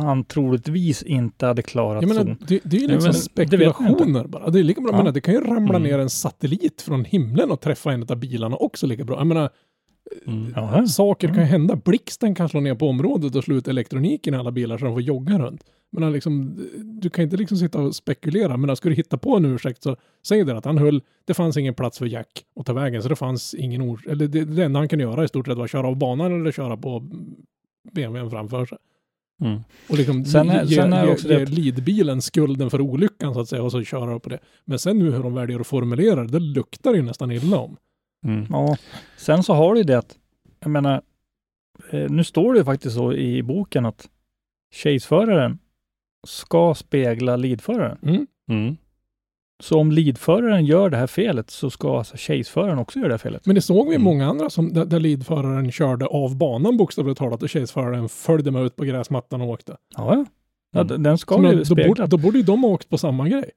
[0.00, 2.36] han troligtvis inte hade klarat Jag menar, zon.
[2.48, 4.50] det, det är ju liksom men spekulationer bara.
[4.50, 4.96] Det är lika bra, Ja.
[4.98, 5.82] menar, det kan ju ramla Mm.
[5.82, 9.16] ner en satellit från himlen och träffa en av bilarna också lika bra.
[9.18, 9.50] Jag menar,
[10.26, 10.52] mm.
[10.56, 10.86] Jaha.
[10.86, 11.50] saker kan ju Mm.
[11.50, 11.76] hända.
[11.76, 14.94] Blixten kan slå ner på området och slå ut elektroniken i alla bilar så de
[14.94, 15.64] får jogga runt.
[15.92, 16.58] Men liksom,
[17.02, 18.56] du kan inte liksom sitta och spekulera.
[18.56, 19.96] Men ska du hitta på en ursäkt så
[20.26, 23.08] säg det att han höll, det fanns ingen plats för Jack att ta vägen så
[23.08, 25.64] det fanns ingen ord, eller det, det enda han kunde göra i stort sett var
[25.64, 27.00] att köra av banan eller köra på
[27.92, 28.78] BMWn framför sig.
[29.40, 29.60] Mm.
[29.88, 33.34] Och liksom Sen är- ge, sen är ge, också ge det- leadbilen skulden för olyckan
[33.34, 34.38] så att säga och så köra på det.
[34.64, 37.76] Men sen nu hur de väljer att formulera det, det luktar ju nästan illa om.
[38.26, 38.46] Mm.
[38.50, 38.76] Ja,
[39.16, 40.16] sen så har du det att,
[40.60, 41.02] jag menar,
[41.90, 44.08] eh, nu står det ju faktiskt så i boken att
[44.74, 45.58] chaseföraren
[46.26, 48.26] ska spegla leadföraren.
[48.48, 48.76] Mm.
[49.60, 53.18] Så om leadföraren gör det här felet så ska alltså chaseföraren också göra det här
[53.18, 53.46] felet.
[53.46, 54.04] Men det såg vi Mm.
[54.04, 58.62] många andra som, där, där leadföraren körde av banan bokstavligt talat och chaseföraren följde med
[58.64, 59.76] ut på gräsmattan och åkte.
[59.96, 60.24] Ja, ja.
[60.72, 61.02] ja Mm.
[61.02, 61.86] den ska ju då, spegla.
[61.88, 63.50] borde, då borde ju de ha åkt på samma grej.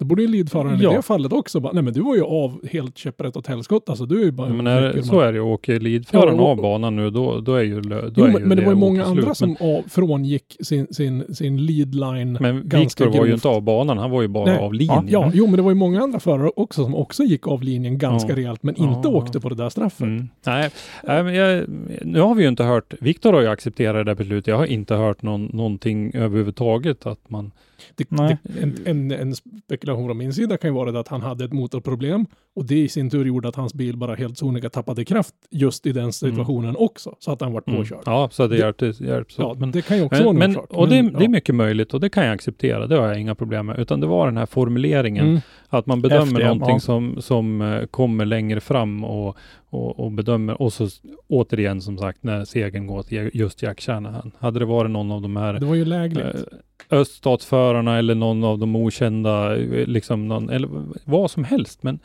[0.00, 0.92] Då borde ju leadföraren Ja.
[0.92, 3.88] i det fallet också bara, nej men du var ju av helt käpprätt åt helskott,
[3.88, 5.40] alltså du är ju bara Ja, en men är, så är det ju.
[5.44, 8.40] Åker leadföraren Ja, och- av banan nu, då, då är ju, då Jo, är men,
[8.42, 9.36] ju men det var ju många andra slut.
[9.36, 14.10] som av, frångick sin, sin, sin leadline Men Viktor var ju inte av banan, han
[14.10, 14.58] var ju bara Nej.
[14.58, 15.06] av linjen.
[15.08, 17.98] Ja, jo, men det var ju många andra förare också som också gick av linjen
[17.98, 18.36] ganska Ja.
[18.36, 19.10] rejält, men inte Ja.
[19.16, 20.00] åkte på det där straffet.
[20.00, 20.28] Mm.
[20.46, 20.70] Nej,
[21.04, 21.64] nej men jag,
[22.02, 24.46] nu har vi ju inte hört, Viktor har ju accepterat det där beslutet.
[24.46, 27.50] Jag har inte hört någon, någonting överhuvudtaget att man,
[27.94, 31.20] Det, det, en, en, en spekulation från min sida kan ju vara det att han
[31.20, 32.26] hade ett motorproblem
[32.56, 35.86] och det i sin tur gjorde att hans bil bara helt sonika tappade kraft just
[35.86, 37.80] i den situationen också, så att han var mm.
[37.80, 38.02] påkörd.
[38.06, 39.56] ja så det Det- hjälptes, hjälps Ja.
[39.58, 40.70] Men, det kan ju också vara men, en men, orsak.
[40.72, 41.28] och det, Men, det är ja.
[41.28, 43.78] mycket möjligt och det kan jag acceptera, det har jag inga problem med.
[43.78, 45.40] Utan det var den här formuleringen, Mm.
[45.70, 46.46] Att man bedömer ja.
[46.46, 46.80] någonting Ja.
[46.80, 49.36] som, som eh, kommer längre fram och,
[49.70, 50.88] och, och bedömer, och så
[51.28, 54.32] återigen som sagt när segern går till just Jack Shanahan.
[54.38, 56.24] Hade det varit någon av de här Det var ju lägligt.
[56.24, 60.68] eh, öststatsförarna eller någon av de okända, eh, liksom någon, eller
[61.04, 61.82] vad som helst.
[61.82, 61.98] Men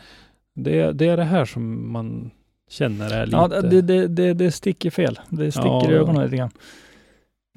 [0.56, 2.32] det, det är det här som man
[2.70, 3.38] känner är lite...
[3.38, 5.20] Ja, det, det, det, det sticker fel.
[5.30, 5.92] Det sticker Ja.
[5.92, 6.52] i ögonen lite grann.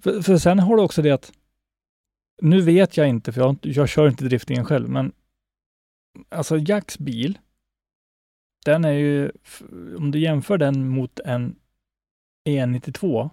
[0.02, 1.32] För, för sen har du också det att,
[2.42, 5.12] nu vet jag inte, för jag, jag kör inte driftingen själv, men
[6.28, 7.38] alltså Jacks bil,
[8.64, 9.32] den är ju,
[9.98, 11.56] om du jämför den mot en
[12.48, 13.30] E92,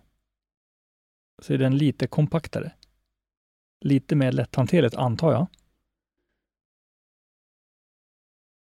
[1.42, 2.72] så är den lite kompaktare.
[3.86, 5.48] Lite mer lätthanterligt, antar jag.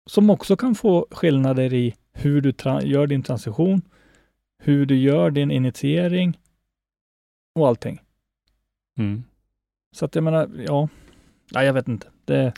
[0.09, 2.53] Som också kan få skillnader i hur du
[2.87, 3.81] gör din transition,
[4.57, 6.39] hur du gör din initiering
[7.55, 8.01] och allting.
[8.97, 9.23] Mm.
[9.95, 10.89] Så att jag menar, ja,
[11.51, 12.11] nej, jag vet inte.
[12.25, 12.53] Det,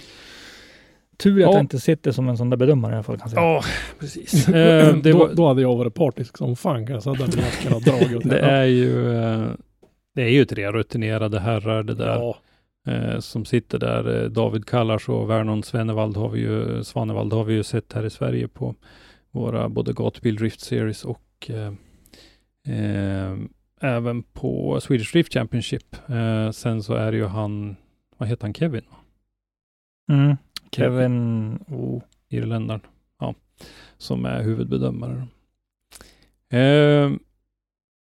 [1.18, 1.51] tur att Ja.
[1.51, 3.18] jag inte sitter som en sån där bedömare i alla fall.
[3.20, 3.41] Kan säga.
[3.41, 3.63] Ja,
[3.99, 4.47] precis.
[4.49, 7.09] Eh, det, då, var, då hade jag varit partisk som fan kanske.
[7.09, 9.47] Hade jag velat kunna dra åt det är ju eh,
[10.15, 12.15] det är ju tre rutinerade herrar det där.
[12.15, 12.38] Ja,
[12.91, 14.24] eh, som sitter där.
[14.24, 18.05] Eh, David Kallars och Vernon Svenevald har vi ju, Svanevald har vi ju sett här
[18.05, 18.76] i Sverige på
[19.32, 23.34] våra både Gatubil Drift Series och eh,
[23.82, 25.95] även på Swedish Drift Championship.
[26.53, 27.76] Sen så är det ju han,
[28.18, 28.82] vad heter han, Kevin?
[30.11, 30.38] Mm.
[30.72, 32.01] Kevin, oh.
[32.30, 32.82] Irländaren.
[33.20, 33.36] Ja,
[33.97, 35.28] som är huvudbedömare.
[36.49, 37.11] Eh,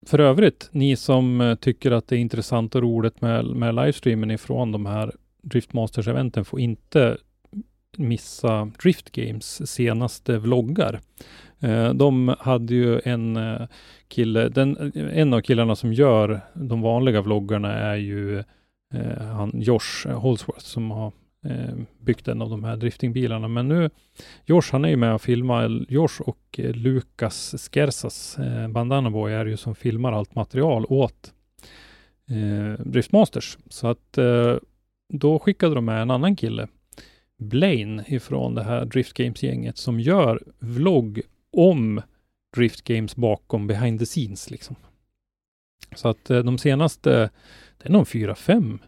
[0.05, 4.31] för övrigt, ni som eh, tycker att det är intressant och roligt med, med livestreamen
[4.31, 7.17] ifrån de här Driftmasters-eventen får inte
[7.97, 10.99] missa Drift Games senaste vloggar.
[11.59, 13.67] Eh, de hade ju en eh,
[14.07, 18.43] kille, den, en av killarna som gör de vanliga vloggarna är ju
[19.19, 21.11] han Josh Holsworth som har
[21.45, 23.47] Eh, byggt en av de här driftingbilarna.
[23.47, 23.89] Men nu,
[24.45, 29.33] Josh han är ju med och filmar, Josh och eh, Lukas Skersas, eh, Bandana Boy
[29.33, 31.33] är ju som filmar allt material åt
[32.29, 33.57] eh, Driftmasters.
[33.69, 34.55] Så att eh,
[35.13, 36.67] då skickade de med en annan kille,
[37.37, 41.21] Blaine ifrån det här Drift Games-gänget som gör vlogg
[41.57, 42.01] om
[42.55, 44.75] Drift Games bakom behind the scenes liksom.
[45.95, 47.29] Så att eh, de senaste,
[47.77, 48.79] det är nog fyra, fem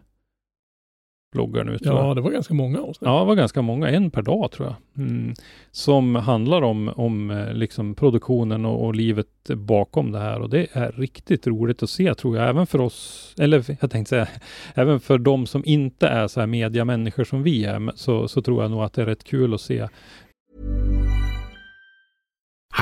[1.32, 2.06] vloggar nu tror jag.
[2.06, 2.98] ja, det var ganska många avsnitt.
[3.00, 5.04] Ja, det var ganska många, en per dag tror jag.
[5.04, 5.34] Mm.
[5.70, 9.26] Som handlar om, om eh, liksom produktionen och, och livet
[9.56, 10.40] bakom det här.
[10.40, 14.08] Och det är riktigt roligt att se tror jag, även för oss, eller jag tänkte
[14.08, 14.28] säga,
[14.74, 18.62] även för de som inte är så här mediamänniskor som vi är, så, så tror
[18.62, 19.88] jag nog att det är rätt kul att se.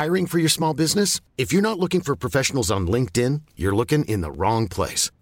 [0.05, 1.23] Hiring for your small business?
[1.37, 5.11] If you're not looking for professionals on LinkedIn, you're looking in the wrong place.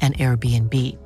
[0.00, 0.96] and Airbnb.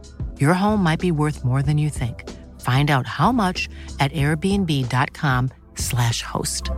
[0.40, 2.30] Your home might be worth more than you think.
[2.60, 3.68] Find out how much
[3.98, 6.70] at airbnb.com/slash host.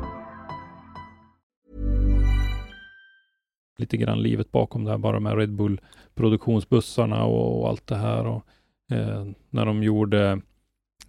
[3.78, 5.80] lite grann livet bakom det här, bara med Red Bull
[6.14, 8.26] produktionsbussarna och, och allt det här.
[8.26, 8.44] Och,
[8.90, 10.40] eh, när de gjorde,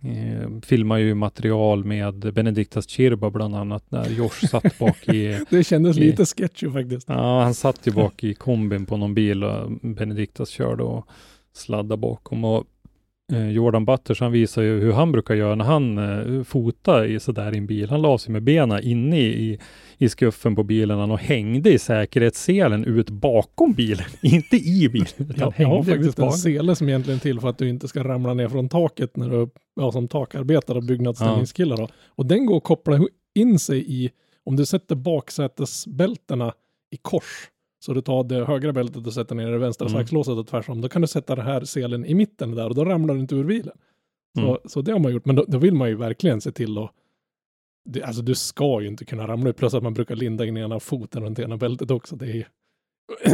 [0.03, 5.63] eh, filmade ju material med Benediktas Chirba bland annat, när Josh satt bak i Det
[5.63, 7.09] kändes i- lite sketchy faktiskt.
[7.09, 11.07] Ja, han satt ju bak i kombin på någon bil och Benediktas körde och
[11.53, 12.43] sladdade bakom.
[12.45, 12.63] Och
[13.51, 17.55] Jordan Butters, han visar ju hur han brukar göra när han eh, fotar i sådär
[17.55, 17.89] i en bil.
[17.89, 19.59] Han la sig med benen inne i,
[19.97, 25.07] i skuffen på bilen och hängde i säkerhetsselen ut bakom bilen, inte i bilen.
[25.17, 28.33] Utan Jag, har faktiskt en sele som egentligen till för att du inte ska ramla
[28.33, 31.77] ner från taket när du ja, som takarbetare och byggnadsställningskillar.
[31.77, 31.89] Då.
[32.07, 32.99] Och den går att koppla
[33.35, 34.09] in sig i,
[34.45, 36.53] om du sätter baksätesbältena
[36.91, 37.49] i kors,
[37.87, 39.99] så du tar det högra bältet och sätter ner det vänstra Mm.
[40.01, 42.85] saxlåset och tvärsom, då kan du sätta den här selen i mitten där och då
[42.85, 43.77] ramlar du inte ur bilen.
[44.39, 44.57] Så, Mm.
[44.65, 46.91] så det har man gjort, men då, då vill man ju verkligen se till att
[47.89, 50.57] det, alltså du ska ju inte kunna ramla ut, plus att man brukar linda in
[50.57, 52.15] ena foten runt ena bältet också.
[52.15, 52.43] Det är ju...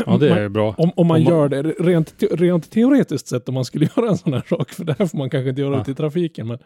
[0.05, 0.75] Ja, det är ju bra.
[0.77, 4.09] om, om man Om man- gör det rent, rent teoretiskt sett, om man skulle göra
[4.09, 5.81] en sån här sak, för det här får man kanske inte göra Ja.
[5.81, 6.47] ute i trafiken.
[6.47, 6.57] Men,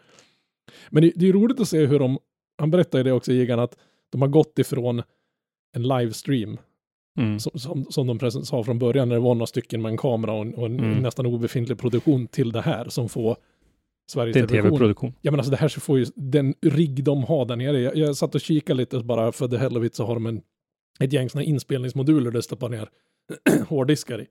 [0.90, 2.18] men det, det är ju roligt att se hur de,
[2.58, 3.76] han berättade det också Gigan, att
[4.12, 5.02] de har gått ifrån
[5.76, 6.56] en livestream,
[7.18, 7.38] Mm.
[7.40, 10.32] som, som, som de sa från början, när det var några stycken med en kamera
[10.32, 10.98] och en, och en Mm.
[10.98, 13.36] nästan obefintlig produktion, till det här som får
[14.10, 15.12] Sveriges Det är en tv-produktion.
[15.20, 17.80] Ja men alltså det här så får ju den rigg de har där nere.
[17.80, 20.26] Jag, jag satt och kikade lite bara för the hell of it så har de
[20.26, 20.40] en,
[21.00, 22.88] ett gäng sådana inspelningsmoduler där det stoppar ner
[23.68, 24.26] hårddiskar i.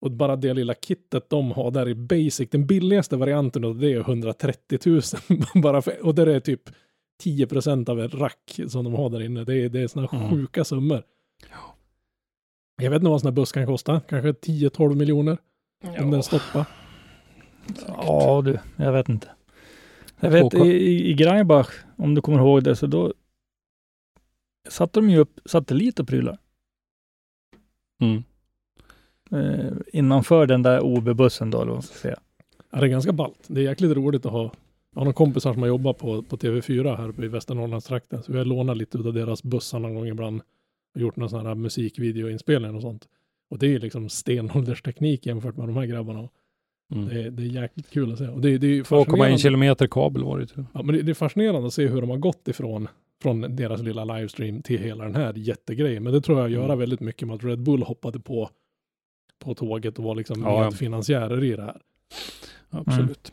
[0.00, 3.92] Och bara det lilla kittet de har där i basic, den billigaste varianten av det
[3.92, 5.00] är 130 000.
[5.62, 6.62] bara för, och där är typ
[7.24, 9.44] 10% av ett rack som de har där inne.
[9.44, 10.30] Det är, det är sådana Mm.
[10.30, 11.02] sjuka summor.
[12.76, 14.00] Jag vet inte vad en sån här buss kan kosta.
[14.00, 15.38] Kanske 10-12 miljoner.
[15.98, 16.64] Om den stoppar.
[17.86, 19.28] Ja du, jag vet inte.
[20.20, 21.28] Jag vet i, i, i
[21.96, 23.14] om du kommer ihåg det, så då
[24.68, 26.38] satte de ju upp satellit och prylar.
[28.00, 28.24] Mm.
[29.30, 32.18] Eh, innanför den där OB-bussen då, eller vad man ska säga.
[32.70, 33.44] Ja, det är ganska ballt.
[33.46, 34.42] Det är jäkligt roligt att ha.
[34.42, 38.22] Jag har några kompisar som har jobbat på, på TV4 här uppe i Västernorrlandstrakten.
[38.22, 40.42] Så vi har lånat lite av deras bussar någon gång ibland.
[40.94, 43.08] Och gjort någon sån här musikvideoinspelning och sånt.
[43.50, 46.28] Och det är liksom stenåldersteknik jämfört med de här grabbarna.
[46.94, 47.08] Mm.
[47.08, 48.28] Det, är, det är jäkligt kul att se.
[48.28, 49.38] Och det, det är ju 2,1 fascinerande.
[49.38, 50.64] kilometer kabel var det ju.
[50.74, 52.88] Ja, men det, det är fascinerande att se hur de har gått ifrån
[53.22, 56.02] från deras lilla livestream till hela den här jättegrejen.
[56.02, 56.78] Men det tror jag gör Mm.
[56.78, 58.50] väldigt mycket med att Red Bull hoppade på,
[59.44, 61.80] på tåget och var liksom Ja, medfinansiärer i det här.
[62.70, 63.32] Absolut.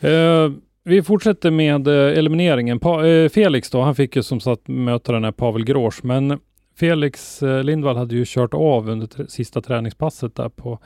[0.00, 0.52] Eh,
[0.84, 2.78] vi fortsätter med eh, elimineringen.
[2.80, 6.38] Pa- eh, Felix då, han fick ju som sagt möta den här Pavel Grosch, men
[6.78, 10.78] Felix eh, Lindvall hade ju kört av under sista träningspasset där på,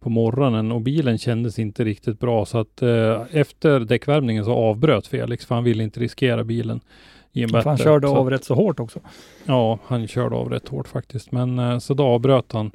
[0.00, 5.06] på morgonen och bilen kändes inte riktigt bra så att eh, efter däckvärmningen så avbröt
[5.06, 6.80] Felix för han ville inte riskera bilen
[7.32, 9.00] i en han körde Så av att- rätt så hårt också.
[9.44, 11.32] Ja, han körde av rätt hårt faktiskt.
[11.32, 12.70] Men eh, så då avbröt han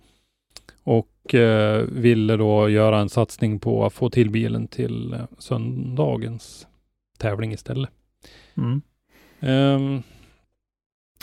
[0.84, 6.68] och eh, ville då göra en satsning på att få till bilen till eh, söndagens
[7.18, 7.90] tävling istället.
[8.58, 8.82] Mm.
[9.40, 10.04] Ehm,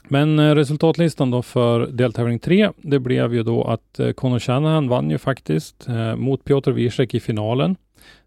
[0.09, 4.89] men eh, resultatlistan då för deltävling 3, det blev ju då att eh, Conor Shanahan
[4.89, 7.77] vann ju faktiskt eh, mot Piotr Wiesek i finalen.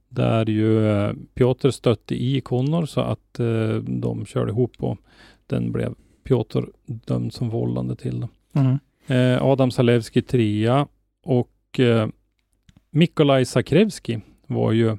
[0.10, 4.98] Där ju eh, Piotr stötte i Conor så att eh, de körde ihop och
[5.48, 8.28] den blev Piotr dömd som vållande till.
[8.54, 8.80] Mm.
[9.08, 10.88] Eh, Adam Zalewski trea
[11.24, 12.08] och eh,
[12.90, 14.98] Mikolaj Sakrevski var ju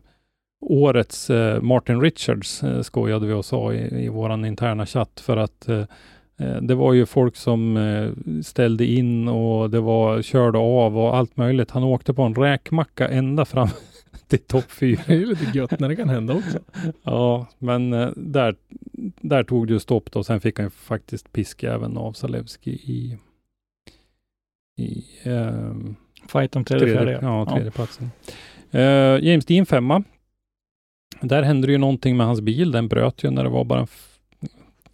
[0.61, 5.37] årets eh, Martin Richards eh, skojade vi och sa i, i våran interna chatt för
[5.37, 5.85] att eh, eh,
[6.37, 11.37] det var ju folk som eh, ställde in och det var körde av och allt
[11.37, 11.71] möjligt.
[11.71, 13.69] Han åkte på en räkmacka ända fram
[14.29, 15.01] till topp fyra.
[15.07, 16.59] Det är ju lite gött när det kan hända också.
[17.03, 18.57] Ja, men eh, där,
[19.21, 20.25] där tog det ju stopp då.
[20.25, 23.19] Sen fick han ju faktiskt piska även av Zalewski i,
[24.77, 25.97] i ehm,
[26.29, 27.19] Fight om tredje, fjärde.
[27.23, 28.11] ja, tredje platsen.
[28.71, 30.03] Eh, James Dean femma.
[31.21, 32.71] Där hände det ju någonting med hans bil.
[32.71, 33.87] Den bröt ju när det var bara en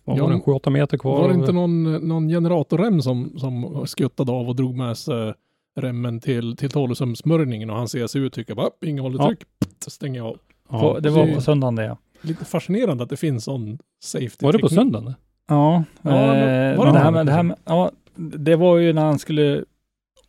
[0.05, 1.20] vad Ja, var det, en 7-8 meter kvar.
[1.22, 5.34] Var det inte någon, någon generatorrem som, som skuttade av och drog med sig
[5.80, 9.66] remmen till, till tolvsumssmörjningen och han ser sig ut tycker bara, inga hålletryck, ja.
[9.90, 10.36] stänger jag av.
[10.70, 10.80] Ja.
[10.80, 11.96] På, det var det- på söndagen det ja.
[12.22, 15.14] Lite fascinerande att det finns sån safety Var det på söndagen?
[15.48, 17.12] Ja, Ja, eh, var det det, här han?
[17.14, 19.64] med, det här med, ja, det var ju när han skulle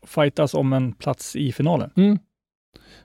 [0.07, 1.89] fightas om en plats i finalen.
[1.95, 2.19] Mm.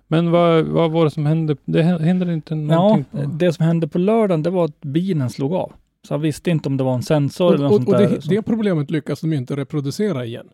[0.08, 1.56] Men vad, vad var det som hände?
[1.64, 3.04] Det hä- hände inte Ja, någonting?
[3.10, 3.18] på...
[3.38, 5.72] det som hände på lördagen, det var att bilen slog av.
[6.06, 8.02] Så han visste inte om det var en sensor eller Och, något och, sånt och
[8.10, 8.28] där.
[8.28, 10.46] det, det problemet lyckas de ju inte reproducera igen.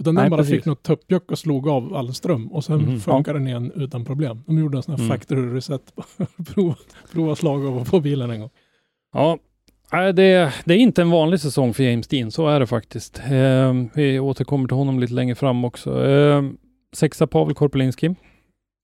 [0.00, 0.54] Utan den bara precis.
[0.54, 3.00] fick något tuppjuck och slog av all ström och sen Mhm.
[3.00, 4.42] funkar den igen utan problem.
[4.46, 5.08] De gjorde en sån här Mm.
[5.18, 5.92] factory reset.
[6.54, 6.74] prova,
[7.12, 8.50] prova slag av på bilen en gång.
[9.12, 9.38] Ja,
[10.12, 13.18] det, det är inte en vanlig säsong för James Dean, så är det faktiskt.
[13.30, 16.06] Eh, vi återkommer till honom lite längre fram också.
[16.06, 16.42] Eh,
[16.96, 18.14] sexa Pavel Korpelinski.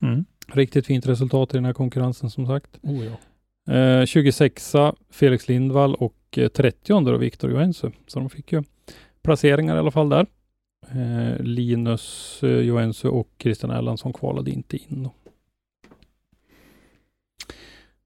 [0.03, 0.25] Mm.
[0.53, 2.79] Riktigt fint resultat i den här konkurrensen som sagt.
[2.83, 3.13] Oh, ja.
[3.71, 4.73] Eh, 26
[5.11, 7.91] Felix Lindvall och eh, 30 då Viktor Joensuu.
[8.07, 8.63] Så de fick ju
[9.23, 10.27] placeringar i alla fall där.
[10.89, 15.13] Eh, Linus eh, Joensuu och Christian Erlandsson kvalade inte in då.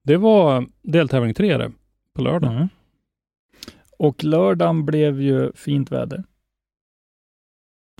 [0.01, 1.71] Det var deltävling 3 det,
[2.13, 2.51] på lördag.
[2.51, 2.67] Mm.
[3.97, 6.23] Och lördagen blev ju fint väder.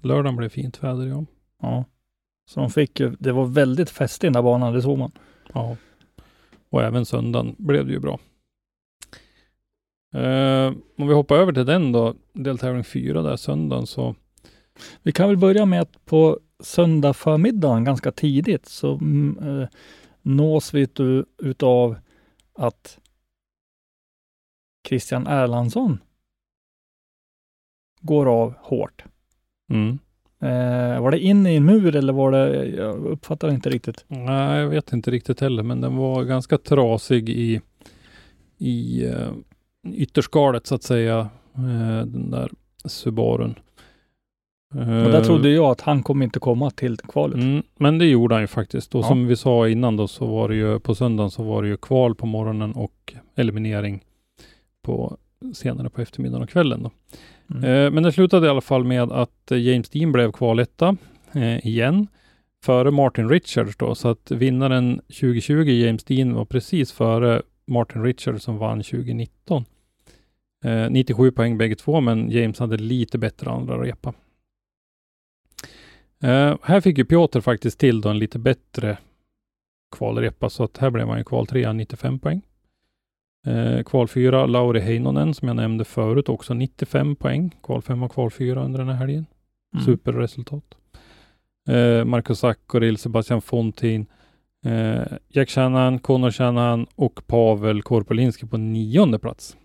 [0.02, 1.26] Lördagen blev fint väder ja.
[1.62, 1.86] Ja.
[2.46, 5.12] Så de fick ju, det var väldigt fest i den där banan, det såg man.
[5.54, 5.78] Ja.
[6.76, 8.20] Och även söndagen blev det ju bra.
[10.14, 14.16] Eh, om vi hoppar över till den då, deltävling 4 där söndagen så
[15.02, 19.68] Vi kan väl börja med att på söndag förmiddagen ganska tidigt så mm, eh,
[20.22, 21.00] nås vi ut,
[21.38, 21.96] utav
[22.54, 23.00] att
[24.88, 25.98] Christian Erlandsson
[28.02, 29.04] går av hårt.
[29.70, 30.00] mm.
[30.46, 34.06] Eh, var det in i en mur eller var det, jag uppfattar inte riktigt.
[34.08, 37.62] Nej, jag vet inte riktigt heller, men den var ganska trasig i,
[38.58, 39.32] i uh,
[39.94, 41.30] ytterskalet så att säga.
[41.56, 42.50] Eh, den där
[42.86, 43.56] Subarun.
[44.74, 47.36] Och där trodde jag att han kommer inte komma till kvalet.
[47.36, 48.96] Mm, men det gjorde han ju faktiskt.
[48.96, 49.08] Och Ja.
[49.08, 51.78] som vi sa innan då så var det ju på söndagen så var det ju
[51.78, 54.04] kval på morgonen och eliminering
[54.82, 55.18] på
[55.54, 56.92] senare på eftermiddagen och kvällen då.
[57.52, 57.64] Mm.
[57.64, 60.98] Eh, men det slutade i alla fall med att eh, James Dean blev kvaletta
[61.34, 62.08] eh, igen.
[62.64, 68.44] före Martin Richards då, så att vinnaren 2020, James Dean, var precis före Martin Richards
[68.44, 69.66] som vann 2019.
[70.66, 74.14] Eh, 97 poäng bägge två, men James hade lite bättre andra repa.
[76.24, 78.98] Eh, här fick ju Piotr faktiskt till då en lite bättre
[79.96, 82.42] kvalrepa, så att här blev han ju kval 3, 95 poäng.
[83.46, 87.56] Eh, kval 4, Lauri Heinonen, som jag nämnde förut, också 95 poäng.
[87.64, 89.26] Kval 5 och kval 4 under den här helgen.
[89.74, 89.86] Mm.
[89.86, 90.64] Superresultat.
[91.70, 94.06] Eh, Marcus Zakoril, Sebastian Fontin,
[94.66, 99.58] eh, Jack Shanahan, Conor Shanahan och Pavel Korpolinski på nionde plats.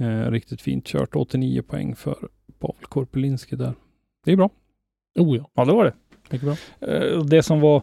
[0.00, 1.16] Eh, riktigt fint kört.
[1.16, 2.16] 89 poäng för
[2.58, 3.72] Pavel Korpolinski där.
[4.24, 4.50] Det är bra.
[5.18, 5.50] Oh ja.
[5.54, 5.94] Ja, det var det.
[6.30, 6.56] Mycket bra.
[6.94, 7.82] Eh, Det som var...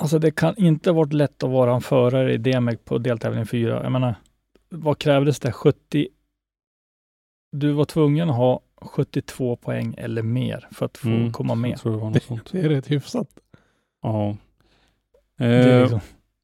[0.00, 3.46] Alltså det kan inte ha varit lätt att vara en förare i DMEC på deltävling
[3.46, 3.82] 4.
[3.82, 4.14] Jag menar,
[4.68, 5.52] vad krävdes det?
[5.52, 6.08] 70...
[7.52, 11.70] Du var tvungen att ha 72 poäng eller mer för att få Mm, komma med.
[11.70, 12.48] Jag tror det var något sånt.
[12.52, 13.28] Det är rätt hyfsat.
[14.02, 14.36] Ja.
[15.38, 16.00] Det är Eh, liksom,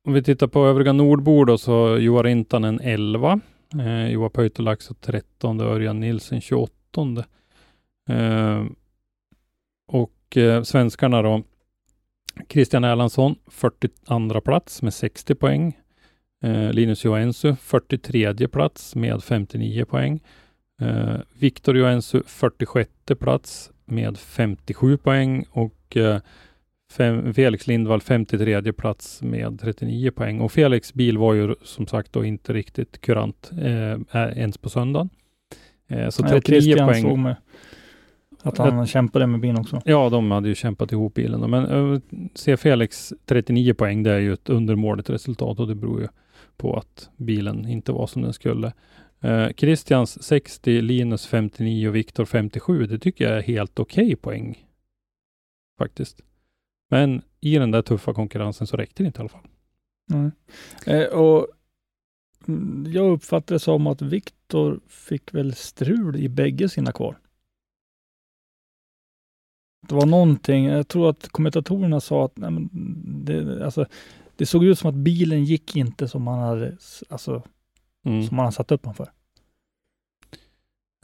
[0.07, 3.41] Om vi tittar på övriga nordbord då, så Joa Rintanen 11,
[3.79, 7.25] eh, Joa Pöytolaxo 13, Örjan Nilsen 28.
[8.09, 8.65] Eh,
[9.89, 11.43] och eh, svenskarna då,
[12.49, 15.79] Christian Erlandsson 42 plats med 60 poäng.
[16.43, 20.21] Eh, Linus Joensuu 43 plats med 59 poäng.
[20.81, 26.21] Eh, Viktor Joensuu 46 plats med 57 poäng och eh,
[26.93, 32.13] Fem, Felix Lindvall 53 plats med 39 poäng och Felix bil var ju som sagt
[32.13, 35.09] då inte riktigt kurant eh, ens på söndagen.
[35.89, 37.03] Eh, så Nej, och 39 Christian poäng.
[37.03, 37.37] såg med
[38.49, 39.83] att han kämpade med bilen också.
[39.85, 41.41] Ja, de hade ju kämpat ihop bilen.
[41.41, 41.49] då.
[41.49, 42.01] Men uh,
[42.35, 46.09] se Felix 39 poäng, det är ju ett undermåligt resultat och det beror ju
[46.57, 48.73] på att bilen inte var som den skulle.
[49.25, 52.87] Uh, Christians 60, Linus 59 och Viktor 57.
[52.87, 54.67] Det tycker jag är helt okej poäng.
[55.79, 56.21] Faktiskt.
[56.91, 59.47] Men i den där tuffa konkurrensen så räckte det inte i alla fall.
[60.09, 60.31] Nej.
[60.87, 61.47] Eh, och
[62.49, 67.15] mm, jag uppfattar det som att Viktor fick väl strul i bägge sina kval.
[69.89, 72.71] Det var någonting, jag tror att kommentatorerna sa att nej, men
[73.25, 73.87] det, alltså,
[74.37, 76.77] det såg ut som att bilen gick inte som man hade,
[77.09, 77.43] alltså,
[78.07, 78.27] Mm.
[78.27, 79.11] som man hade satt upp den för.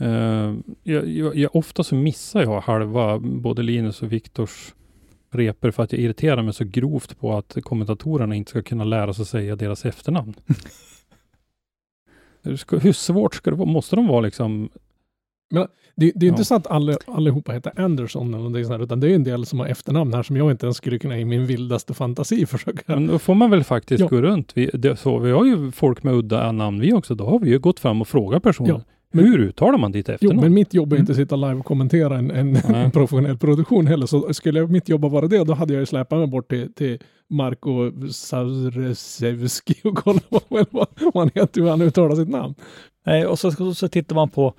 [0.01, 4.75] Eh, jag, jag, jag, ofta så missar jag halva både Linus och Viktors
[5.31, 9.15] reper för att jag irriterar mig så grovt på att kommentatorerna inte ska kunna lära
[9.15, 10.35] sig säga deras efternamn.
[12.43, 13.69] Hur ska, hur svårt ska det vara?
[13.69, 14.69] Måste de vara liksom...
[15.53, 16.33] Det, det är ju Ja.
[16.33, 19.25] inte så att alla, allihopa heter Anderson eller någonting sånt här, utan det är en
[19.25, 22.47] del som har efternamn här som jag inte ens skulle kunna i min vildaste fantasi
[22.47, 22.83] försöka.
[22.87, 24.07] Men då får man väl faktiskt Ja.
[24.07, 24.53] gå runt.
[24.55, 27.15] Vi, det, så, vi har ju folk med udda namn vi också.
[27.15, 28.71] Då har vi ju gått fram och frågat personen.
[28.71, 28.81] Ja,
[29.13, 30.41] men- hur uttalar man ditt Jo, efternamn?
[30.41, 33.87] men mitt jobb är inte att sitta live och kommentera en, en, en professionell produktion
[33.87, 34.07] heller.
[34.07, 36.99] Så skulle mitt jobb vara det, då hade jag ju släpat mig bort till, till
[37.31, 42.55] Marko Saresevski och kolla vad, vad, vad han heter, hur han uttalar sitt namn.
[43.07, 44.55] Nej, och så, så tittar man på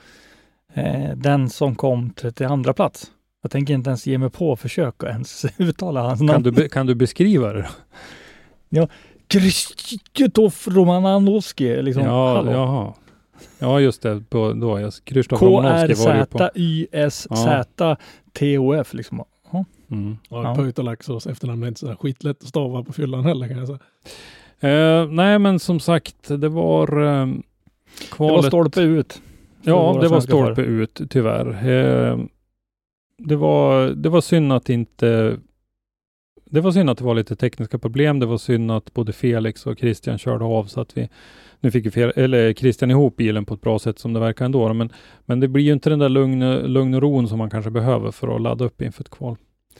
[0.74, 3.12] eh, den som kom 32 plats.
[3.42, 6.44] Jag tänker inte ens ge mig på att försöka ens uttala hans namn.
[6.44, 7.68] kan, du, kan du beskriva det?
[8.70, 8.88] då?
[9.28, 11.82] Krzysztof Romanowski.
[11.82, 12.52] Liksom, ja, hallå.
[12.52, 12.94] jaha.
[13.60, 14.24] Ja, just det.
[14.30, 16.38] På, då, jag, Krzysztof Romanowski var det ju på.
[17.74, 18.94] K-R-Z-Y-S-Z-T-O-F.
[18.94, 19.24] Liksom.
[19.52, 19.66] Ja.
[19.92, 20.18] Mm.
[20.30, 20.56] Ja, Ja.
[20.56, 23.80] Pöytalaxos efternamn är inte så skitlätt att stava på fyllan heller kan jag säga.
[24.60, 27.42] Eh, nej, men som sagt, det var eh, Det
[28.12, 28.36] kvalet.
[28.36, 29.22] var stolpe ut.
[29.66, 31.47] Ja, det var stolpe ut tyvärr.
[31.70, 32.18] Eh,
[33.18, 35.38] det, var, det var synd att inte...
[36.45, 38.20] Det var synd att det var lite tekniska problem.
[38.20, 41.09] Det var synd att både Felix och Christian körde av så att vi...
[41.59, 44.45] Nu fick ju fel, eller Christian ihop bilen på ett bra sätt som det verkar
[44.45, 44.74] ändå.
[44.74, 44.89] Men,
[45.26, 48.11] men det blir ju inte den där lugn, lugn och ron som man kanske behöver
[48.11, 49.36] för att ladda upp inför ett kval.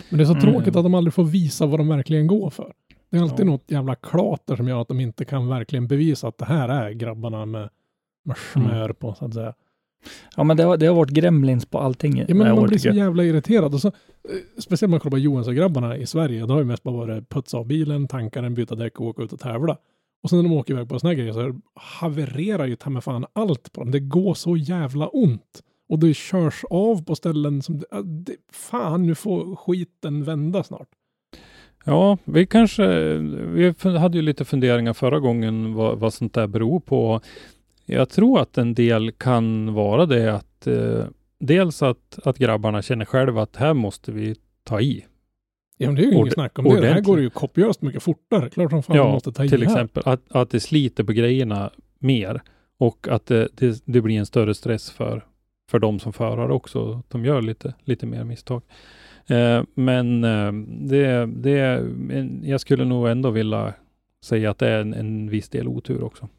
[0.10, 0.42] Men det är så Mm.
[0.42, 2.74] tråkigt att de aldrig får visa vad de verkligen går för.
[3.10, 3.52] Det är alltid Ja.
[3.52, 6.92] något jävla klater som gör att de inte kan verkligen bevisa att det här är
[6.92, 7.70] grabbarna med,
[8.26, 8.96] med smör Mm.
[8.96, 9.54] på så att säga.
[10.38, 12.18] Ja, men det har, det har varit gremlins på allting.
[12.18, 13.74] Ja, det men man året, blir så jävla irriterad.
[13.74, 13.94] Och så, eh,
[14.58, 16.46] speciellt om man kollar på Johansson-grabbarna i Sverige.
[16.46, 19.24] Då har ju mest bara varit putsa av bilen, tanka den, byta däck och åka
[19.24, 19.78] ut och tävla.
[20.24, 23.02] Och sen när de åker iväg på såna här grejer så havererar ju ta mig
[23.02, 23.92] fan allt på dem.
[23.92, 25.62] Det går så jävla ont.
[25.90, 27.80] Och det körs av på ställen som...
[27.80, 30.88] det- det, fan, nu får skiten vända snart.
[31.86, 32.88] Ja, vi kanske...
[33.54, 37.22] Vi hade ju lite funderingar förra gången vad, vad sånt där beror på.
[37.86, 41.06] Jag tror att en del kan vara det att eh,
[41.40, 45.06] dels att, att grabbarna känner själva att här måste vi ta i.
[45.78, 46.70] Ja, men det är ju Ord- inget snack om det.
[46.70, 47.06] Det här ordentligt.
[47.06, 48.50] går ju kopiöst mycket fortare.
[48.50, 49.72] Klart som fan man måste ta i till här.
[49.72, 50.04] exempel.
[50.06, 52.42] Att, att det sliter på grejerna mer
[52.78, 55.26] och att det, det, det blir en större stress för,
[55.70, 57.02] för de som förare också.
[57.08, 58.62] De gör lite, lite mer misstag.
[59.28, 61.84] Eh, men eh, det, det,
[62.44, 63.74] jag skulle nog ändå vilja
[64.24, 66.30] säga att det är en, en viss del otur också.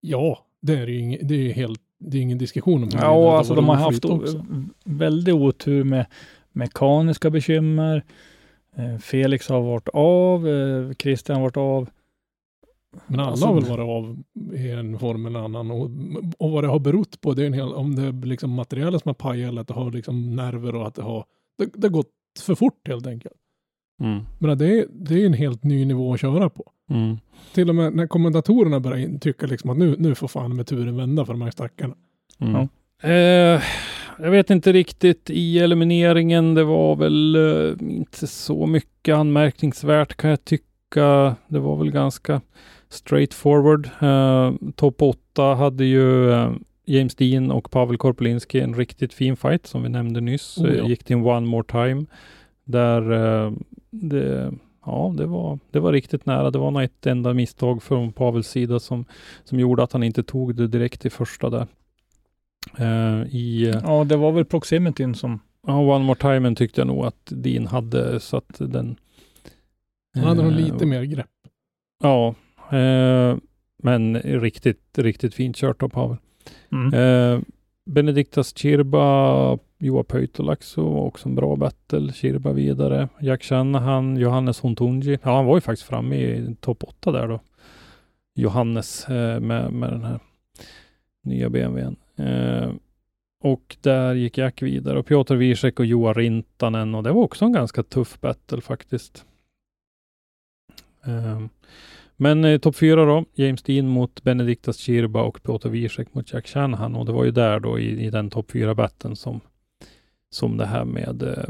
[0.00, 2.96] Ja, det är ju ing, det är helt, det är ingen diskussion om det.
[2.96, 4.44] Ja, alltså de har haft oflyt o-
[4.84, 6.06] väldigt otur med
[6.52, 8.04] mekaniska bekymmer.
[8.76, 11.90] Eh, Felix har varit av, eh, Christian har varit av.
[13.06, 14.22] Men alla Alltså- har väl varit av
[14.54, 15.70] i en form eller annan.
[15.70, 15.90] Och,
[16.38, 19.02] och vad det har berott på, det är en hel, om det är liksom materialet
[19.02, 21.24] som har pajat eller att det har liksom nerver och att det har,
[21.58, 23.34] det, det har gått för fort helt enkelt.
[24.00, 24.20] Mm.
[24.38, 26.72] Men det är, det är en helt ny nivå att köra på.
[26.90, 27.16] Mm.
[27.54, 30.96] Till och med när kommentatorerna börjar tycka liksom att nu, nu får fan med turen
[30.96, 31.94] vända för de här stackarna.
[32.38, 32.52] Mm.
[32.52, 32.68] Ja.
[33.08, 33.62] Eh,
[34.18, 36.54] jag vet inte riktigt i elimineringen.
[36.54, 41.36] Det var väl eh, inte så mycket anmärkningsvärt kan jag tycka.
[41.48, 42.40] Det var väl ganska
[42.88, 43.88] straight forward.
[44.00, 46.52] Eh, Topp 8 hade ju eh,
[46.84, 50.58] James Dean och Pavel Korpelinski en riktigt fin fight som vi nämnde nyss.
[50.58, 50.82] Oh, ja.
[50.82, 52.06] Eh, gick till en one more time.
[52.64, 53.52] Där eh,
[53.90, 54.52] det,
[54.86, 56.50] ja, det var, det var riktigt nära.
[56.50, 59.04] Det var nog ett enda misstag från Pavels sida som,
[59.44, 61.66] som gjorde att han inte tog det direkt i första där.
[62.78, 65.40] Eh, I eh, Ja, det var väl proximityn som...
[65.66, 68.96] ja, One More Time tyckte jag nog att Dean hade så att den...
[70.14, 71.26] Han hade nog eh, lite mer grepp.
[72.02, 72.34] Ja,
[73.82, 76.16] men riktigt, riktigt fint kört av Pavel.
[76.72, 77.44] Mm.
[77.90, 82.12] Benediktas Chirba, Joa Pöytolaxo var också en bra battle.
[82.12, 83.08] Kirba vidare.
[83.20, 85.18] Jack Shanahan, Johannes Hontunji.
[85.22, 87.40] Ja, han var ju faktiskt framme i topp 8 där då.
[88.34, 90.20] Johannes eh, med, med den här
[91.24, 91.96] nya BMWn.
[92.16, 92.72] Eh,
[93.42, 97.44] och där gick Jack vidare och Piotr Wiesek och Joa Rintanen och det var också
[97.44, 99.24] en ganska tuff battle faktiskt.
[101.04, 101.40] Eh,
[102.16, 106.46] men eh, topp fyra då, James Dean mot Benediktas Kirba och Piotr Wiesek mot Jack
[106.46, 109.40] Shanahan och det var ju där då i, i den topp fyra batten som,
[110.30, 111.44] som det här med eh,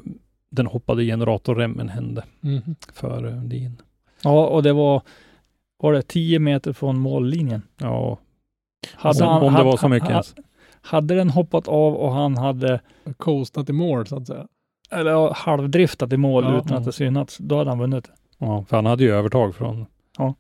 [0.51, 2.75] den hoppade generatorremmen hände Mhm.
[2.93, 3.77] för eh, Dean.
[4.23, 5.03] Ja, och det var...
[5.83, 7.63] Var det 10 meter från mållinjen?
[7.81, 8.19] Ja,
[8.95, 10.35] Hade om, han- om det hade- var så mycket ha- ens.
[10.83, 12.81] Hade den hoppat av och han hade
[13.17, 14.47] Coastat i mål så att säga.
[14.91, 16.59] eller ja, halvdriftat i mål Ja.
[16.59, 18.11] utan att det synats, då hade han vunnit.
[18.39, 19.87] Ja, för han hade ju övertag från
[20.19, 20.35] Ja.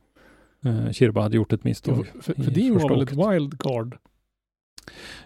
[0.64, 2.06] Eh, Chirba hade gjort ett misstag.
[2.22, 3.96] För, i för Dean var väl ett wildcard?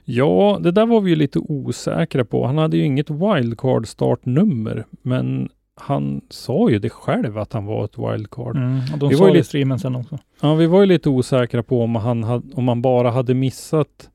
[0.04, 2.46] Ja, det där var vi ju lite osäkra på.
[2.46, 7.84] Han hade ju inget wildcard startnummer, men han sa ju det själv att han var
[7.84, 8.56] ett wildcard.
[8.56, 8.80] Mm.
[8.98, 10.18] De Vi sa var ju det i lite- streamen sen också.
[10.40, 14.10] Ja, vi var ju lite osäkra på om han, hade, om han bara hade missat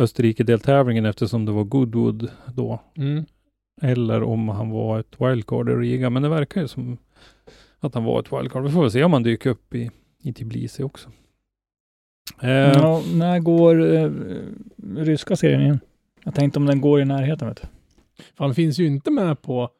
[0.00, 3.24] Österrike-deltävlingen eftersom det var Goodwood då, Mm.
[3.82, 6.10] eller om han var ett wildcard i Riga.
[6.10, 6.96] Men det verkar ju som
[7.80, 8.62] att han var ett wildcard.
[8.62, 9.90] Vi får väl se om han dyker upp i,
[10.22, 11.08] i Tbilisi också.
[12.42, 14.10] Eh, Ja, när går eh,
[14.96, 15.80] ryska serien igen?
[16.24, 17.48] Jag tänkte om den går i närheten.
[17.48, 17.68] Vet du.
[18.36, 19.70] För han finns ju inte med på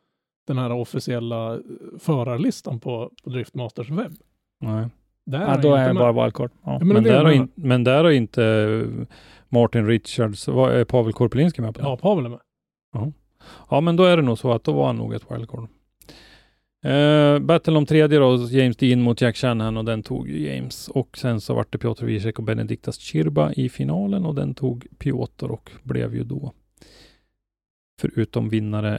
[0.47, 1.61] den här officiella eh,
[1.99, 4.12] förarlistan på, på Driftmasters webb.
[4.61, 4.88] nej.
[5.26, 6.51] Där Ja, då är det bara wildcard.
[6.64, 6.72] Ja.
[6.72, 9.07] Ja, Men, men det är där har in, men där har inte eh,
[9.49, 11.86] Martin Richards, vad är Pavel Korpelinski med på det?
[11.88, 12.38] Ja, Pavel är med.
[13.70, 15.68] Ja, men då är det nog så att då var han nog ett wildcard.
[16.87, 20.89] Uh, battle om tredje då, James Dean mot Jack Shanahan och den tog ju James.
[20.89, 24.87] Och sen så vart det Piotr Wiesek och Benediktas Chirba i finalen och den tog
[24.99, 26.53] Piotr och blev ju då
[28.01, 28.99] förutom vinnare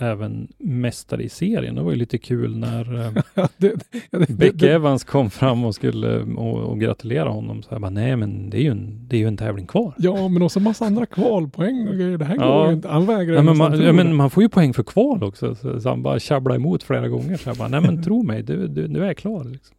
[0.00, 1.74] även mästare i serien.
[1.74, 3.72] Det var ju lite kul när eh, Ja, det,
[4.10, 7.62] ja, det, Beck det, Evans kom fram och skulle och, och gratulera honom.
[7.62, 9.94] Så jag bara, nej men det är ju en, det är ju en tävling kvar.
[9.98, 12.18] ja, men också massa andra kvalpoäng och grejer.
[12.18, 12.58] Det här Ja.
[12.58, 12.88] går ju inte.
[12.88, 15.54] Han vägrar Ja, men, man, ja, men man får ju poäng för kval också.
[15.54, 17.36] Så, så han bara tjabblade emot flera gånger.
[17.36, 19.44] Så jag bara, nej men tro mig, du, du, du är klar.
[19.44, 19.76] Liksom.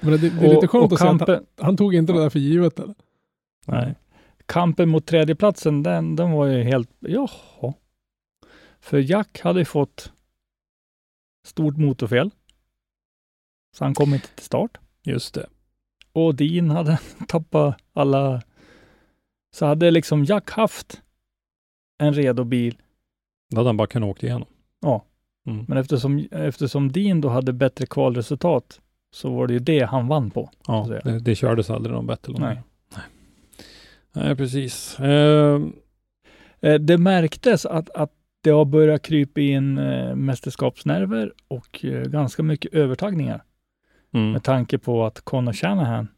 [0.00, 2.18] Men det, det är lite skönt att se att han, kampen, han tog inte det
[2.20, 2.78] där för givet.
[2.78, 2.94] Eller?
[3.66, 3.94] Nej.
[4.46, 7.72] kampen mot tredjeplatsen, den, den var ju helt, jaha.
[8.86, 10.12] För Jack hade fått
[11.44, 12.30] stort motorfel.
[13.76, 14.78] Så han kom inte till start.
[15.02, 15.46] Just det.
[16.12, 18.42] Och Dean hade tappat alla.
[19.54, 21.02] Så hade liksom Jack haft
[21.98, 22.78] en redo bil.
[23.50, 24.48] Då hade han bara kunnat åka igenom.
[24.80, 25.04] Ja.
[25.46, 25.64] Mm.
[25.68, 28.80] Men eftersom, eftersom Dean då hade bättre kvalresultat
[29.10, 30.50] så var det ju det han vann på.
[30.66, 32.62] Ja, det, det kördes aldrig någon battle om Nej.
[32.94, 33.04] Nej.
[34.12, 35.00] Nej, precis.
[35.00, 35.60] Eh,
[36.80, 38.12] Det märktes att, att
[38.46, 43.44] det har börjat krypa in eh, mästerskapsnerver och eh, ganska mycket övertagningar.
[44.12, 44.32] mm.
[44.32, 46.08] Med tanke på att Conor Shanahan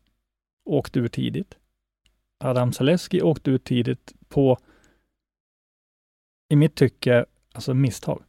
[0.65, 1.59] åkte ur tidigt.
[2.45, 4.59] Adam Zaleski åkte ut tidigt på,
[6.49, 8.23] i mitt tycke, alltså misstag.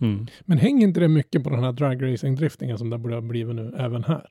[0.00, 0.26] Mm.
[0.40, 4.04] Men hänger inte det mycket på den här dragracing-driftingen som det börjar bli nu även
[4.04, 4.26] här?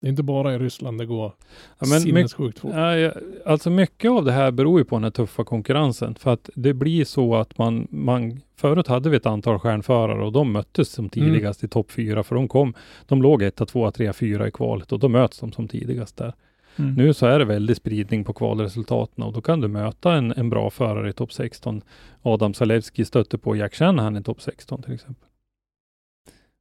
[0.00, 1.32] Det är inte bara i Ryssland det går
[1.78, 2.70] Ja, men sinnessjukt fort.
[2.74, 3.12] ja,
[3.46, 6.14] alltså mycket av det här beror ju på den här tuffa konkurrensen.
[6.14, 10.32] För att det blir så att man, man Förut hade vi ett antal stjärnförare och
[10.32, 12.74] de möttes som tidigast i topp fyra, för de kom,
[13.06, 16.32] de låg etta, tvåa, trea, fyra i kvalet och då möts de som tidigast där.
[16.78, 16.94] Mm.
[16.94, 20.50] Nu så är det väldigt spridning på kvalresultaten och då kan du möta en, en
[20.50, 21.82] bra förare i topp 16.
[22.22, 25.28] Adam Zalewski stötte på Jack Shanahan i topp 16 till exempel.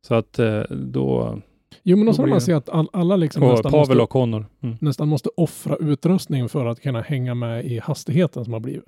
[0.07, 1.39] Så att eh, då...
[1.84, 4.09] Jo, men också när man ser att all, alla liksom Och nästan, Pavel måste, och
[4.09, 4.45] Connor.
[4.63, 4.76] Mm.
[4.82, 8.84] nästan måste offra utrustning för att kunna hänga med i hastigheten som har blivit.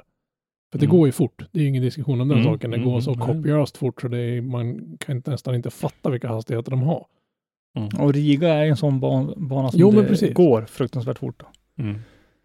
[0.71, 0.97] För det Mm.
[0.97, 1.43] går ju fort.
[1.51, 2.71] Det är ju ingen diskussion om den Mm, saken.
[2.71, 3.27] Det mm, går så nej.
[3.27, 7.05] kopiöst fort så det är, man kan inte, nästan inte fatta vilka hastigheter de har.
[7.99, 10.33] Och Riga är en sån ban, bana som Jo, men det precis.
[10.33, 11.39] går fruktansvärt fort.
[11.39, 11.83] Då.
[11.83, 11.99] Mm.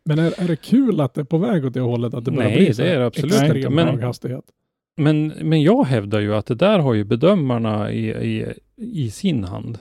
[0.04, 2.14] Men är, är det kul att det är på väg åt det hållet?
[2.14, 4.44] Att det börjar Nej, bli det är det absolut inte, men- hög hastighet?
[4.96, 9.44] Men, men jag hävdar ju att det där har ju bedömarna i, i, i sin
[9.44, 9.78] hand.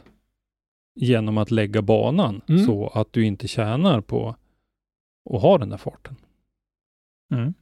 [0.96, 2.66] Genom att lägga banan Mm.
[2.66, 4.36] så att du inte tjänar på
[5.30, 6.16] att ha den där farten.
[7.34, 7.54] Mm.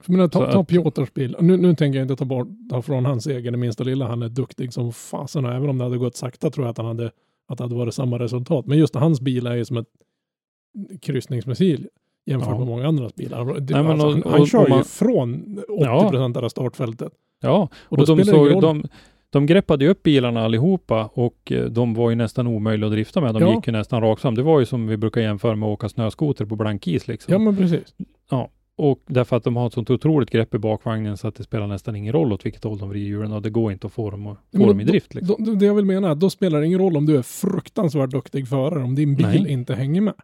[0.00, 1.36] För menar, ta, ta Piotrs bil.
[1.40, 4.06] Nu, nu tänker jag inte ta bort ta från hans egen det minsta lilla.
[4.08, 6.76] Han är duktig som fasen och även om det hade gått sakta tror jag att
[6.78, 7.10] han hade
[7.48, 8.66] att det hade varit samma resultat.
[8.66, 9.88] Men just hans bil är ju som ett
[11.00, 11.88] kryssningsmissil
[12.26, 12.58] jämfört Ja.
[12.58, 13.44] med många andras bilar.
[13.60, 16.36] Det, Nej, men alltså, och- han, och- han kör och man- ju från 80 procent
[16.36, 17.12] av startfältet.
[17.40, 18.80] Ja, Och och, då de, spelar det ingen såg, roll.
[18.82, 18.88] de,
[19.36, 23.20] de greppade ju upp bilarna allihopa och eh, de var ju nästan omöjliga att drifta
[23.20, 23.34] med.
[23.34, 23.54] De Ja.
[23.54, 24.34] gick ju nästan rakt fram.
[24.34, 27.32] Det var ju som vi brukar jämföra med att åka snöskoter på blank is liksom.
[27.32, 27.94] Ja men precis.
[28.78, 31.66] Och därför att de har ett sånt otroligt grepp i bakvagnen så att det spelar
[31.66, 34.10] nästan ingen roll åt vilket håll de vrider hjulen och det går inte att få
[34.10, 35.14] dem, att, få då- dem i drift.
[35.14, 35.44] Liksom.
[35.44, 37.22] Då, det jag vill mena är att då spelar det ingen roll om du är
[37.22, 39.52] fruktansvärt duktig förare om din bil Nej.
[39.52, 40.14] inte hänger med.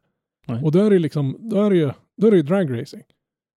[0.46, 0.62] Nej.
[0.64, 3.02] Och då är det liksom, då är det ju, då är det ju dragracing.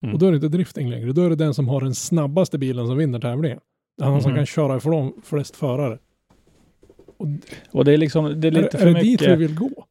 [0.04, 0.14] Mm.
[0.14, 1.12] Och då är det inte drifting längre.
[1.12, 3.60] Då är det den som har den snabbaste bilen som vinner tävlingen.
[4.02, 4.40] Är han som Mm.
[4.40, 5.98] kan köra ifrån flest förare.
[7.18, 7.28] Och
[7.72, 9.40] Och det är liksom, det är lite är, för är det dit mycket.
[9.40, 9.86] vi vill gå?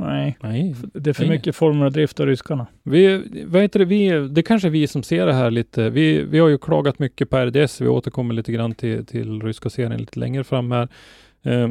[0.00, 0.74] Nej, Nej.
[0.94, 1.30] det är för Nej.
[1.30, 2.66] mycket Drift och ryskarna.
[2.82, 5.90] Vi, vad heter det, vi, det kanske är vi som ser det här lite.
[5.90, 7.80] Vi, vi har ju klagat mycket på RDS.
[7.80, 10.88] Vi återkommer lite grann till, till ryska serien lite längre fram här.
[11.42, 11.68] Eh,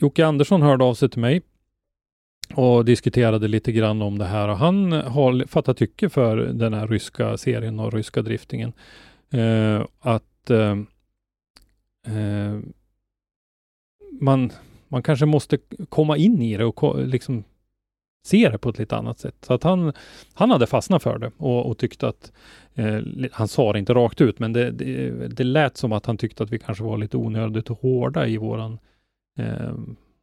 [0.00, 1.42] Jocke Andersson hörde av sig till mig
[2.54, 6.86] och diskuterade lite grann om det här och han har fattat tycke för den här
[6.88, 8.72] ryska serien och ryska driftingen.
[9.32, 10.76] Eh, att eh,
[12.16, 12.58] eh,
[14.20, 14.50] man,
[14.88, 15.58] man kanske måste
[15.88, 17.44] komma in i det och ko- liksom
[18.26, 19.36] se det på ett lite annat sätt.
[19.46, 19.92] Så att han,
[20.34, 22.32] han hade fastnat för det och, och tyckte att,
[22.74, 22.98] eh,
[23.32, 26.42] han sa det inte rakt ut, men det, det, det lät som att han tyckte
[26.42, 28.78] att vi kanske var lite onödigt hårda i våran
[29.38, 29.74] eh,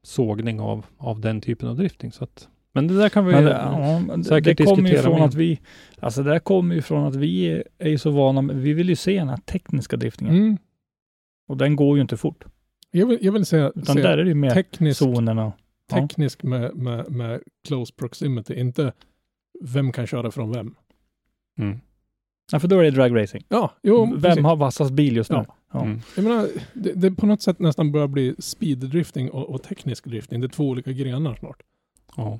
[0.04, 2.12] sågning av, av den typen av drifting.
[2.12, 5.04] Så att, men det där kan vi Men ja, det, säkert det kommer ju diskutera
[5.04, 5.28] från mer.
[5.28, 5.60] att vi,
[6.00, 8.74] alltså det där kommer ju från att vi är, är ju så vana med, vi
[8.74, 10.36] vill ju se den här tekniska driftingen.
[10.36, 10.58] Mm.
[11.48, 12.44] Och den går ju inte fort.
[12.92, 15.54] Jag, vill, jag vill säga, Utan säga där är det mer teknisk, zonerna.
[15.90, 15.96] Ja.
[16.08, 18.94] teknisk med, med, med close proximity, inte
[19.62, 20.76] vem kan köra från vem.
[21.60, 21.80] Mm.
[22.52, 23.44] Ja, för då är det dragracing.
[23.50, 24.44] Ja, jo, Vem precis.
[24.44, 25.36] har vassast bil just nu?
[25.36, 25.56] Ja.
[25.74, 25.82] Ja.
[25.84, 26.00] Mm.
[26.16, 30.42] Jag menar, det, det på något sätt nästan börjar bli speeddrifting och, och teknisk drifting.
[30.42, 31.64] Det är två olika grenar snart.
[32.16, 32.40] Ja.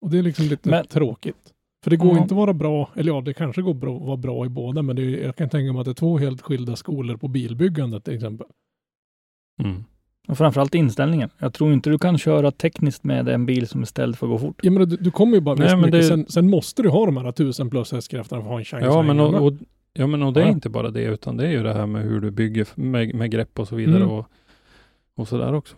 [0.00, 1.53] Och det är liksom lite Men- tråkigt.
[1.84, 2.22] För det går Ja.
[2.22, 4.82] inte att vara bra, eller ja, det kanske går bra att vara bra i båda,
[4.82, 7.28] men det är, jag kan tänka mig att det är två helt skilda skolor på
[7.28, 8.46] bilbyggandet till exempel.
[9.62, 9.84] Mm.
[10.28, 11.30] Och framförallt inställningen.
[11.38, 14.30] Jag tror inte du kan köra tekniskt med en bil som är ställd för att
[14.32, 14.60] gå fort.
[14.62, 17.06] Jag menar, du, du kommer ju bara Nej, men det- sen, sen måste du ha
[17.06, 19.52] de här tusen plus hästkrafterna för att ha en chans Ja, men och, och,
[19.92, 20.50] ja, men och det är Ja.
[20.52, 23.30] inte bara det, utan det är ju det här med hur du bygger med, med
[23.30, 24.10] grepp och så vidare Mm.
[24.10, 24.26] och,
[25.16, 25.76] och så där också.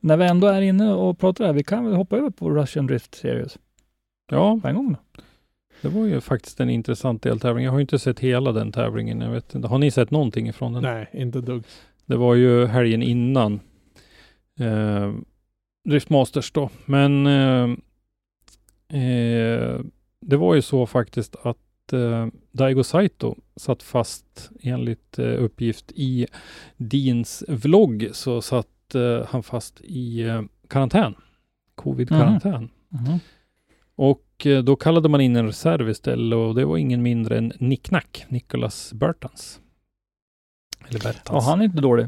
[0.00, 2.86] När vi ändå är inne och pratar här, vi kan väl hoppa över på Russian
[2.86, 3.58] Drift Series
[4.30, 5.22] Ja, på en gång då.
[5.82, 7.64] det var ju faktiskt en intressant deltävling.
[7.64, 9.20] Jag har ju inte sett hela den tävlingen.
[9.20, 9.68] Jag vet inte.
[9.68, 10.82] Har ni sett någonting ifrån den?
[10.82, 11.64] Nej, inte dugg.
[12.06, 13.60] Det var ju helgen innan
[14.60, 15.12] eh,
[15.84, 16.70] Drift Masters då.
[16.86, 17.70] Men eh,
[19.00, 19.80] eh,
[20.20, 26.26] det var ju så faktiskt att eh, Daigo Saito satt fast enligt eh, uppgift i
[26.76, 31.14] Deans vlogg så satt eh, han fast i eh, karantän.
[31.74, 32.68] Covid-karantän.
[32.88, 33.18] Mhm.
[34.00, 37.52] Och eh, då kallade man in en reserv istället och det var ingen mindre än
[37.58, 39.60] Nicknack, Nicholas Bertans.
[40.88, 41.28] Eller Bertans.
[41.30, 42.06] Ja, han är inte dålig.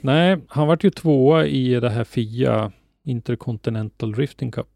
[0.00, 2.72] Nej, han vart ju tvåa i det här FIA
[3.04, 4.66] Intercontinental Drifting Cup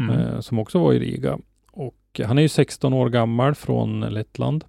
[0.00, 0.18] Mm.
[0.18, 1.38] eh, som också var i Riga.
[1.72, 4.64] Och han är ju 16 år gammal från Lettland.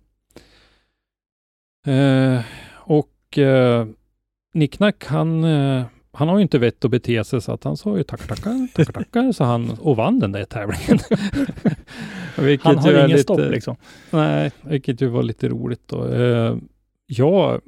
[1.87, 2.41] Eh,
[2.73, 3.87] och eh,
[4.53, 5.85] Nicknack han, eh,
[6.15, 8.67] han har ju inte vett att bete sig så att han sa ju tack tackar,
[8.73, 10.99] tackar tackar, så han och vann den där tävlingen.
[12.61, 13.75] Han har ju lite- stopp liksom.
[14.11, 16.07] Nej, vilket ju var lite roligt då.
[16.07, 16.57] Eh,
[17.05, 17.61] jag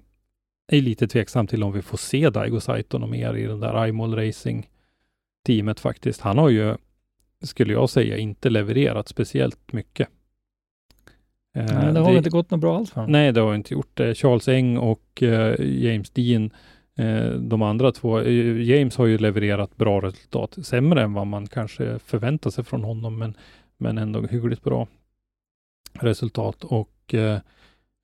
[0.71, 4.15] är lite tveksam till om vi får se Daigo Saito mer i den där iMall
[4.15, 4.69] Racing
[5.45, 6.21] teamet faktiskt.
[6.21, 6.75] Han har ju,
[7.43, 10.07] skulle jag säga, inte levererat speciellt mycket.
[11.55, 13.11] Eh, Nej, det har väl inte gått något bra alls för honom.
[13.11, 13.99] Nej, det har inte gjort.
[13.99, 16.49] Eh, Charles Eng och eh, James Dean,
[17.39, 18.19] de andra två.
[18.19, 20.57] eh, James har ju levererat bra resultat.
[20.63, 23.37] Sämre än vad man kanske förväntar sig från honom, men,
[23.77, 24.87] men ändå hyggligt bra
[25.93, 26.63] resultat.
[26.63, 27.39] Och eh,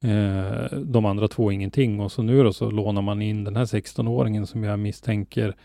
[0.03, 1.99] eh, de andra två ingenting.
[1.99, 5.55] Och så nu då så lånar man in den här 16-åringen som jag misstänker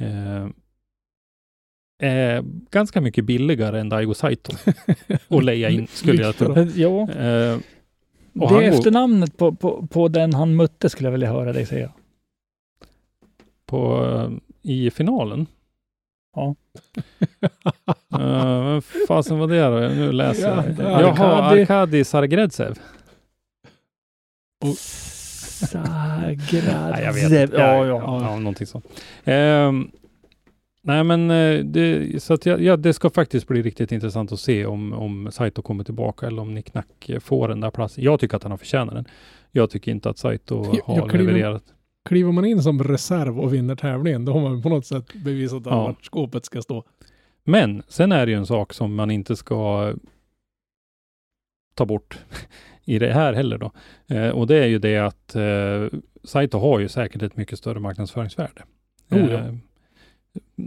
[0.00, 0.46] eh,
[2.02, 4.52] är ganska mycket billigare än Daigo Saito
[5.28, 6.54] att leja in, skulle jag tro.
[6.74, 7.58] Ja, Eh,
[8.40, 11.92] och det efternamnet på, på, på den han mötte skulle jag vilja höra dig säga.
[13.68, 14.30] På, eh,
[14.70, 15.46] i finalen.
[16.36, 16.54] Ja.
[18.14, 19.94] Uh, vem fasen var det då?
[19.94, 20.64] Nu läser jag.
[20.78, 22.78] Ja, Jaha, Arkadi- Sargredsev.
[27.14, 27.56] Vet inte.
[27.56, 28.20] Ja, ja.
[28.22, 28.86] ja, någonting sånt.
[29.24, 29.90] Ehm,
[30.82, 34.40] nej, men eh, det, så att jag, ja, det ska faktiskt bli riktigt intressant att
[34.40, 38.04] se om, om Saito kommer tillbaka eller om Nick Nack får den där platsen.
[38.04, 39.04] Jag tycker att han har förtjänat den.
[39.50, 41.62] Jag tycker inte att Saito Jag- har jag kliver- levererat.
[42.08, 45.58] Kliver man in som reserv och vinner tävlingen, då har man på något sätt bevisat
[45.58, 45.82] att Ja.
[45.84, 46.84] vart skåpet ska stå.
[47.44, 49.92] Men sen är det ju en sak som man inte ska
[51.74, 52.18] ta bort
[52.84, 53.72] i det här heller då.
[54.06, 57.80] Eh, och det är ju det att eh, Saito har ju säkert ett mycket större
[57.80, 58.62] marknadsföringsvärde.
[59.10, 59.38] Oh, ja.
[59.38, 59.54] Eh,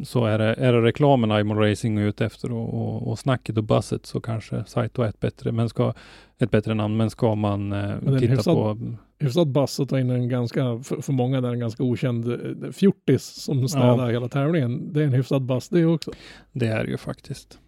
[0.04, 3.58] så är det, är det reklamen Imo Racing är ute efter och, och, och snacket
[3.58, 5.94] och busset så kanske Saito är ett bättre, men ska,
[6.40, 6.98] ett bättre namn.
[6.98, 8.78] Men ska man eh, det är en titta hyfsad- på
[9.20, 12.72] Hyfsat bass att ta in en ganska, för, för många där en ganska okänd eh,
[12.72, 14.94] fjortis som städar hela tävlingen.
[14.94, 16.12] Det är en hyfsad bass det också.
[16.52, 17.60] Det är det ju faktiskt.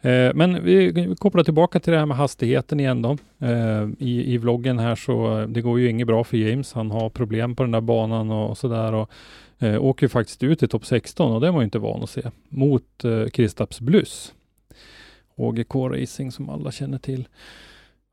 [0.00, 3.16] Eh, men vi, vi kopplar tillbaka till det här med hastigheten igen då.
[3.46, 6.72] Eh, i, I vloggen här så, det går ju inget bra för James.
[6.72, 9.10] Han har problem på den där banan och sådär och
[9.58, 12.02] eh, åker ju faktiskt ut i topp 16 och det är man ju inte van
[12.02, 12.22] att se.
[12.48, 14.34] Mot eh, Kristaps Bluss.
[15.36, 17.28] HGK Racing som alla känner till.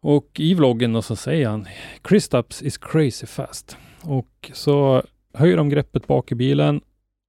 [0.01, 1.67] Och i vloggen så säger han
[2.01, 3.77] Kristaps is crazy fast.
[4.01, 5.03] Och så
[5.33, 6.81] höjer de greppet bak i bilen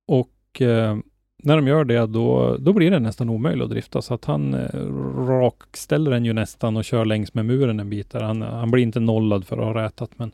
[0.06, 0.96] och eh,
[1.42, 4.02] när de gör det, då, då blir det nästan omöjligt att drifta.
[4.02, 4.80] Så att han eh,
[5.28, 8.20] rakställer den ju nästan och kör längs med muren en bit där.
[8.20, 10.32] Han, han blir inte nollad för att ha rätat, men,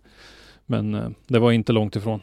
[0.67, 2.21] men eh, det var inte långt ifrån.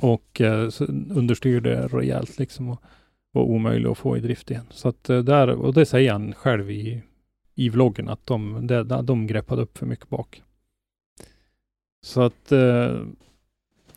[0.00, 0.70] Och eh,
[1.10, 2.82] understyrde rejält liksom och
[3.32, 4.66] var omöjlig att få i drift igen.
[4.70, 7.02] Så att eh, där, och det säger han själv i,
[7.54, 10.42] i vloggen, att de, de, de greppade upp för mycket bak.
[12.04, 12.96] Så att, eh,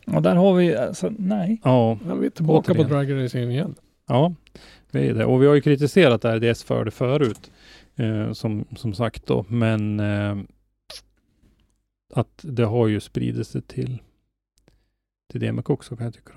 [0.06, 1.60] Och där har vi, alltså, nej.
[1.64, 1.98] ja.
[2.20, 2.88] Vi är tillbaka Återigen.
[2.88, 3.74] på drag racing igen.
[4.08, 4.34] Ja,
[4.90, 5.24] det är det.
[5.24, 7.50] Och vi har ju kritiserat RDS för det förut,
[7.96, 10.36] eh, som, som sagt då, men eh,
[12.14, 14.02] att det har ju spridit sig till,
[15.32, 16.32] till DMK också kan jag tycka.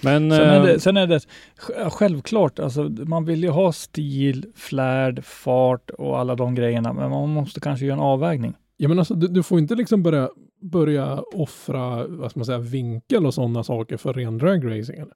[0.00, 1.18] Men, Sen är eh, det, sen är det
[1.58, 7.10] sj- självklart, alltså, man vill ju ha stil, flärd, fart och alla de grejerna, men
[7.10, 8.54] man måste kanske göra en avvägning.
[8.76, 10.30] Ja, men alltså, du, du får inte liksom börja,
[10.62, 14.98] börja offra vad man säga, vinkel och sådana saker för ren drag racing.
[15.00, 15.14] Eller?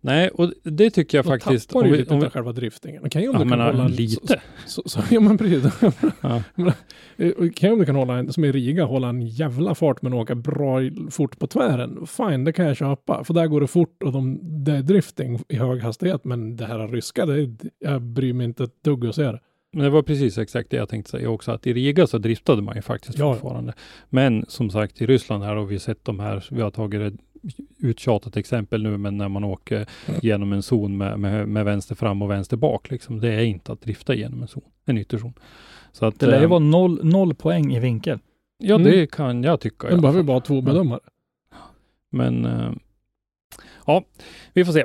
[0.00, 1.68] Nej, och det tycker jag Då faktiskt.
[1.70, 3.02] tappar om ju vi- lite om vi- själva driftingen.
[3.06, 4.40] Okej om Ja, du kan men hålla lite.
[4.66, 5.72] Så, så, ja, men precis.
[6.20, 6.42] Ja.
[7.16, 10.12] Eh, Okej om du kan hålla en, som i Riga, hålla en jävla fart men
[10.14, 10.78] åka bra
[11.10, 12.06] fort på tvären.
[12.06, 13.24] Fine, det kan jag köpa.
[13.24, 16.24] För där går det fort och de, det är drifting i hög hastighet.
[16.24, 19.40] Men det här ryska, det, jag bryr mig inte ett dugg att se det.
[19.72, 22.62] Men det var precis exakt det jag tänkte säga också, att i Riga så driftade
[22.62, 23.32] man ju faktiskt Ja.
[23.34, 23.72] fortfarande.
[24.08, 27.20] Men som sagt, i Ryssland här har vi sett de här, vi har tagit ett
[27.78, 29.86] uttjatat exempel nu, men när man åker
[30.22, 33.72] genom en zon med, med, med vänster fram och vänster bak, liksom, det är inte
[33.72, 35.32] att drifta genom en zon, en ytterzon.
[35.92, 38.18] Så att, Det lär ju eh, vara noll, noll poäng i vinkel.
[38.58, 38.90] ja, Mm.
[38.90, 39.88] det kan jag tycka.
[39.88, 41.00] alla behöver bara två bedömare.
[42.10, 42.72] Men eh,
[43.86, 44.04] ja,
[44.52, 44.84] vi får se.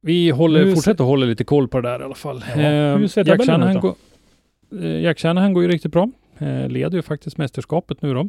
[0.00, 2.44] Vi håller, Hur fortsätter att hålla lite koll på det där i alla fall.
[2.56, 3.80] Ja, Eh, hur ser Jack tabellen ut Shanahan då?
[3.80, 6.10] går, eh, Jack Shanahan går ju riktigt bra.
[6.38, 8.20] Eh, leder ju faktiskt mästerskapet nu då.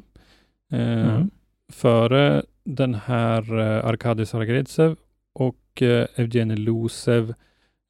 [0.72, 1.30] Eh, Mm.
[1.74, 4.96] Före den här eh, Arkadi Saragredsev
[5.34, 7.34] och eh, Evgenij Lusev,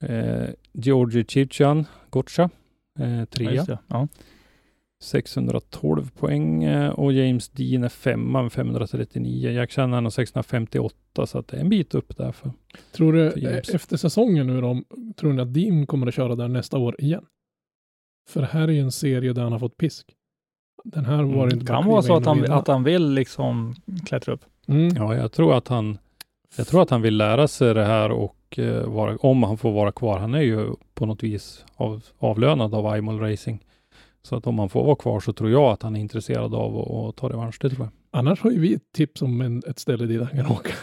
[0.03, 2.49] eh, Georgi Chivchan, Gotcha,
[2.99, 3.63] eh, Ja, trea.
[3.63, 3.79] det.
[3.87, 4.07] Ja.
[5.03, 9.51] 612 poäng eh, och James Dean är femma med 539.
[9.51, 12.31] Jack Shanahan har 658 så att det är en bit upp där.
[12.31, 12.51] För.
[12.91, 14.83] Tror du För eh, efter säsongen nu då,
[15.15, 17.25] tror ni att Dean kommer att köra där nästa år igen?
[18.29, 20.16] För här är ju en serie där han har fått pisk.
[20.83, 23.75] Den här var Mm, inte kan vara så att han, att han vill liksom
[24.05, 24.41] klättra upp.
[24.67, 24.95] Mm.
[24.95, 25.97] Ja, jag tror att han
[26.55, 29.71] jag tror att han vill lära sig det här och eh, vara, om han får
[29.71, 30.19] vara kvar.
[30.19, 33.63] Han är ju på något vis av, avlönad av Imol Racing.
[34.23, 36.77] Så att om han får vara kvar så tror jag att han är intresserad av
[36.77, 37.57] att, att ta revansch.
[37.61, 38.19] Det tror jag.
[38.19, 40.73] Annars har ju vi ett tips om en, ett ställe dit han kan åka.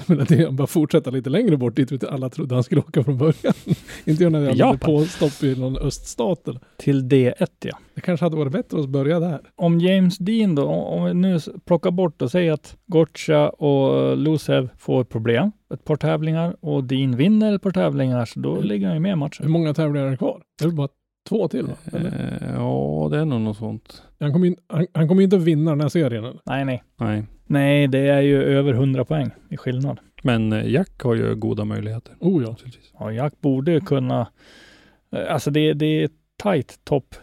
[0.06, 3.18] Men att det bara fortsätta lite längre bort dit alla trodde han skulle åka från
[3.18, 3.54] början.
[4.04, 4.78] Inte något jävla Japan.
[4.78, 6.60] påstopp i någon öststat eller.
[6.76, 7.78] Till D1 ja.
[7.94, 9.40] Det kanske hade varit bättre att börja där.
[9.56, 14.68] Om James Dean då, om vi nu plockar bort och säger att Gotcha och Lusev
[14.78, 18.96] får problem ett par tävlingar och Dean vinner ett par tävlingar så då ligger han
[18.96, 19.50] ju med i Hur matchen.
[19.50, 20.42] många tävlingar är det kvar?
[20.58, 20.88] Det är bara
[21.28, 21.72] två till va?
[21.92, 22.38] Eller?
[22.42, 24.02] Eh, ja, det är nog något sånt.
[24.20, 26.24] Han kommer ju han, han kommer ju inte att vinna den här serien.
[26.24, 26.40] Eller?
[26.44, 26.82] Nej, nej.
[26.96, 27.24] Nej.
[27.46, 30.00] Nej, det är ju över 100 poäng i skillnad.
[30.22, 32.14] Men eh, Jack har ju goda möjligheter.
[32.20, 32.56] Oh ja.
[32.98, 34.20] Ja, Jack borde kunna...
[35.16, 37.14] eh, Alltså det, det är tajt topp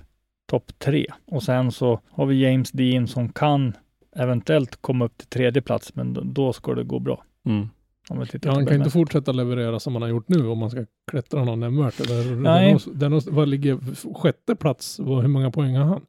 [0.51, 1.05] top tre.
[1.27, 3.73] Och sen så har vi James Dean som kan
[4.15, 7.23] eventuellt komma upp till tredje plats, men då, då ska det gå bra.
[7.45, 7.69] Mm.
[8.09, 10.85] Om Ja, han kan inte fortsätta leverera som han har gjort nu om man ska
[11.11, 11.93] klättra någon nämnvärt.
[12.37, 12.77] Nej.
[13.27, 13.79] Vad ligger
[14.13, 14.99] sjätte plats?
[14.99, 16.01] Vad, hur många poäng har han?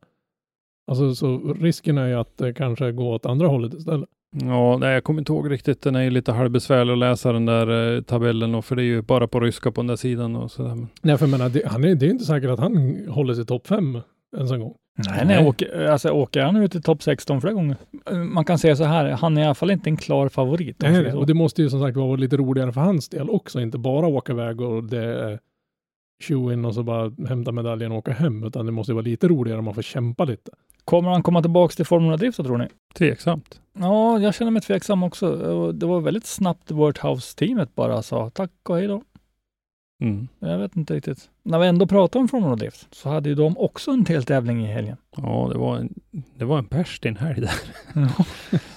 [0.90, 4.08] Alltså så risken är ju att det kanske går åt andra hållet istället.
[4.40, 5.82] Ja, nej, jag kommer inte ihåg riktigt.
[5.82, 8.84] Den är ju lite halvbesvärlig att läsa den där eh, tabellen och för det är
[8.84, 10.86] ju bara på ryska på den där sidan och sådär.
[11.02, 13.46] Nej, för jag menar, det, han är, det är inte säkert att han håller sig
[13.46, 13.98] topp fem
[14.36, 14.74] en gång.
[15.08, 17.76] Nej, nej, åker, alltså, åker han ut i topp 16 flera gånger?
[18.24, 20.76] Man kan säga så här, han är i alla fall inte en klar favorit.
[20.82, 21.12] Nej, nej.
[21.12, 23.60] Och det måste ju som sagt vara lite roligare för hans del också.
[23.60, 25.38] Inte bara åka iväg och det
[26.22, 28.44] shoe in och så bara hämta medaljen och åka hem.
[28.44, 30.50] Utan det måste ju vara lite roligare om man får kämpa lite.
[30.84, 32.68] Kommer han komma tillbaka till Formula Drift så tror ni?
[32.94, 33.60] tveksamt.
[33.78, 35.32] Ja, jag känner mig tveksam också.
[35.72, 39.02] Det var väldigt snabbt Worthouse-teamet bara sa tack och hej då.
[40.00, 40.28] Mm.
[40.38, 41.30] Jag vet inte riktigt.
[41.42, 44.66] När vi ändå pratar om Formula Drift så hade ju de också en deltävling i
[44.66, 44.96] helgen.
[45.16, 45.94] Ja, det var en,
[46.36, 47.52] det var en pers din helg där.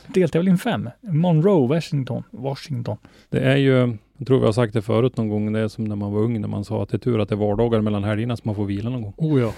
[0.08, 2.24] Deltävling 5, Monroe, Washington.
[2.32, 2.98] Washington.
[3.30, 5.84] Det är ju, jag tror vi har sagt det förut någon gång, det är som
[5.84, 7.82] när man var ung, när man sa att det är tur att det är vardagar
[7.82, 9.14] mellan helgerna så man får vila någon gång.
[9.18, 9.54] Oh ja.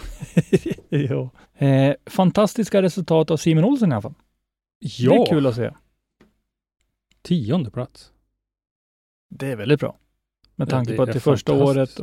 [0.90, 1.30] ja.
[1.68, 4.14] eh, fantastiska resultat av Simon Olsen i alla fall.
[4.80, 5.72] Det är kul att se.
[7.22, 8.12] Tionde plats.
[9.30, 9.98] Det är väldigt bra.
[10.56, 12.00] Med tanke på att är det är första året.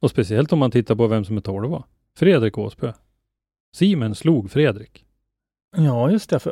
[0.00, 1.82] Och speciellt om man tittar på vem som är tolva.
[2.18, 2.92] Fredrik Åsbö.
[3.76, 5.04] Simon slog Fredrik.
[5.76, 6.38] Ja, just det.
[6.38, 6.50] För,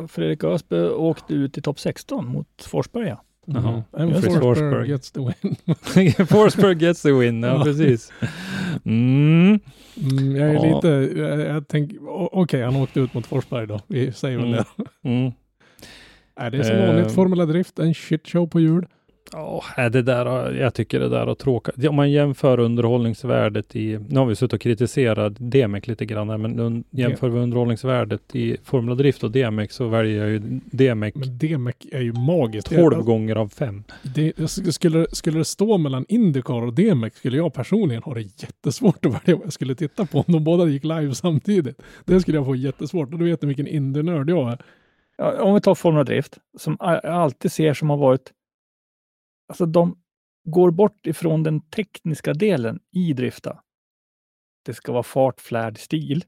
[0.00, 3.08] uh, Fredrik Ösbö åkte ut i topp 16 mot Forsberg.
[3.08, 3.22] Ja.
[3.46, 3.82] Jaha.
[3.90, 4.14] Det.
[4.14, 4.88] Forsberg Forsberg.
[4.90, 5.56] gets the win.
[6.26, 7.64] Forsberg gets the win, ja Ja.
[7.64, 8.12] precis.
[8.84, 9.60] Mm.
[9.96, 10.74] Mm, jag är Ja.
[10.74, 10.88] lite,
[11.20, 11.98] jag, jag tänker,
[12.34, 13.80] okej han åkte ut mot Forsberg då.
[13.86, 14.64] Vi säger väl Mm.
[15.02, 15.08] det.
[15.08, 15.32] Mm.
[16.40, 16.86] Nej, det är som Eh.
[16.86, 18.86] vanligt, Formula Drift, en shitshow på hjul.
[19.32, 21.86] Ja, det där, har- jag tycker det där är tråkigt.
[21.88, 26.38] Om man jämför underhållningsvärdet i, nu har vi suttit och kritiserat DMEC lite grann, här,
[26.38, 31.14] men un, jämför vi underhållningsvärdet i Formula Drift och DMEC så väljer jag ju DMEC
[31.14, 32.68] Men DMEC är ju magiskt.
[32.68, 33.84] 12 Det- gånger av 5.
[34.14, 34.32] Det,
[34.74, 39.12] skulle, skulle det stå mellan Indycar och DMEC skulle jag personligen ha det jättesvårt att
[39.12, 41.80] välja vad jag skulle titta på om de båda gick live samtidigt.
[42.04, 44.58] Det skulle jag få jättesvårt och du vet ni vilken Indy-nörd jag är.
[45.18, 48.30] Ja, Om vi tar Formula Drift, som jag alltid ser som har varit...
[49.50, 50.02] Alltså de
[50.44, 53.62] går bort ifrån den tekniska delen i drifta.
[54.64, 56.24] Det ska vara fart, flärd, stil.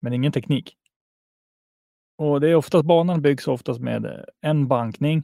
[0.00, 0.76] Men ingen teknik.
[2.18, 5.22] Och det är oftast, banan byggs oftast med eh, en bankning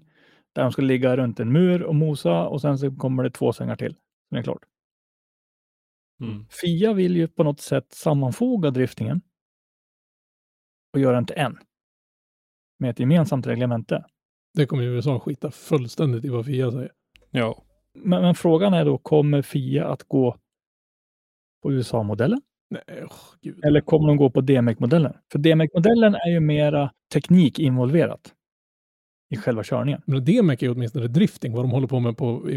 [0.53, 3.53] där de ska ligga runt en mur och mosa och sen så kommer det två
[3.53, 3.93] svängar till.
[3.93, 4.63] Sen är det klart.
[6.21, 6.47] Mm.
[6.49, 9.21] Fia vill ju på något sätt sammanfoga driftingen
[10.93, 11.59] och göra den till en.
[12.79, 14.05] Med ett gemensamt reglemente.
[14.55, 16.93] Det kommer ju USA skita fullständigt i vad Fia säger.
[17.31, 17.63] Ja.
[17.95, 20.37] Men, men frågan är då, kommer Fia att gå
[21.63, 22.41] på USA-modellen?
[22.71, 23.13] Nej, åh,
[23.43, 23.65] gud.
[23.65, 25.13] Eller kommer de gå på DMEC-modellen?
[25.33, 28.35] För DMEC-modellen är ju mera teknik involverat
[29.31, 30.03] i själva körningen.
[30.07, 31.53] Men DMEC är ju åtminstone drifting.
[31.53, 32.49] Vad de håller på med på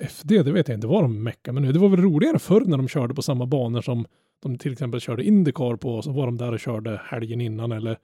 [0.00, 1.72] FD, det vet jag inte vad de meckar med nu.
[1.72, 4.06] Det var väl roligare förr när de körde på samma banor som
[4.42, 6.02] de till exempel körde Indycar på.
[6.02, 7.98] Så var de där och körde helgen innan eller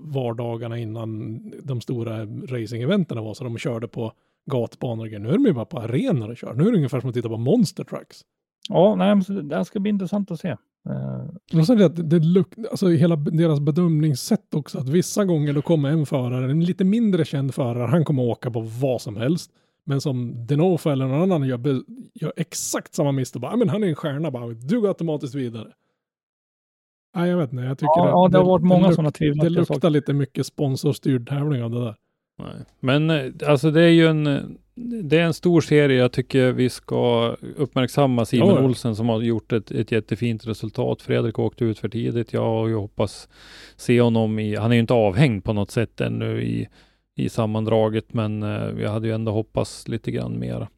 [0.00, 3.34] vardagarna innan de stora racing-eventen var.
[3.34, 4.12] Så de körde på
[4.50, 5.20] gatbanor och grejer.
[5.20, 6.54] Nu är de ju bara på arenor och kör.
[6.54, 8.20] Nu är det ungefär som att titta på Monster Trucks.
[8.68, 10.48] Ja, nej, det här ska bli intressant att se.
[10.48, 15.24] Eh, Och sen är det att det luk- alltså hela deras bedömningssätt också, att vissa
[15.24, 19.00] gånger då kommer en förare, en lite mindre känd förare, han kommer åka på vad
[19.02, 19.50] som helst.
[19.84, 21.82] Men som Denofa eller någon annan gör,
[22.14, 25.34] gör exakt samma misstag, bara, "Ja, men han är en stjärna, bara, du går automatiskt
[25.34, 25.68] vidare.
[27.16, 29.08] Nej, jag vet inte, jag tycker Ja, att ja, det har varit många luk- sådana
[29.10, 29.90] Det tvivelaktiga luktar saker.
[29.90, 31.94] lite mycket sponsorstyrd tävling av det där.
[32.38, 32.54] Nej.
[32.80, 34.24] Men eh, alltså det är ju en,
[35.02, 35.98] det är en stor serie.
[35.98, 38.64] Jag tycker vi ska uppmärksamma Simon Ja, ja.
[38.64, 41.02] Olsen som har gjort ett, ett jättefint resultat.
[41.02, 42.32] Fredrik åkte ut för tidigt.
[42.32, 43.28] Jag ju hoppas
[43.76, 46.68] se honom i, han är ju inte avhängd på något sätt ännu i,
[47.20, 50.68] i sammandraget, men eh, jag hade ju ändå hoppats lite grann mera.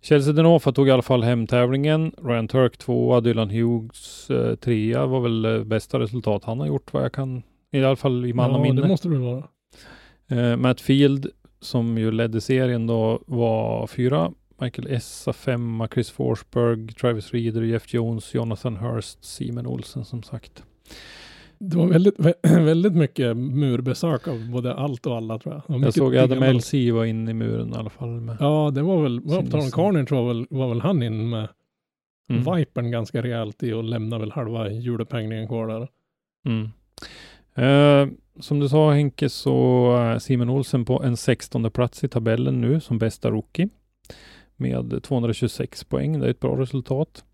[0.00, 2.12] Chelsea Denofa tog i alla fall hem tävlingen.
[2.22, 6.92] Ryan Turk tvåa, Dylan Hughes eh, trea var väl eh, bästa resultat han har gjort
[6.92, 7.42] vad jag kan,
[7.72, 9.44] i alla fall i man och Ja, det måste det vara.
[10.28, 11.26] Eh, Matt Field
[11.60, 14.32] som ju ledde serien då var fyra.
[14.60, 20.62] Michael Essa femma, Chris Forsberg, Travis Reeder, Jeff Jones, Jonathan Hurst, Simon Olsen som sagt.
[21.64, 25.80] Det var väldigt, vä- väldigt mycket murbesök av både allt och alla tror jag.
[25.82, 26.56] Jag såg Adam.
[26.56, 28.20] LC var inne i muren i alla fall.
[28.20, 28.36] Med.
[28.40, 29.70] Ja, det var väl, Sin tal om.
[29.70, 31.48] Carnage var väl, var väl han in med
[32.30, 32.56] Mm.
[32.56, 35.88] Vipern ganska rejält i och lämnar väl halva hjulupphängningen kvar där.
[36.46, 36.68] Mm.
[37.54, 42.60] Eh, som du sa Henke så är Simon Olsen på en 16 plats i tabellen
[42.60, 43.68] nu som bästa rookie
[44.56, 46.20] med 226 poäng.
[46.20, 47.24] Det är ett bra resultat.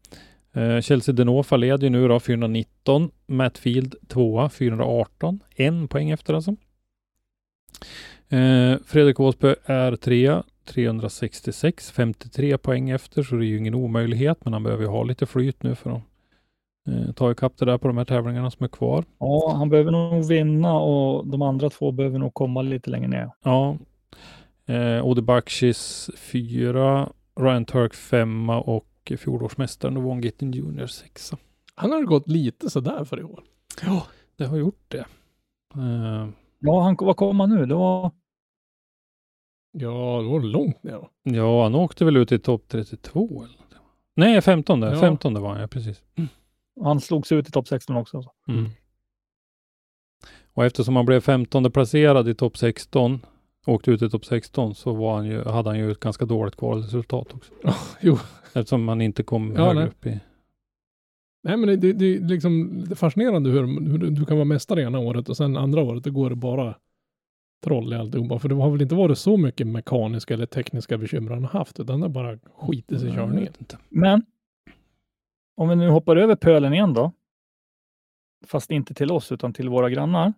[0.52, 3.10] Eh, Chelsea Denofa leder ju nu då 419.
[3.26, 5.40] Matt Field tvåa 418.
[5.56, 6.56] En poäng efter alltså.
[8.28, 14.38] Eh, Fredrik Åsbö är trea 366, 53 poäng efter, så det är ju ingen omöjlighet,
[14.44, 16.02] men han behöver ju ha lite flyt nu för att
[16.88, 19.04] eh, ta ikapp det där på de här tävlingarna som är kvar.
[19.18, 23.30] Ja, han behöver nog vinna och de andra två behöver nog komma lite längre ner.
[23.44, 23.76] Ja.
[24.66, 27.08] Eh, Ode Bakshis fyra,
[27.40, 28.86] Ryan Turk femma och
[29.16, 31.36] fjolårsmästaren Wong Gittin Junior sexa.
[31.74, 33.44] Han har gått lite sådär för i år.
[33.82, 34.06] Ja,
[34.36, 35.06] det har gjort det.
[35.74, 36.28] Eh,
[36.60, 37.66] Ja, han, vad kom han nu?
[37.66, 38.10] Det var,
[39.72, 40.92] Ja, det var långt ner.
[40.92, 41.10] då.
[41.22, 43.64] ja, han åkte väl ut i topp 32 eller något.
[44.16, 44.82] Nej, 15.
[44.82, 45.00] Ja.
[45.00, 46.02] 15 var han, ja precis.
[46.82, 48.16] han slogs ut i topp 16 också.
[48.16, 48.32] Alltså.
[48.48, 48.70] Mm.
[50.52, 53.20] Och eftersom han blev 15 placerad i topp 16,
[53.66, 56.56] åkte ut i topp 16, så var han ju, hade han ju ett ganska dåligt
[56.56, 57.52] kvalresultat också.
[58.00, 58.18] Jo.
[58.58, 59.88] Eftersom han inte kom Ja, högre nej.
[59.88, 60.20] upp i...
[61.42, 64.44] Nej, men det, det, det är liksom det är fascinerande hur, hur du- kan vara
[64.44, 66.76] mästare ena året och sen andra året, då går det bara
[67.64, 68.38] troll i alltihopa.
[68.38, 71.80] För det har väl inte varit så mycket mekaniska eller tekniska bekymmer han har haft,
[71.80, 73.52] utan det är bara skit i sig Jag körningen.
[73.88, 74.22] Men
[75.56, 77.12] om vi nu hoppar över pölen igen då.
[78.46, 80.32] Fast inte till oss utan till våra grannar.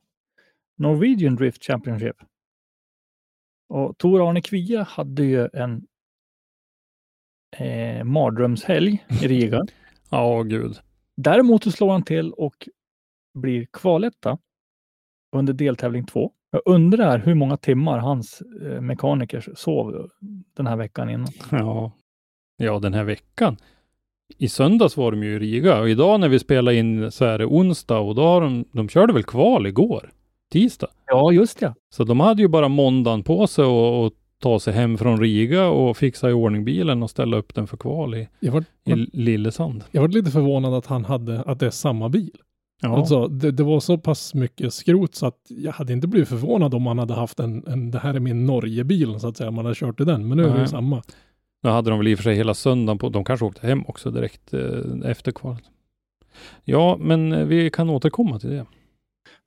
[0.79, 2.17] Norwegian Drift Championship.
[3.69, 5.87] Och Tor Arne Kvia hade ju en
[7.59, 9.63] eh, mardrömshelg i Riga.
[10.13, 10.79] Ja, gud.
[11.17, 12.69] Däremot så slår han till och
[13.35, 14.39] blir kvaletta
[15.37, 16.33] under deltävling två.
[16.51, 20.11] Jag undrar hur många timmar hans eh, mekaniker sov
[20.57, 21.29] den här veckan innan.
[21.51, 21.93] Ja.
[22.57, 23.57] ja, den här veckan.
[24.39, 27.39] I söndags var de ju i Riga och idag när vi spelar in så är
[27.39, 30.11] det onsdag och då har de, de körde väl kval igår,
[30.53, 30.89] tisdag.
[31.07, 31.75] Ja, just det.
[31.91, 35.69] Så de hade ju bara måndagen på sig och, och ta sig hem från Riga
[35.69, 38.95] och fixa i ordning bilen och ställa upp den för kval i, Jag var, i
[39.13, 39.85] Lillesand.
[39.91, 42.37] jag var lite förvånad att han hade, att det är samma bil.
[42.83, 46.29] Ja, Alltså, det, det var så pass mycket skrot så att jag hade inte blivit
[46.29, 49.51] förvånad om han hade haft en, en det här är min Norgebil så att säga,
[49.51, 50.29] man hade kört i den.
[50.29, 50.69] Men nu är det ju Nej.
[50.69, 51.03] samma.
[51.63, 53.85] då hade de väl i och för sig hela söndagen på, de kanske åkte hem
[53.87, 54.61] också direkt eh,
[55.05, 55.65] efter kvalet.
[56.65, 58.67] Ja, men eh, vi kan återkomma till det.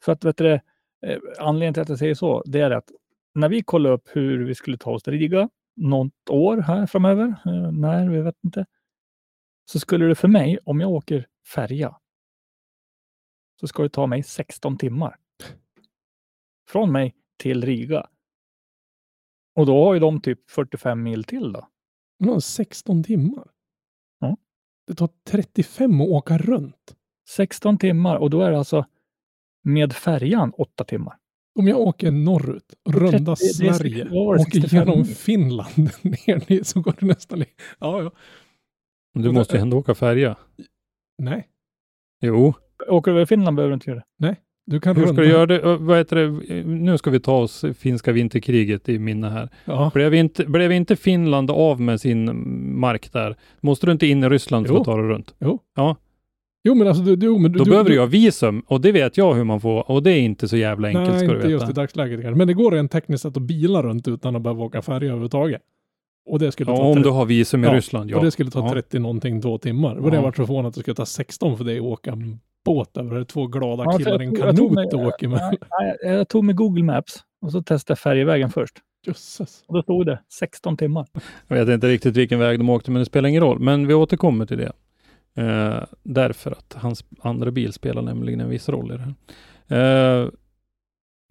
[0.05, 0.61] För att vet du, det,
[1.07, 2.87] eh, anledningen till att jag säger så, det är att
[3.35, 7.27] när vi kollade upp hur vi skulle ta oss till Riga något år här framöver,
[7.45, 8.65] eh, när, vi vet inte,
[9.65, 11.99] så skulle det för mig, om jag åker färja,
[13.59, 15.17] så ska det ta mig 16 timmar.
[16.67, 18.07] Från mig till Riga.
[19.55, 21.67] Och då har ju de typ 45 mil till då.
[22.19, 23.51] Men han har 16 timmar.
[24.19, 24.37] Ja.
[24.87, 26.95] Det tar 35 att åka runt.
[27.29, 28.85] 16 timmar och då är det alltså
[29.63, 31.17] med färjan 8 timmar.
[31.59, 35.05] Om jag åker norrut, runda 30 det är- Sverige, åker 65 genom?
[35.05, 35.69] Finland
[36.01, 37.39] ner dit så går det nästan...
[37.39, 37.45] li-
[37.79, 38.11] Ja, ja.
[39.13, 40.35] Du Och måste ju ändå åka färja.
[41.17, 41.47] Nej,
[42.21, 42.53] Jo,
[42.87, 44.35] Åker du över Finland behöver du inte göra det.
[44.65, 45.13] du kan hur runda.
[45.13, 45.77] ska du göra det?
[45.77, 46.63] Vad heter det?
[46.63, 49.49] Nu ska vi ta oss finska vinterkriget i minne här.
[49.65, 49.91] Ja.
[49.93, 52.25] Blev inte, blev inte Finland av med sin
[52.79, 53.35] mark där?
[53.61, 54.79] Måste du inte in i Ryssland för Jo.
[54.79, 55.35] att ta dig runt?
[55.39, 55.59] Jo,
[56.65, 57.15] men alltså du...
[57.15, 59.61] du, men du Då du, behöver du, ha visum och det vet jag hur man
[59.61, 61.81] får och det är inte så jävla enkelt Nej, ska du inte just i veta.
[61.81, 62.37] dagsläget kanske.
[62.37, 65.61] Men det går rent tekniskt att bila runt utan att behöva åka färja överhuvudtaget.
[66.29, 68.17] Och det skulle Ja, ta om 30, du har visum i Ja, Ryssland, ja.
[68.17, 68.69] och det skulle ta Ja.
[68.73, 69.95] 30 någonting, två timmar.
[69.95, 70.21] Och det Ja.
[70.21, 72.97] har varit så förvånat att det skulle ta 16 för dig att åka en båt
[72.97, 73.15] över.
[73.19, 75.39] Det två glada Ja, killar i jag en jag kanot och åker med.
[75.39, 75.57] Nej,
[76.03, 78.73] nej, jag tog med Google Maps och så testade jag färjevägen först.
[79.07, 79.63] Jösses.
[79.67, 81.05] Och då stod det 16 timmar.
[81.47, 83.59] Jag vet inte riktigt vilken väg de åkte, men det spelar ingen roll.
[83.59, 84.71] Men vi återkommer till det.
[85.35, 90.23] Eh, därför att hans andra bil spelar nämligen en viss roll i det här.
[90.23, 90.29] Eh,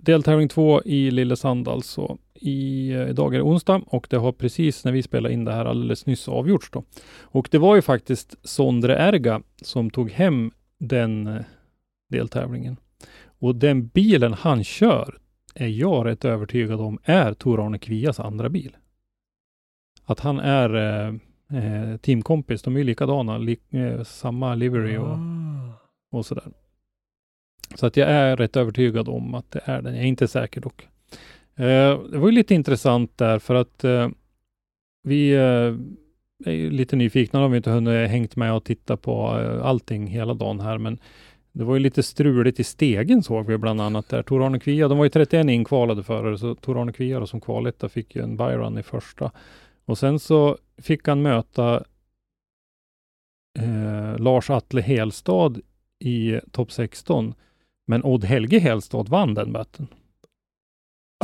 [0.03, 2.19] deltävling två i Lillesand alltså.
[2.35, 5.53] I, eh, idag är det onsdag och det har precis när vi spelade in det
[5.53, 6.85] här alldeles nyss avgjorts då.
[7.21, 11.43] Och det var ju faktiskt Sondre Erga som tog hem den eh,
[12.11, 12.77] deltävlingen.
[13.25, 15.19] Och den bilen han kör
[15.55, 18.77] är jag rätt övertygad om är Tor-Arne Kvias andra bil.
[20.05, 21.15] Att han är eh,
[21.53, 25.73] eh, teamkompis, de är ju likadana, li, eh, samma livery och, Ah.
[26.11, 26.45] och sådär.
[27.75, 29.95] Så att jag är rätt övertygad om att det är den.
[29.95, 30.89] Jag är inte säker dock.
[31.57, 34.09] Eh, det var ju lite intressant där för att eh,
[35.03, 35.75] vi eh,
[36.45, 40.07] är ju lite nyfikna, har vi inte hunnit hängt med och titta på eh, allting
[40.07, 40.99] hela dagen här, men
[41.53, 44.23] det var ju lite struligt i stegen såg vi bland annat där.
[44.23, 48.17] Tor-Arne Kvia, de var ju 31 inkvalade förare, så Tor-Arne Kvia då, som kvaletta fick
[48.17, 49.31] ju en byrun i första.
[49.85, 51.85] Och sen så fick han möta
[53.59, 55.61] eh, Lars Atle Helstad
[55.99, 57.35] i topp 16.
[57.87, 59.87] Men Odd Helge Helstad vann den batten.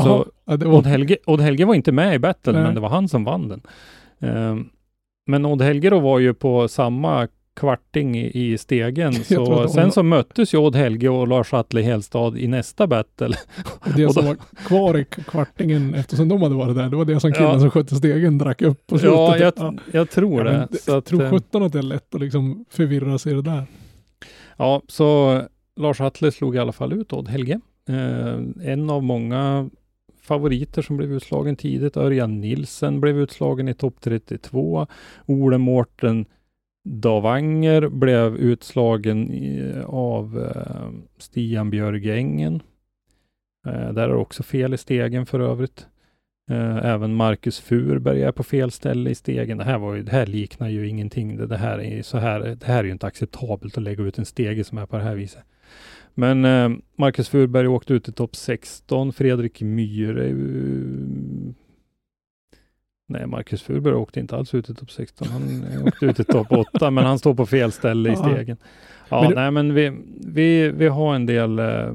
[0.01, 2.81] Så Jaha, ja, var, Odd, Helge, Odd Helge var inte med i battlen, men det
[2.81, 3.63] var han som vann den.
[4.19, 4.57] Eh,
[5.27, 7.29] men Odd Helge då var ju på samma
[7.59, 11.83] kvarting i, i stegen, så sen Odd- så möttes ju Odd Helge och Lars Atle
[11.83, 13.37] Helstad i nästa battle.
[13.97, 14.37] det och som då- var
[14.67, 17.61] kvar i kvartingen eftersom de hade varit där, det var det som killen Ja.
[17.61, 19.17] som skötte stegen drack upp på slutet.
[19.19, 19.75] Ja, jag, Ja.
[19.93, 20.69] jag tror Ja, det.
[20.87, 23.63] jag tror eh, sjutton att det är lätt att liksom förvirra sig i det där.
[24.57, 25.41] Ja, så
[25.77, 27.61] Lars Atle slog i alla fall ut Odd Helge.
[27.89, 29.71] Eh, en av många
[30.23, 31.97] favoriter som blev utslagen tidigt.
[31.97, 34.87] Örjan Nilsen blev utslagen i topp 32.
[35.27, 36.27] Ole Mårten
[36.85, 42.63] Davanger blev utslagen i, av eh, Stian Björgängen.
[43.67, 45.87] Eh, där är också fel i stegen för övrigt.
[46.51, 49.59] Eh, även Marcus Furberg är på fel ställe i stegen.
[49.59, 51.37] Det här, var ju, det här liknar ju ingenting.
[51.37, 54.05] Det, det, här är, ju så här, det här är ju inte acceptabelt att lägga
[54.05, 55.43] ut en stege som är på det här viset.
[56.15, 59.13] Men eh, Marcus Furberg åkte ut i topp 16.
[59.13, 60.29] Fredrik Myhre...
[60.29, 60.35] Eh,
[63.11, 65.29] Nej, Marcus Furberg åkte inte alls ut i topp 16.
[65.29, 65.43] Han
[65.87, 68.57] åkte ut i topp 8, men han står på fel ställe i stegen.
[69.09, 69.93] Ja, Men det- nej, men vi,
[70.27, 71.93] vi, vi har en del, eh,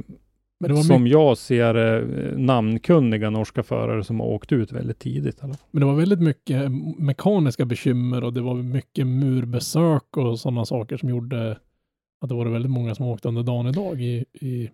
[0.88, 5.40] som jag ser eh, namnkunniga norska förare som har åkt ut väldigt tidigt.
[5.40, 5.53] fall.
[5.72, 10.98] Men det var väldigt mycket mekaniska bekymmer och det var mycket murbesök och sådana saker
[10.98, 11.52] som gjorde
[12.22, 14.69] att det var väldigt många som åkte under dagen idag i, i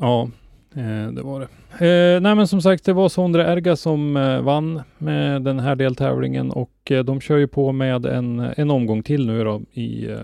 [0.00, 0.28] Ja,
[0.74, 1.46] eh, det var det.
[1.86, 5.76] Eh, nej, men som sagt, det var Sondre Erga som eh, vann med den här
[5.76, 10.10] deltävlingen och eh, de kör ju på med en, en omgång till nu då i
[10.10, 10.18] eh,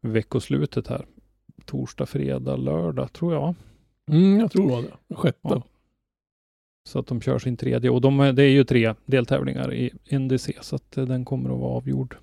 [0.00, 1.04] veckoslutet här.
[1.64, 3.54] Torsdag, fredag, lördag tror jag.
[4.10, 5.38] mm, jag tror det var det, sjätte.
[5.42, 5.62] Ja.
[6.88, 10.52] Så att de kör sin tredje och de, det är ju tre deltävlingar i NDC
[10.60, 12.16] så att eh, den kommer att vara avgjord.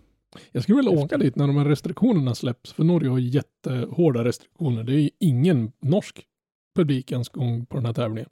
[0.52, 4.84] Jag skulle vilja åka dit när de här restriktionerna släpps, för Norge har jättehårda restriktioner.
[4.84, 6.26] Det är ingen norsk
[6.76, 8.30] publik ens gång på den här tävlingen.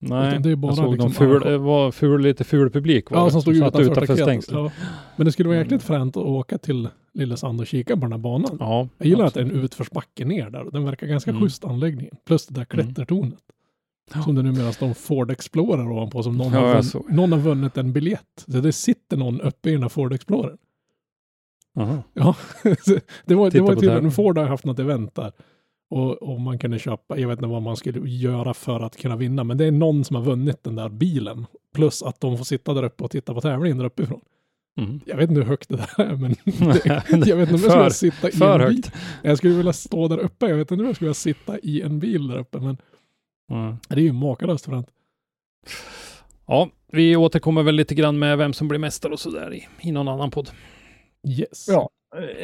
[0.00, 3.10] Nej, Utan det är bara jag såg liksom ful, det var ful, lite ful publik
[3.10, 4.18] var Ja, det, som stod utanför, staketet.
[4.18, 4.58] stängslet.
[4.58, 4.70] Ja.
[5.16, 5.98] Men det skulle vara jäkligt Mm.
[6.00, 8.56] fränt att åka till Lillesand och kika på den här banan.
[8.60, 9.58] Ja, Jag gillar att det är absolut.
[9.58, 11.42] en utförsbacke ner där den verkar ganska Mm.
[11.42, 12.14] schysst anläggningen.
[12.24, 13.38] Plus det där klättertornet.
[14.24, 17.12] Som det numera står en Ford Explorer ovanpå som någon, Ja, har, jag vunn, såg.
[17.12, 18.44] någon har vunnit en biljett.
[18.46, 20.56] Så det sitter någon uppe i den här Ford Explorer.
[21.78, 22.02] Aha.
[22.14, 22.36] Ja,
[23.26, 24.10] det var, det Titta var på tydligen, det.
[24.10, 25.32] Ford har haft något event där.
[25.90, 29.16] Och, och man kunde köpa, jag vet inte vad man skulle göra för att kunna
[29.16, 31.46] vinna, men det är någon som har vunnit den där bilen.
[31.74, 34.20] Plus att de får sitta där uppe och titta på tävlingen där uppifrån.
[34.80, 35.00] Mm.
[35.06, 36.30] Jag vet inte hur högt det där är, men
[37.20, 38.66] det, jag vet inte om jag skulle sitta i en bil.
[38.76, 38.92] högt.
[39.22, 41.82] Jag skulle vilja stå där uppe, jag vet inte om jag skulle vilja sitta i
[41.82, 42.76] en bil där uppe, men
[43.52, 43.76] Mm.
[43.88, 44.86] det är ju makalöst fränt.
[46.46, 49.92] Ja, vi återkommer väl lite grann med vem som blir mästare och sådär i, i
[49.92, 50.50] någon annan podd.
[51.28, 51.66] Yes.
[51.68, 51.90] Ja,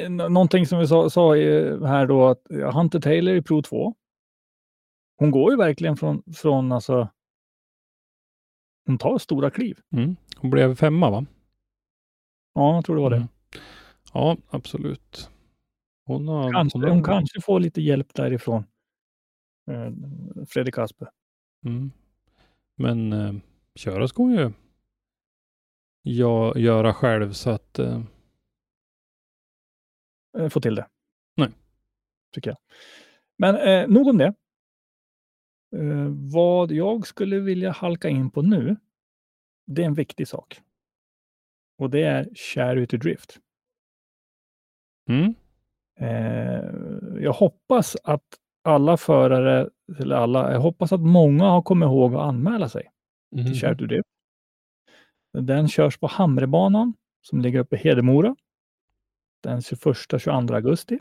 [0.08, 3.94] någonting som vi sa, sa eh, här då att eh, Hunter Taylor i Pro 2.
[5.16, 7.08] Hon går ju verkligen från, från alltså.
[8.86, 9.78] Hon tar stora kliv.
[9.92, 10.16] Mm.
[10.36, 11.26] Hon blev femma va?
[12.54, 13.16] Ja, jag tror det var det.
[13.16, 13.28] Mm.
[14.12, 15.30] Ja, absolut.
[16.06, 16.52] Hon har...
[16.52, 18.64] Kanske, hon har- hon kanske får lite hjälp därifrån.
[19.70, 19.92] Eh,
[20.48, 21.06] Fredrik Aspe.
[21.64, 21.90] Mm.
[22.76, 23.34] Men eh,
[23.74, 24.52] köra ska hon ju
[26.02, 28.02] ja, göra själv så att eh, Eh,
[30.50, 30.86] Få till det.
[31.36, 31.48] Nej.
[32.34, 32.58] Tycker jag.
[33.38, 34.34] Men eh, nog om det.
[35.76, 38.76] Eh, vad jag skulle vilja halka in på nu.
[39.66, 40.60] Det är en viktig sak.
[41.78, 43.38] Och det är Charity Drift.
[45.08, 45.34] mm.
[46.00, 46.64] Eh,
[47.22, 48.24] jag hoppas att
[48.64, 52.90] alla förare, eller alla, jag hoppas att många har kommit ihåg att anmäla sig
[53.36, 53.44] Mhm.
[53.46, 54.08] till Charity Drift.
[55.38, 58.36] Den körs på Hamrebanan som ligger uppe i Hedemora
[59.42, 60.98] den 21-22 augusti.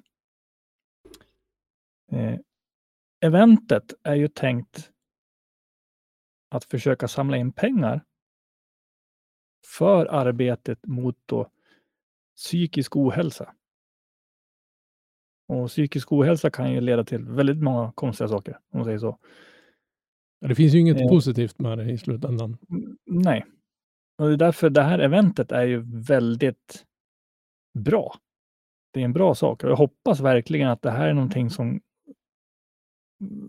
[2.11, 2.39] Eh,
[3.21, 4.91] eventet är ju tänkt
[6.49, 8.05] att försöka samla in pengar
[9.65, 11.51] för arbetet mot då
[12.35, 13.55] psykisk ohälsa.
[15.47, 19.17] Och psykisk ohälsa kan ju leda till väldigt många konstiga saker, om man säger så.
[20.41, 21.07] Det finns ju inget Eh.
[21.09, 22.57] positivt med det i slutändan.
[22.69, 23.45] Mm, Nej.
[24.17, 26.85] Och det är därför det här eventet är ju väldigt
[27.79, 28.15] bra.
[28.91, 31.81] Det är en bra sak och jag hoppas verkligen att det här är någonting som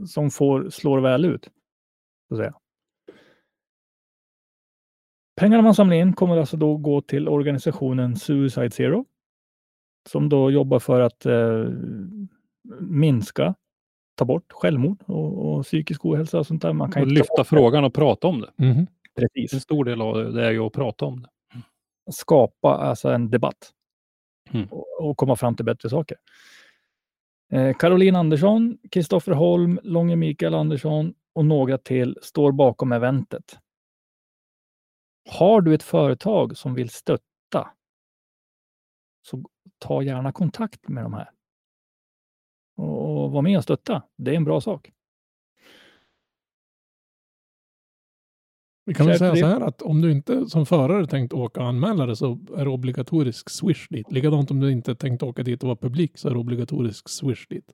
[0.06, 1.50] som får, slår väl ut.
[2.28, 2.54] Så att säga.
[5.36, 9.04] Pengarna man samlar in kommer alltså då gå till organisationen Suicide Zero
[10.08, 11.66] som då jobbar för att eh,
[12.80, 13.54] minska,
[14.14, 16.72] ta bort självmord och, och psykisk ohälsa och sånt där.
[16.72, 18.50] Man kan och lyfta frågan och prata om det.
[18.56, 18.86] Mhm.
[19.16, 19.52] Precis.
[19.52, 21.28] En stor del av det, det är ju att prata om det.
[22.12, 23.72] skapa alltså en debatt
[24.52, 24.68] Mm.
[24.70, 26.16] och, och komma fram till bättre saker.
[27.52, 33.58] Eh, Caroline Andersson, Kristoffer Holm, Långe Mikael Andersson och några till står bakom eventet.
[35.30, 37.70] Har du ett företag som vill stötta
[39.22, 39.42] så
[39.78, 41.30] ta gärna kontakt med de här.
[42.76, 44.02] Och, och var med och stötta.
[44.16, 44.92] Det är en bra sak.
[48.84, 51.66] Vi kan väl säga så här att om du inte som förare tänkt åka och
[51.66, 54.12] anmäla det så är det obligatorisk swish dit.
[54.12, 57.46] Likadant om du inte tänkt åka dit och vara publik så är det obligatorisk swish
[57.48, 57.72] dit.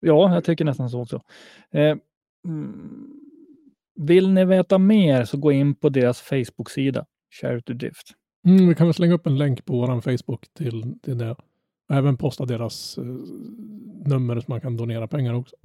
[0.00, 1.20] Ja, jag tycker nästan så också.
[1.70, 1.96] Eh,
[2.48, 3.10] mm,
[4.00, 7.06] vill ni veta mer så gå in på deras Facebook-sida,
[7.40, 8.12] Charity Drift.
[8.46, 11.30] Mm, vi kan väl slänga upp en länk på våran Facebook till, till det.
[11.30, 13.04] Och även posta deras eh,
[14.06, 15.56] nummer så man kan donera pengar också.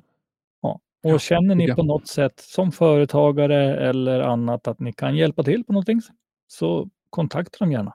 [1.04, 5.64] Och känner ni på något sätt som företagare eller annat att ni kan hjälpa till
[5.64, 6.02] på någonting
[6.48, 7.94] så kontakta dem gärna.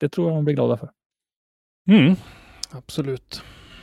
[0.00, 0.90] Det tror jag de blir glada för.
[1.88, 2.14] Mm.
[2.72, 3.42] Absolut.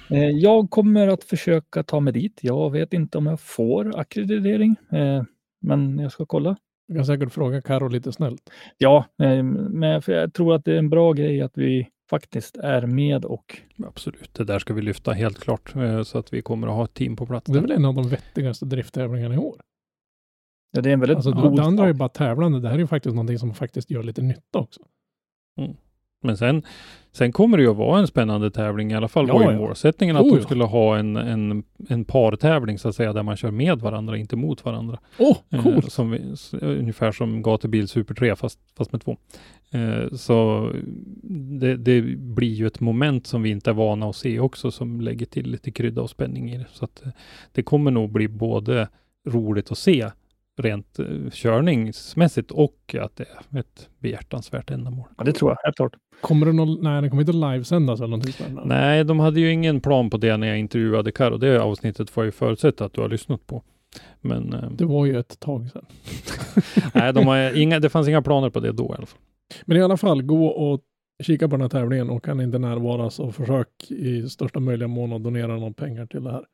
[0.10, 2.40] Eh, Jag kommer att försöka ta mig dit.
[2.41, 5.23] Jag vet inte om jag får akkreditering, eh,
[5.61, 6.56] men jag ska kolla.
[6.88, 8.49] Du kan säkert fråga Karo lite snällt.
[8.77, 12.85] Ja, eh, men jag tror att det är en bra grej att vi faktiskt är
[12.85, 14.34] med och Absolut.
[14.34, 16.93] Det där ska vi lyfta helt klart eh, så att vi kommer att ha ett
[16.93, 17.51] team på plats.
[17.51, 19.61] Det är väl en av de vettigaste drifttävlingarna i år.
[20.71, 22.59] ja, det är en väldigt Alltså, god det andra är ju bara tävlande.
[22.59, 24.81] Det här är ju faktiskt någonting som faktiskt gör lite nytta också.
[26.23, 26.63] Men sen,
[27.11, 28.91] sen kommer det ju att vara en spännande tävling.
[28.91, 29.57] I alla fall Ja, var ju ja.
[29.57, 33.37] målsättningen att Oh, de skulle ha en, en, en partävling så att säga, där man
[33.37, 34.99] kör med varandra, inte mot varandra.
[35.17, 35.91] Åh, Eh, coolt!
[35.91, 36.21] som vi,
[36.61, 39.17] ungefär som Gatubil Super 3 fast, fast med två.
[39.71, 40.69] Eh, så
[41.59, 45.01] det, det blir ju ett moment som vi inte är vana att se också som
[45.01, 46.65] lägger till lite krydda och spänning i det.
[46.71, 47.11] Så att eh,
[47.51, 48.87] det kommer nog bli både
[49.27, 50.09] roligt att se
[50.57, 55.07] rent eh, körningsmässigt och att det är ett behjärtansvärt ändamål.
[55.17, 55.95] Ja, det tror jag, helt klart.
[56.21, 58.65] Kommer det någon, nej, den kommer inte livesändas eller någonting där.
[58.65, 61.38] Nej, de hade ju ingen plan på det när jag intervjuade Karo.
[61.38, 63.63] Det avsnittet får jag ju förutsätta att du har lyssnat på.
[64.21, 65.85] Men eh, Det var ju ett tag sedan.
[66.93, 69.19] nej, de har inga, det fanns inga planer på det då i alla fall.
[69.65, 70.81] Men i alla fall, gå och
[71.23, 75.13] kika på den här tävlingen och kan inte närvara så försök i största möjliga mån
[75.13, 76.45] att donera någon pengar till det här.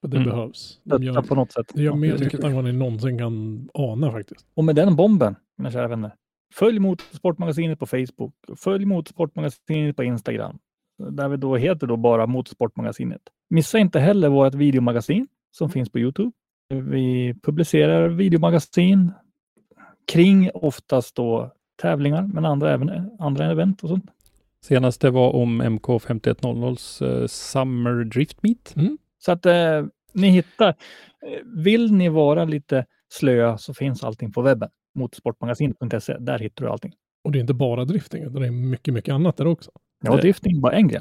[0.00, 0.28] För det Mm.
[0.28, 0.80] behövs.
[0.84, 1.72] De gör, på något sätt.
[1.74, 4.46] de gör mer jag tycker nytta än vad ni någonsin kan ana faktiskt.
[4.54, 6.14] Och med den bomben, mina kära vänner,
[6.54, 8.34] följ Motorsportmagasinet på Facebook.
[8.56, 10.58] Följ Motorsportmagasinet på Instagram.
[11.10, 13.20] Där vi då heter då bara Motorsportmagasinet.
[13.50, 15.26] Missa inte heller vårt videomagasin
[15.56, 16.32] som finns på Youtube.
[16.74, 19.12] Vi publicerar videomagasin
[20.12, 21.52] kring oftast då
[21.82, 24.10] tävlingar, men andra, även andra event och sånt.
[24.64, 28.74] Senaste var om MK5100s eh, Summer Drift Meet.
[29.28, 30.68] Så att eh, ni hittar.
[30.68, 30.74] Eh,
[31.64, 34.68] Vill ni vara lite slöa så finns allting på webben.
[34.94, 36.16] Motorsportmagasinet.se.
[36.20, 36.92] Där hittar du allting.
[37.24, 39.70] Och det är inte bara drifting, utan det är mycket, mycket annat där också.
[40.04, 41.00] Ja, Det- drifting är bara en grej.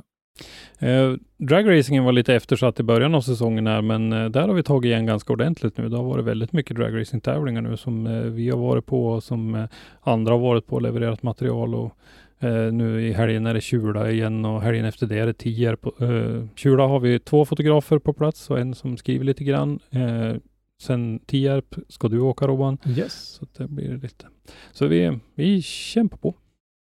[0.80, 4.64] Eh, dragracingen var lite eftersatt i början av säsongen här, men eh, där har vi
[4.64, 5.90] tagit igen ganska ordentligt nu.
[5.90, 9.56] Det har varit väldigt mycket dragracing-tävlingar nu som eh, vi har varit på och som
[9.56, 9.66] eh,
[10.02, 11.76] andra har varit på och levererat material.
[11.76, 11.92] Och,
[12.40, 15.86] eh, nu i helgen är det Kjula igen och helgen efter det är det Tierp.
[16.02, 19.80] Eh, Kjula har vi två fotografer på plats och en som skriver lite grann.
[19.90, 20.36] Eh,
[20.82, 22.78] sen Tierp ska du åka Robban.
[22.88, 23.14] Yes.
[23.14, 24.28] Så det blir lite.
[24.72, 26.36] Så vi, vi kämpar på.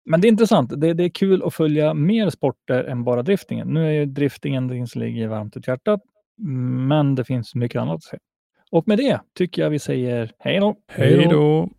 [0.05, 0.81] Men det är intressant.
[0.81, 3.67] Det, det är kul att följa mer sporter än bara driftingen.
[3.67, 6.01] Nu är ju driftingen det som ligger varmt i hjärtat,
[6.87, 8.17] men det finns mycket annat att se.
[8.71, 10.75] Och med det tycker jag vi säger hej då.
[10.87, 11.69] Hej då!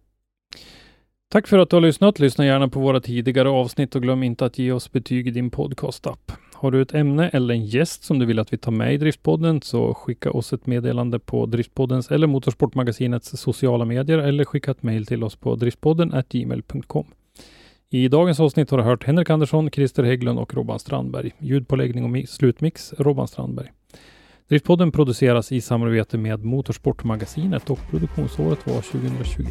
[1.33, 2.19] Tack för att du har lyssnat.
[2.19, 5.51] Lyssna gärna på våra tidigare avsnitt och glöm inte att ge oss betyg i din
[5.51, 6.33] podcastapp.
[6.55, 8.97] Har du ett ämne eller en gäst som du vill att vi tar med i
[8.97, 14.83] Driftpodden så skicka oss ett meddelande på Driftpoddens eller Motorsportmagasinets sociala medier eller skicka ett
[14.83, 17.07] mejl till oss på driftpodden gmail.com.
[17.91, 21.31] I dagens avsnitt har du hört Henrik Andersson, Christer Hägglund och Robban Strandberg.
[21.39, 23.69] Ljudpåläggning och slutmix Robban Strandberg.
[24.49, 29.51] Driftpodden produceras i samarbete med Motorsportmagasinet och produktionsåret var 2021.